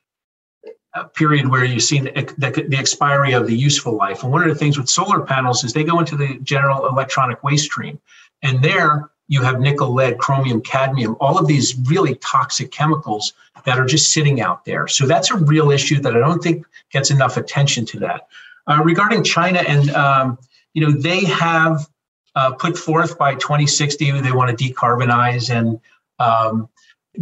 uh, 0.94 1.04
period 1.06 1.48
where 1.48 1.64
you 1.64 1.80
see 1.80 2.00
the, 2.00 2.12
the, 2.38 2.66
the 2.68 2.78
expiry 2.78 3.34
of 3.34 3.48
the 3.48 3.56
useful 3.56 3.94
life. 3.94 4.24
And 4.24 4.32
one 4.32 4.42
of 4.44 4.50
the 4.50 4.56
things 4.56 4.78
with 4.78 4.90
solar 4.90 5.22
panels 5.22 5.64
is 5.64 5.74
they 5.74 5.84
go 5.84 6.00
into 6.00 6.16
the 6.16 6.40
general 6.44 6.88
electronic 6.88 7.44
waste 7.44 7.66
stream, 7.66 8.00
and 8.44 8.64
there 8.64 9.10
you 9.28 9.44
have 9.44 9.60
nickel, 9.60 9.94
lead, 9.94 10.18
chromium, 10.18 10.62
cadmium, 10.62 11.16
all 11.20 11.38
of 11.38 11.48
these 11.48 11.76
really 11.88 12.16
toxic 12.16 12.72
chemicals 12.72 13.34
that 13.66 13.80
are 13.80 13.86
just 13.86 14.12
sitting 14.12 14.42
out 14.42 14.66
there. 14.66 14.88
So 14.88 15.06
that's 15.06 15.30
a 15.30 15.38
real 15.38 15.70
issue 15.72 16.02
that 16.02 16.16
I 16.16 16.20
don't 16.20 16.42
think 16.42 16.66
gets 16.92 17.12
enough 17.12 17.38
attention 17.38 17.86
to 17.86 18.00
that. 18.00 18.28
Uh, 18.70 18.84
regarding 18.84 19.24
China, 19.24 19.60
and 19.60 19.90
um, 19.92 20.38
you 20.74 20.86
know, 20.86 20.92
they 20.92 21.26
have 21.26 21.90
uh, 22.36 22.52
put 22.54 22.78
forth 22.78 23.18
by 23.18 23.34
2060 23.34 24.12
they 24.22 24.32
want 24.32 24.56
to 24.56 24.74
decarbonize. 24.74 25.50
And 25.50 25.80
um, 26.20 26.70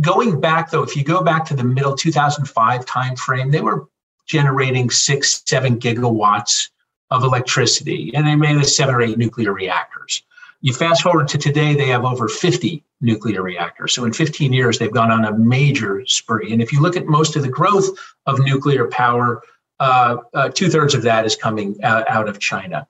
going 0.01 0.41
back 0.41 0.69
though, 0.69 0.83
if 0.83 0.95
you 0.95 1.03
go 1.03 1.23
back 1.23 1.45
to 1.45 1.55
the 1.55 1.63
middle 1.63 1.95
2005 1.95 2.85
timeframe, 2.85 3.51
they 3.51 3.61
were 3.61 3.87
generating 4.27 4.89
six, 4.89 5.41
seven 5.45 5.79
gigawatts 5.79 6.69
of 7.09 7.23
electricity, 7.23 8.11
and 8.13 8.27
they 8.27 8.35
made 8.35 8.61
seven 8.65 8.93
or 8.93 9.01
eight 9.01 9.17
nuclear 9.17 9.53
reactors. 9.53 10.23
You 10.59 10.73
fast 10.73 11.03
forward 11.03 11.29
to 11.29 11.37
today, 11.37 11.75
they 11.75 11.87
have 11.87 12.03
over 12.03 12.27
50 12.27 12.83
nuclear 12.99 13.41
reactors. 13.41 13.93
So 13.93 14.03
in 14.05 14.11
15 14.11 14.51
years, 14.51 14.79
they've 14.79 14.91
gone 14.91 15.11
on 15.11 15.23
a 15.23 15.37
major 15.37 16.03
spree. 16.07 16.51
And 16.51 16.61
if 16.61 16.73
you 16.73 16.81
look 16.81 16.97
at 16.97 17.05
most 17.05 17.35
of 17.35 17.43
the 17.43 17.49
growth 17.49 17.87
of 18.25 18.39
nuclear 18.39 18.87
power, 18.87 19.41
uh, 19.79 20.17
uh, 20.33 20.49
two 20.49 20.69
thirds 20.69 20.93
of 20.93 21.03
that 21.03 21.25
is 21.25 21.35
coming 21.35 21.81
out, 21.83 22.09
out 22.09 22.27
of 22.27 22.39
China. 22.39 22.87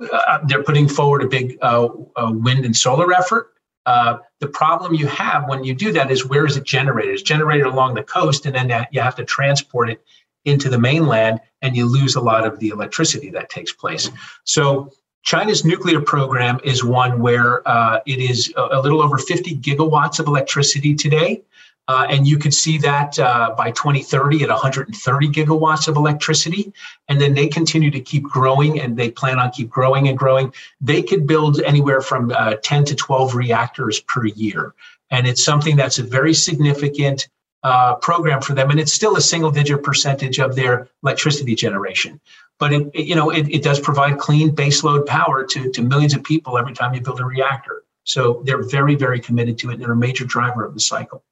Uh, 0.00 0.38
they're 0.46 0.62
putting 0.62 0.88
forward 0.88 1.22
a 1.22 1.28
big 1.28 1.58
uh, 1.60 1.88
wind 2.16 2.64
and 2.64 2.76
solar 2.76 3.12
effort. 3.12 3.52
Uh, 3.86 4.18
the 4.40 4.46
problem 4.46 4.94
you 4.94 5.06
have 5.06 5.48
when 5.48 5.64
you 5.64 5.74
do 5.74 5.92
that 5.92 6.10
is 6.10 6.26
where 6.26 6.46
is 6.46 6.56
it 6.56 6.64
generated? 6.64 7.14
It's 7.14 7.22
generated 7.22 7.66
along 7.66 7.94
the 7.94 8.02
coast, 8.02 8.46
and 8.46 8.54
then 8.54 8.86
you 8.92 9.00
have 9.00 9.16
to 9.16 9.24
transport 9.24 9.90
it 9.90 10.02
into 10.44 10.68
the 10.70 10.78
mainland, 10.78 11.40
and 11.60 11.76
you 11.76 11.86
lose 11.86 12.14
a 12.14 12.20
lot 12.20 12.46
of 12.46 12.58
the 12.58 12.68
electricity 12.68 13.30
that 13.30 13.50
takes 13.50 13.72
place. 13.72 14.10
So 14.44 14.92
China's 15.22 15.64
nuclear 15.64 16.00
program 16.00 16.60
is 16.64 16.82
one 16.82 17.20
where 17.20 17.66
uh, 17.68 18.00
it 18.06 18.20
is 18.20 18.52
a, 18.56 18.78
a, 18.78 18.80
little 18.80 19.02
over 19.02 19.18
50 19.18 19.56
gigawatts 19.56 20.18
of 20.18 20.26
electricity 20.26 20.94
today. 20.94 21.42
Uh, 21.90 22.06
and 22.08 22.24
you 22.24 22.38
could 22.38 22.54
see 22.54 22.78
that 22.78 23.18
uh, 23.18 23.52
by 23.58 23.72
2030 23.72 24.44
at 24.44 24.48
130 24.48 25.28
gigawatts 25.28 25.88
of 25.88 25.96
electricity. 25.96 26.72
And 27.08 27.20
then 27.20 27.34
they 27.34 27.48
continue 27.48 27.90
to 27.90 27.98
keep 27.98 28.22
growing 28.22 28.80
and 28.80 28.96
they 28.96 29.10
plan 29.10 29.40
on 29.40 29.50
keep 29.50 29.68
growing 29.68 30.06
and 30.06 30.16
growing. 30.16 30.54
They 30.80 31.02
could 31.02 31.26
build 31.26 31.60
anywhere 31.62 32.00
from 32.00 32.30
uh, 32.30 32.54
10 32.62 32.84
to 32.84 32.94
12 32.94 33.34
reactors 33.34 33.98
per 34.02 34.24
year. 34.26 34.72
And 35.10 35.26
it's 35.26 35.44
something 35.44 35.74
that's 35.74 35.98
a 35.98 36.04
very 36.04 36.32
significant 36.32 37.28
uh, 37.64 37.96
program 37.96 38.40
for 38.40 38.54
them. 38.54 38.70
And 38.70 38.78
it's 38.78 38.92
still 38.92 39.16
a 39.16 39.20
single 39.20 39.50
digit 39.50 39.82
percentage 39.82 40.38
of 40.38 40.54
their 40.54 40.88
electricity 41.02 41.56
generation 41.56 42.20
but 42.60 42.74
it, 42.74 42.90
it, 42.92 43.06
you 43.06 43.16
know 43.16 43.30
it, 43.30 43.48
it 43.48 43.62
does 43.62 43.80
provide 43.80 44.18
clean 44.18 44.54
baseload 44.54 45.06
power 45.06 45.44
to, 45.44 45.70
to 45.70 45.80
millions 45.82 46.14
of 46.14 46.22
people 46.22 46.58
every 46.58 46.74
time 46.74 46.92
you 46.92 47.00
build 47.00 47.18
a 47.18 47.24
reactor 47.24 47.84
so 48.04 48.42
they're 48.44 48.62
very 48.62 48.94
very 48.94 49.18
committed 49.18 49.56
to 49.56 49.70
it 49.70 49.74
and 49.74 49.82
they're 49.82 49.92
a 49.92 49.96
major 49.96 50.26
driver 50.26 50.62
of 50.64 50.74
the 50.74 50.80
cycle 50.80 51.24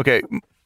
okay 0.00 0.22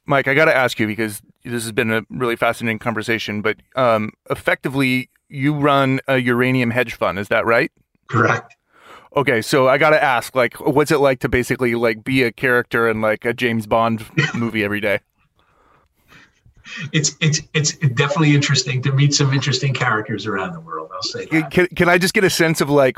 mike 0.06 0.28
i 0.28 0.34
got 0.34 0.46
to 0.46 0.56
ask 0.56 0.78
you 0.78 0.86
because 0.86 1.20
this 1.44 1.62
has 1.62 1.72
been 1.72 1.90
a 1.90 2.02
really 2.08 2.36
fascinating 2.36 2.78
conversation 2.78 3.42
but 3.42 3.56
um, 3.76 4.12
effectively 4.30 5.10
you 5.28 5.54
run 5.54 6.00
a 6.08 6.18
uranium 6.18 6.70
hedge 6.70 6.94
fund 6.94 7.18
is 7.18 7.28
that 7.28 7.44
right 7.44 7.72
correct 8.08 8.56
okay 9.16 9.42
so 9.42 9.68
i 9.68 9.76
got 9.76 9.90
to 9.90 10.02
ask 10.02 10.34
like 10.34 10.58
what's 10.60 10.90
it 10.90 10.98
like 10.98 11.20
to 11.20 11.28
basically 11.28 11.74
like 11.74 12.04
be 12.04 12.22
a 12.22 12.32
character 12.32 12.88
in 12.88 13.00
like 13.00 13.24
a 13.24 13.34
james 13.34 13.66
bond 13.66 14.06
movie 14.34 14.64
every 14.64 14.80
day 14.80 15.00
it's 16.92 17.14
it's 17.20 17.40
it's 17.52 17.72
definitely 17.72 18.34
interesting 18.34 18.80
to 18.82 18.92
meet 18.92 19.14
some 19.14 19.32
interesting 19.34 19.74
characters 19.74 20.26
around 20.26 20.54
the 20.54 20.60
world. 20.60 20.90
I'll 20.94 21.02
say 21.02 21.26
that. 21.26 21.50
Can, 21.50 21.66
can 21.68 21.88
I 21.88 21.98
just 21.98 22.14
get 22.14 22.24
a 22.24 22.30
sense 22.30 22.60
of 22.60 22.70
like 22.70 22.96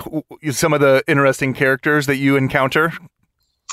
some 0.53 0.73
of 0.73 0.81
the 0.81 1.03
interesting 1.09 1.53
characters 1.53 2.07
that 2.07 2.17
you 2.17 2.37
encounter? 2.37 2.93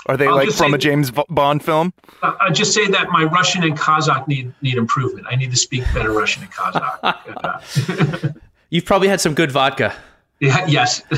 Are 0.07 0.17
they 0.17 0.27
I'll 0.27 0.35
like 0.35 0.51
from 0.51 0.73
a 0.73 0.77
James 0.77 1.11
Bond 1.11 1.63
film? 1.63 1.93
I'll 2.21 2.51
just 2.51 2.73
say 2.73 2.87
that 2.87 3.09
my 3.09 3.23
Russian 3.23 3.63
and 3.63 3.77
Kazakh 3.77 4.27
need 4.27 4.53
need 4.61 4.75
improvement. 4.75 5.27
I 5.29 5.35
need 5.35 5.51
to 5.51 5.57
speak 5.57 5.83
better 5.93 6.11
Russian 6.11 6.43
and 6.43 6.51
Kazakh. 6.51 8.35
You've 8.69 8.85
probably 8.85 9.07
had 9.07 9.21
some 9.21 9.33
good 9.33 9.51
vodka. 9.51 9.95
Yeah, 10.39 10.65
yes. 10.67 11.01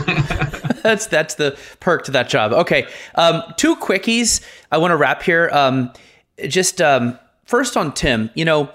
that's 0.84 1.08
that's 1.08 1.36
the 1.36 1.58
perk 1.80 2.04
to 2.06 2.12
that 2.12 2.30
job. 2.30 2.54
Okay, 2.54 2.88
um, 3.16 3.42
two 3.58 3.76
quickies. 3.78 4.46
I 4.72 4.78
want 4.78 4.92
to 4.92 4.98
wrap 4.98 5.24
here. 5.24 5.50
Um, 5.52 5.92
just 6.48 6.80
um, 6.80 7.18
first 7.46 7.76
on 7.76 7.94
Tim, 7.94 8.30
you 8.36 8.46
know, 8.46 8.70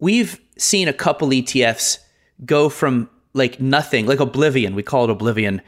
we've 0.00 0.40
seen 0.58 0.88
a 0.88 0.92
couple 0.92 1.28
ETFs 1.28 1.98
go 2.44 2.68
from 2.68 3.08
like 3.32 3.60
nothing, 3.60 4.06
like 4.06 4.18
Oblivion, 4.18 4.74
we 4.74 4.82
call 4.82 5.04
it 5.04 5.10
Oblivion, 5.10 5.62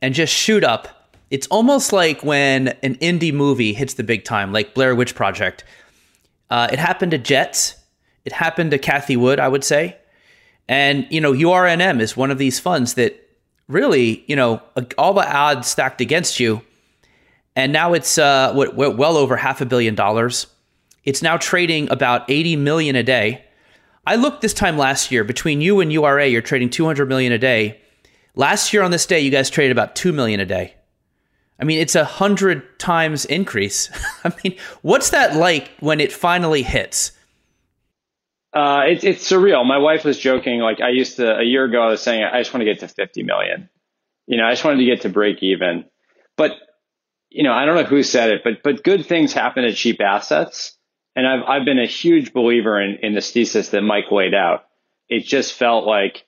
and 0.00 0.14
just 0.14 0.32
shoot 0.32 0.64
up. 0.64 0.97
It's 1.30 1.46
almost 1.48 1.92
like 1.92 2.24
when 2.24 2.68
an 2.82 2.96
indie 2.96 3.32
movie 3.32 3.74
hits 3.74 3.94
the 3.94 4.04
big 4.04 4.24
time, 4.24 4.52
like 4.52 4.74
Blair 4.74 4.94
Witch 4.94 5.14
Project. 5.14 5.64
Uh, 6.50 6.68
it 6.72 6.78
happened 6.78 7.10
to 7.10 7.18
Jets. 7.18 7.74
It 8.24 8.32
happened 8.32 8.70
to 8.70 8.78
Cathie 8.78 9.16
Wood, 9.16 9.38
I 9.38 9.48
would 9.48 9.64
say. 9.64 9.96
And, 10.68 11.06
you 11.10 11.20
know, 11.20 11.32
URNM 11.32 12.00
is 12.00 12.16
one 12.16 12.30
of 12.30 12.38
these 12.38 12.58
funds 12.58 12.94
that 12.94 13.28
really, 13.68 14.24
you 14.26 14.36
know, 14.36 14.62
all 14.96 15.14
the 15.14 15.30
odds 15.30 15.68
stacked 15.68 16.00
against 16.00 16.40
you. 16.40 16.62
And 17.56 17.72
now 17.72 17.92
it's 17.92 18.18
uh, 18.18 18.52
well 18.54 19.16
over 19.16 19.36
half 19.36 19.60
a 19.60 19.66
billion 19.66 19.94
dollars. 19.94 20.46
It's 21.04 21.22
now 21.22 21.36
trading 21.36 21.90
about 21.90 22.28
80 22.28 22.56
million 22.56 22.96
a 22.96 23.02
day. 23.02 23.44
I 24.06 24.16
looked 24.16 24.40
this 24.40 24.54
time 24.54 24.78
last 24.78 25.10
year 25.10 25.24
between 25.24 25.60
you 25.60 25.80
and 25.80 25.92
URA, 25.92 26.26
you're 26.26 26.40
trading 26.40 26.70
200 26.70 27.08
million 27.08 27.32
a 27.32 27.38
day. 27.38 27.80
Last 28.34 28.72
year 28.72 28.82
on 28.82 28.90
this 28.90 29.06
day, 29.06 29.20
you 29.20 29.30
guys 29.30 29.50
traded 29.50 29.72
about 29.72 29.96
2 29.96 30.12
million 30.12 30.38
a 30.40 30.46
day. 30.46 30.74
I 31.60 31.64
mean, 31.64 31.78
it's 31.78 31.94
a 31.94 32.04
hundred 32.04 32.78
times 32.78 33.24
increase. 33.24 33.90
I 34.24 34.32
mean, 34.42 34.56
what's 34.82 35.10
that 35.10 35.36
like 35.36 35.70
when 35.80 36.00
it 36.00 36.12
finally 36.12 36.62
hits? 36.62 37.12
Uh, 38.52 38.82
it's 38.86 39.04
it's 39.04 39.30
surreal. 39.30 39.66
My 39.66 39.78
wife 39.78 40.04
was 40.04 40.18
joking. 40.18 40.60
Like 40.60 40.80
I 40.80 40.90
used 40.90 41.16
to 41.16 41.38
a 41.38 41.42
year 41.42 41.64
ago, 41.64 41.82
I 41.82 41.88
was 41.88 42.00
saying 42.00 42.24
I 42.24 42.40
just 42.40 42.54
want 42.54 42.62
to 42.62 42.64
get 42.64 42.80
to 42.80 42.88
50 42.88 43.22
million. 43.22 43.68
You 44.26 44.36
know, 44.36 44.44
I 44.44 44.52
just 44.52 44.64
wanted 44.64 44.78
to 44.78 44.84
get 44.84 45.02
to 45.02 45.08
break 45.08 45.42
even. 45.42 45.84
But 46.36 46.52
you 47.28 47.42
know, 47.42 47.52
I 47.52 47.66
don't 47.66 47.74
know 47.74 47.84
who 47.84 48.02
said 48.02 48.30
it, 48.30 48.42
but 48.44 48.62
but 48.62 48.84
good 48.84 49.04
things 49.04 49.32
happen 49.32 49.64
at 49.64 49.74
cheap 49.74 50.00
assets. 50.00 50.76
And 51.14 51.26
I've 51.26 51.42
I've 51.46 51.64
been 51.64 51.78
a 51.78 51.86
huge 51.86 52.32
believer 52.32 52.80
in 52.80 52.98
in 53.02 53.14
this 53.14 53.30
thesis 53.32 53.70
that 53.70 53.82
Mike 53.82 54.10
laid 54.10 54.34
out. 54.34 54.64
It 55.08 55.24
just 55.24 55.54
felt 55.54 55.86
like 55.86 56.24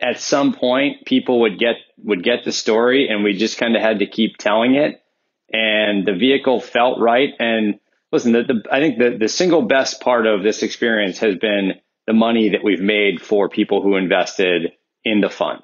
at 0.00 0.20
some 0.20 0.54
point 0.54 1.04
people 1.06 1.40
would 1.40 1.58
get 1.58 1.76
would 1.98 2.22
get 2.22 2.44
the 2.44 2.52
story 2.52 3.08
and 3.08 3.24
we 3.24 3.36
just 3.36 3.58
kind 3.58 3.76
of 3.76 3.82
had 3.82 4.00
to 4.00 4.06
keep 4.06 4.36
telling 4.36 4.74
it. 4.74 5.02
And 5.50 6.06
the 6.06 6.14
vehicle 6.14 6.60
felt 6.60 7.00
right. 7.00 7.30
And 7.38 7.80
listen 8.12 8.32
the, 8.32 8.42
the, 8.42 8.62
i 8.70 8.80
think 8.80 8.98
the, 8.98 9.16
the 9.18 9.28
single 9.28 9.62
best 9.62 10.00
part 10.00 10.26
of 10.26 10.42
this 10.42 10.62
experience 10.62 11.18
has 11.18 11.36
been 11.36 11.72
the 12.06 12.12
money 12.12 12.50
that 12.50 12.64
we've 12.64 12.80
made 12.80 13.20
for 13.20 13.48
people 13.48 13.82
who 13.82 13.96
invested 13.96 14.72
in 15.04 15.20
the 15.20 15.30
fund 15.30 15.62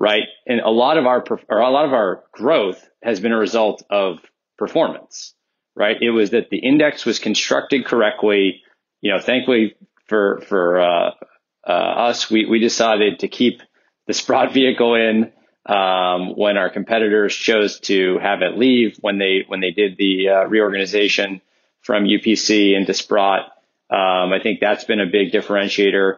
right? 0.00 0.28
And 0.46 0.60
a 0.60 0.70
lot 0.70 0.96
of 0.96 1.06
our 1.06 1.24
or 1.48 1.58
a 1.58 1.70
lot 1.70 1.84
of 1.84 1.92
our 1.92 2.24
growth 2.32 2.88
has 3.02 3.20
been 3.20 3.32
a 3.32 3.38
result 3.38 3.82
of 3.90 4.18
performance 4.56 5.34
right? 5.78 5.96
It 6.00 6.10
was 6.10 6.30
that 6.30 6.50
the 6.50 6.58
index 6.58 7.06
was 7.06 7.20
constructed 7.20 7.86
correctly. 7.86 8.62
You 9.00 9.12
know 9.12 9.20
thankfully 9.20 9.76
for 10.06 10.40
for 10.48 10.80
uh, 10.80 11.10
uh, 11.10 11.10
us, 11.72 12.30
we, 12.30 12.46
we 12.46 12.58
decided 12.58 13.20
to 13.20 13.28
keep 13.28 13.62
the 14.06 14.14
Sprott 14.14 14.52
vehicle 14.52 14.94
in 14.94 15.32
um, 15.66 16.34
when 16.34 16.56
our 16.56 16.70
competitors 16.70 17.34
chose 17.34 17.78
to 17.80 18.18
have 18.18 18.40
it 18.42 18.56
leave 18.56 18.96
when 19.00 19.18
they 19.18 19.44
when 19.46 19.60
they 19.60 19.70
did 19.70 19.98
the 19.98 20.28
uh, 20.30 20.44
reorganization 20.46 21.42
from 21.82 22.04
UPC 22.04 22.74
into 22.74 22.94
Sprott. 22.94 23.52
Um, 23.90 24.32
I 24.32 24.40
think 24.42 24.60
that's 24.60 24.84
been 24.84 25.00
a 25.00 25.06
big 25.06 25.32
differentiator. 25.32 26.16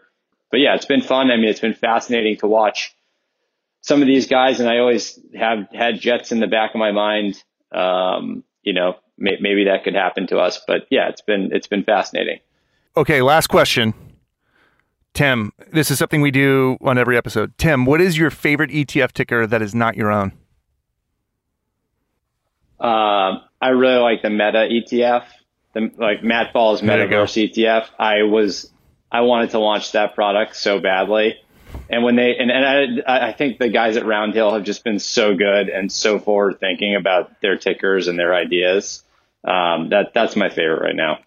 But 0.50 0.60
yeah, 0.60 0.74
it's 0.74 0.86
been 0.86 1.02
fun. 1.02 1.30
I 1.30 1.36
mean, 1.36 1.48
it's 1.48 1.60
been 1.60 1.74
fascinating 1.74 2.36
to 2.38 2.46
watch 2.46 2.94
some 3.82 4.02
of 4.02 4.08
these 4.08 4.26
guys, 4.26 4.60
and 4.60 4.68
I 4.68 4.78
always 4.78 5.18
have 5.34 5.68
had 5.72 6.00
Jets 6.00 6.32
in 6.32 6.40
the 6.40 6.46
back 6.46 6.74
of 6.74 6.78
my 6.78 6.92
mind. 6.92 7.42
Um, 7.72 8.44
you 8.62 8.72
know, 8.72 8.96
may, 9.16 9.36
maybe 9.40 9.64
that 9.64 9.84
could 9.84 9.94
happen 9.94 10.26
to 10.28 10.38
us. 10.38 10.60
But 10.66 10.86
yeah, 10.90 11.08
it's 11.08 11.22
been 11.22 11.50
it's 11.52 11.66
been 11.66 11.84
fascinating. 11.84 12.40
Okay, 12.96 13.22
last 13.22 13.46
question. 13.46 13.94
Tim, 15.14 15.52
this 15.72 15.90
is 15.90 15.98
something 15.98 16.20
we 16.20 16.30
do 16.30 16.78
on 16.80 16.96
every 16.96 17.16
episode. 17.16 17.52
Tim, 17.58 17.84
what 17.84 18.00
is 18.00 18.16
your 18.16 18.30
favorite 18.30 18.70
ETF 18.70 19.12
ticker 19.12 19.46
that 19.46 19.60
is 19.60 19.74
not 19.74 19.96
your 19.96 20.10
own? 20.10 20.32
Uh, 22.78 23.40
I 23.60 23.68
really 23.68 23.98
like 23.98 24.22
the 24.22 24.30
Meta 24.30 24.68
ETF, 24.70 25.24
the 25.74 25.90
like 25.98 26.22
Matt 26.22 26.52
Ball's 26.52 26.80
Metaverse 26.80 27.50
ETF. 27.52 27.88
I 27.98 28.22
was 28.22 28.70
I 29.12 29.20
wanted 29.22 29.50
to 29.50 29.58
launch 29.58 29.92
that 29.92 30.14
product 30.14 30.56
so 30.56 30.80
badly, 30.80 31.36
and 31.90 32.02
when 32.02 32.16
they 32.16 32.36
and, 32.36 32.50
and 32.50 33.02
I 33.06 33.28
I 33.28 33.32
think 33.32 33.58
the 33.58 33.68
guys 33.68 33.98
at 33.98 34.04
Roundhill 34.04 34.54
have 34.54 34.64
just 34.64 34.82
been 34.82 34.98
so 34.98 35.34
good 35.34 35.68
and 35.68 35.92
so 35.92 36.18
forward 36.18 36.58
thinking 36.58 36.94
about 36.94 37.40
their 37.42 37.58
tickers 37.58 38.08
and 38.08 38.18
their 38.18 38.34
ideas. 38.34 39.04
Um, 39.44 39.90
that 39.90 40.12
that's 40.14 40.36
my 40.36 40.48
favorite 40.48 40.80
right 40.80 40.96
now. 40.96 41.18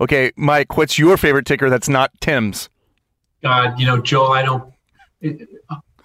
Okay, 0.00 0.32
Mike, 0.36 0.76
what's 0.78 0.98
your 0.98 1.18
favorite 1.18 1.44
ticker 1.44 1.68
that's 1.68 1.88
not 1.90 2.10
Tim's? 2.20 2.70
God, 3.44 3.78
you 3.78 3.86
know, 3.86 4.00
Joel, 4.00 4.32
I 4.32 4.42
don't 4.42 4.72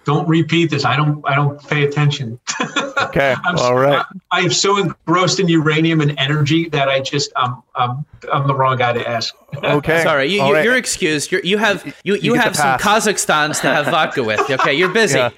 don't 0.04 0.28
repeat 0.28 0.70
this. 0.70 0.84
I 0.84 0.94
don't 0.94 1.26
I 1.26 1.34
don't 1.34 1.60
pay 1.68 1.84
attention. 1.84 2.38
Okay, 3.00 3.34
I'm, 3.44 3.56
all 3.56 3.76
right. 3.76 4.04
I, 4.30 4.38
I, 4.38 4.40
am 4.42 4.50
so 4.50 4.76
engrossed 4.76 5.40
in 5.40 5.48
uranium 5.48 6.02
and 6.02 6.16
energy 6.18 6.68
that 6.68 6.88
I 6.88 7.00
just 7.00 7.32
um, 7.34 7.62
um 7.74 8.04
I'm 8.30 8.46
the 8.46 8.54
wrong 8.54 8.76
guy 8.76 8.92
to 8.92 9.08
ask. 9.08 9.34
Okay, 9.64 10.02
sorry, 10.02 10.26
you, 10.26 10.44
you, 10.44 10.52
right. 10.52 10.64
you're 10.64 10.76
excused. 10.76 11.32
You're, 11.32 11.40
you 11.40 11.56
have 11.56 11.84
you 12.04 12.14
you, 12.14 12.20
you 12.20 12.34
have 12.34 12.54
some 12.54 12.78
Kazakhstans 12.78 13.62
to 13.62 13.68
have 13.68 13.86
vodka 13.86 14.22
with. 14.22 14.48
Okay, 14.48 14.74
you're 14.74 14.92
busy. 14.92 15.18
Yeah. 15.18 15.30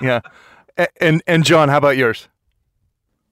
yeah. 0.00 0.86
And 1.00 1.22
and 1.26 1.44
John, 1.44 1.68
how 1.68 1.76
about 1.76 1.96
yours? 1.96 2.28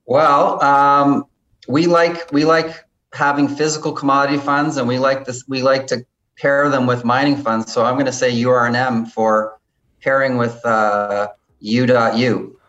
Well, 0.05 0.63
um, 0.63 1.25
we 1.69 1.87
like 1.87 2.31
we 2.33 2.45
like 2.45 2.85
having 3.13 3.49
physical 3.49 3.93
commodity 3.93 4.39
funds, 4.39 4.77
and 4.77 4.89
we 4.89 4.99
like 4.99 5.25
this. 5.25 5.45
We 5.49 5.63
like 5.63 5.87
to 5.87 6.05
pair 6.37 6.69
them 6.69 6.87
with 6.87 7.05
mining 7.05 7.37
funds. 7.37 7.73
So 7.73 7.85
I'm 7.85 7.95
going 7.95 8.07
to 8.07 8.13
say 8.13 8.33
URNM 8.33 9.11
for 9.11 9.59
pairing 10.01 10.37
with 10.37 10.65
uh, 10.65 11.29
U.U. 11.61 12.61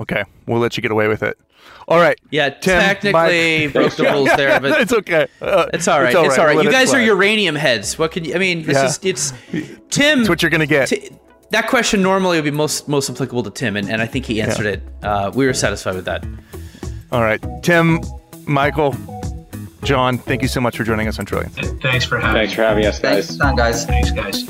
Okay, 0.00 0.24
we'll 0.46 0.60
let 0.60 0.76
you 0.76 0.82
get 0.82 0.90
away 0.90 1.08
with 1.08 1.22
it. 1.22 1.38
All 1.88 1.98
right. 1.98 2.18
Yeah, 2.30 2.50
Tim, 2.50 2.80
technically 2.80 3.66
my... 3.66 3.72
broke 3.72 3.96
the 3.96 4.04
rules 4.04 4.30
there, 4.36 4.60
but 4.60 4.80
it's 4.80 4.92
okay. 4.92 5.26
Uh, 5.42 5.66
it's 5.74 5.88
all 5.88 6.00
right. 6.00 6.08
It's 6.08 6.16
all 6.16 6.22
right. 6.22 6.30
It's 6.30 6.38
all 6.38 6.46
right. 6.46 6.64
You 6.64 6.70
guys 6.70 6.94
are 6.94 7.02
uranium 7.02 7.56
heads. 7.56 7.98
What 7.98 8.12
can 8.12 8.24
you? 8.24 8.34
I 8.34 8.38
mean, 8.38 8.62
this 8.62 8.76
yeah. 8.76 8.86
is 8.86 9.00
it's 9.02 9.32
Tim. 9.90 10.20
That's 10.20 10.28
what 10.28 10.42
you're 10.42 10.50
gonna 10.50 10.66
get. 10.66 10.88
T- 10.88 11.10
that 11.50 11.66
question 11.66 12.00
normally 12.00 12.38
would 12.38 12.44
be 12.44 12.52
most 12.52 12.88
most 12.88 13.10
applicable 13.10 13.42
to 13.42 13.50
Tim, 13.50 13.76
and, 13.76 13.90
and 13.90 14.00
I 14.00 14.06
think 14.06 14.24
he 14.24 14.40
answered 14.40 14.66
yeah. 14.66 14.72
it. 14.72 14.82
Uh, 15.02 15.32
we 15.34 15.46
were 15.46 15.52
satisfied 15.52 15.96
with 15.96 16.04
that. 16.04 16.24
All 17.10 17.22
right, 17.22 17.42
Tim, 17.62 18.00
Michael, 18.46 18.94
John, 19.82 20.18
thank 20.18 20.42
you 20.42 20.48
so 20.48 20.60
much 20.60 20.76
for 20.76 20.84
joining 20.84 21.08
us 21.08 21.18
on 21.18 21.24
Trillions. 21.24 21.54
Thanks 21.82 22.04
for 22.04 22.18
having 22.18 22.34
Thanks 22.34 22.54
for 22.54 22.62
having 22.62 22.86
us, 22.86 22.98
guys. 22.98 23.36
Thanks, 23.36 23.56
guys. 23.56 23.84
Thanks, 23.86 24.10
guys. 24.10 24.44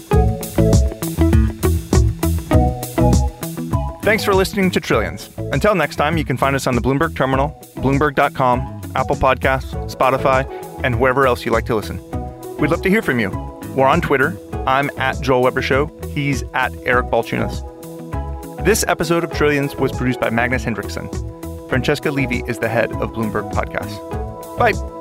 Thanks 4.03 4.25
for 4.25 4.35
listening 4.35 4.71
to 4.73 4.81
Trillions. 4.81 5.31
Until 5.53 5.75
next 5.75 5.97
time, 5.97 6.17
you 6.17 6.25
can 6.25 6.37
find 6.37 6.57
us 6.57 6.67
on 6.67 6.75
the 6.75 6.81
Bloomberg 6.81 7.15
Terminal, 7.15 7.51
Bloomberg.com, 7.77 8.93
Apple 8.97 9.17
Podcasts, 9.17 9.73
Spotify, 9.95 10.45
and 10.83 10.99
wherever 10.99 11.27
else 11.27 11.45
you 11.45 11.53
like 11.53 11.67
to 11.67 11.77
listen. 11.77 12.01
We'd 12.57 12.71
love 12.71 12.83
to 12.83 12.89
hear 12.89 13.03
from 13.03 13.21
you. 13.21 13.31
We're 13.77 13.87
on 13.87 14.01
Twitter. 14.01 14.37
I'm 14.67 14.91
at 14.99 15.21
Joel 15.21 15.43
Weber 15.43 15.63
Show. 15.63 15.87
He's 16.13 16.43
at 16.55 16.75
Eric 16.85 17.07
Balchunas. 17.07 17.65
This 18.65 18.85
episode 18.89 19.23
of 19.23 19.33
Trillions 19.33 19.77
was 19.77 19.93
produced 19.93 20.21
by 20.21 20.31
Magnus 20.31 20.65
Henriksson. 20.65 21.09
Francesca 21.69 22.11
Levy 22.11 22.43
is 22.49 22.59
the 22.59 22.69
head 22.69 22.91
of 22.93 23.13
Bloomberg 23.13 23.53
Podcasts. 23.53 24.59
Bye. 24.59 25.00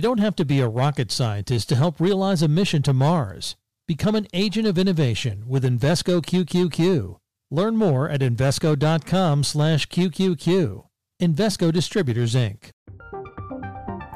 You 0.00 0.02
don't 0.02 0.20
have 0.20 0.36
to 0.36 0.46
be 0.46 0.60
a 0.60 0.66
rocket 0.66 1.12
scientist 1.12 1.68
to 1.68 1.76
help 1.76 2.00
realize 2.00 2.40
a 2.40 2.48
mission 2.48 2.80
to 2.84 2.94
Mars. 2.94 3.54
Become 3.86 4.14
an 4.14 4.28
agent 4.32 4.66
of 4.66 4.78
innovation 4.78 5.44
with 5.46 5.62
Invesco 5.62 6.22
QQQ. 6.22 7.18
Learn 7.50 7.76
more 7.76 8.08
at 8.08 8.22
Invesco.com/QQQ. 8.22 10.84
Invesco 11.20 11.70
Distributors 11.70 12.34
Inc. 12.34 12.70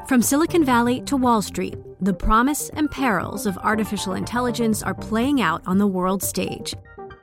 From 0.07 0.23
Silicon 0.23 0.65
Valley 0.65 1.01
to 1.01 1.17
Wall 1.17 1.43
Street, 1.43 1.77
the 2.01 2.15
promise 2.15 2.69
and 2.69 2.89
perils 2.89 3.45
of 3.45 3.55
artificial 3.59 4.13
intelligence 4.13 4.81
are 4.81 4.95
playing 4.95 5.39
out 5.39 5.61
on 5.67 5.77
the 5.77 5.85
world 5.85 6.23
stage. 6.23 6.73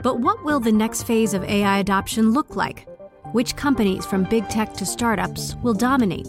But 0.05 0.21
what 0.21 0.45
will 0.45 0.61
the 0.61 0.71
next 0.71 1.03
phase 1.03 1.35
of 1.35 1.43
AI 1.43 1.79
adoption 1.79 2.31
look 2.31 2.55
like? 2.55 2.87
Which 3.33 3.57
companies, 3.57 4.07
from 4.07 4.23
big 4.23 4.49
tech 4.49 4.73
to 4.75 4.87
startups, 4.87 5.57
will 5.65 5.75
dominate? 5.75 6.29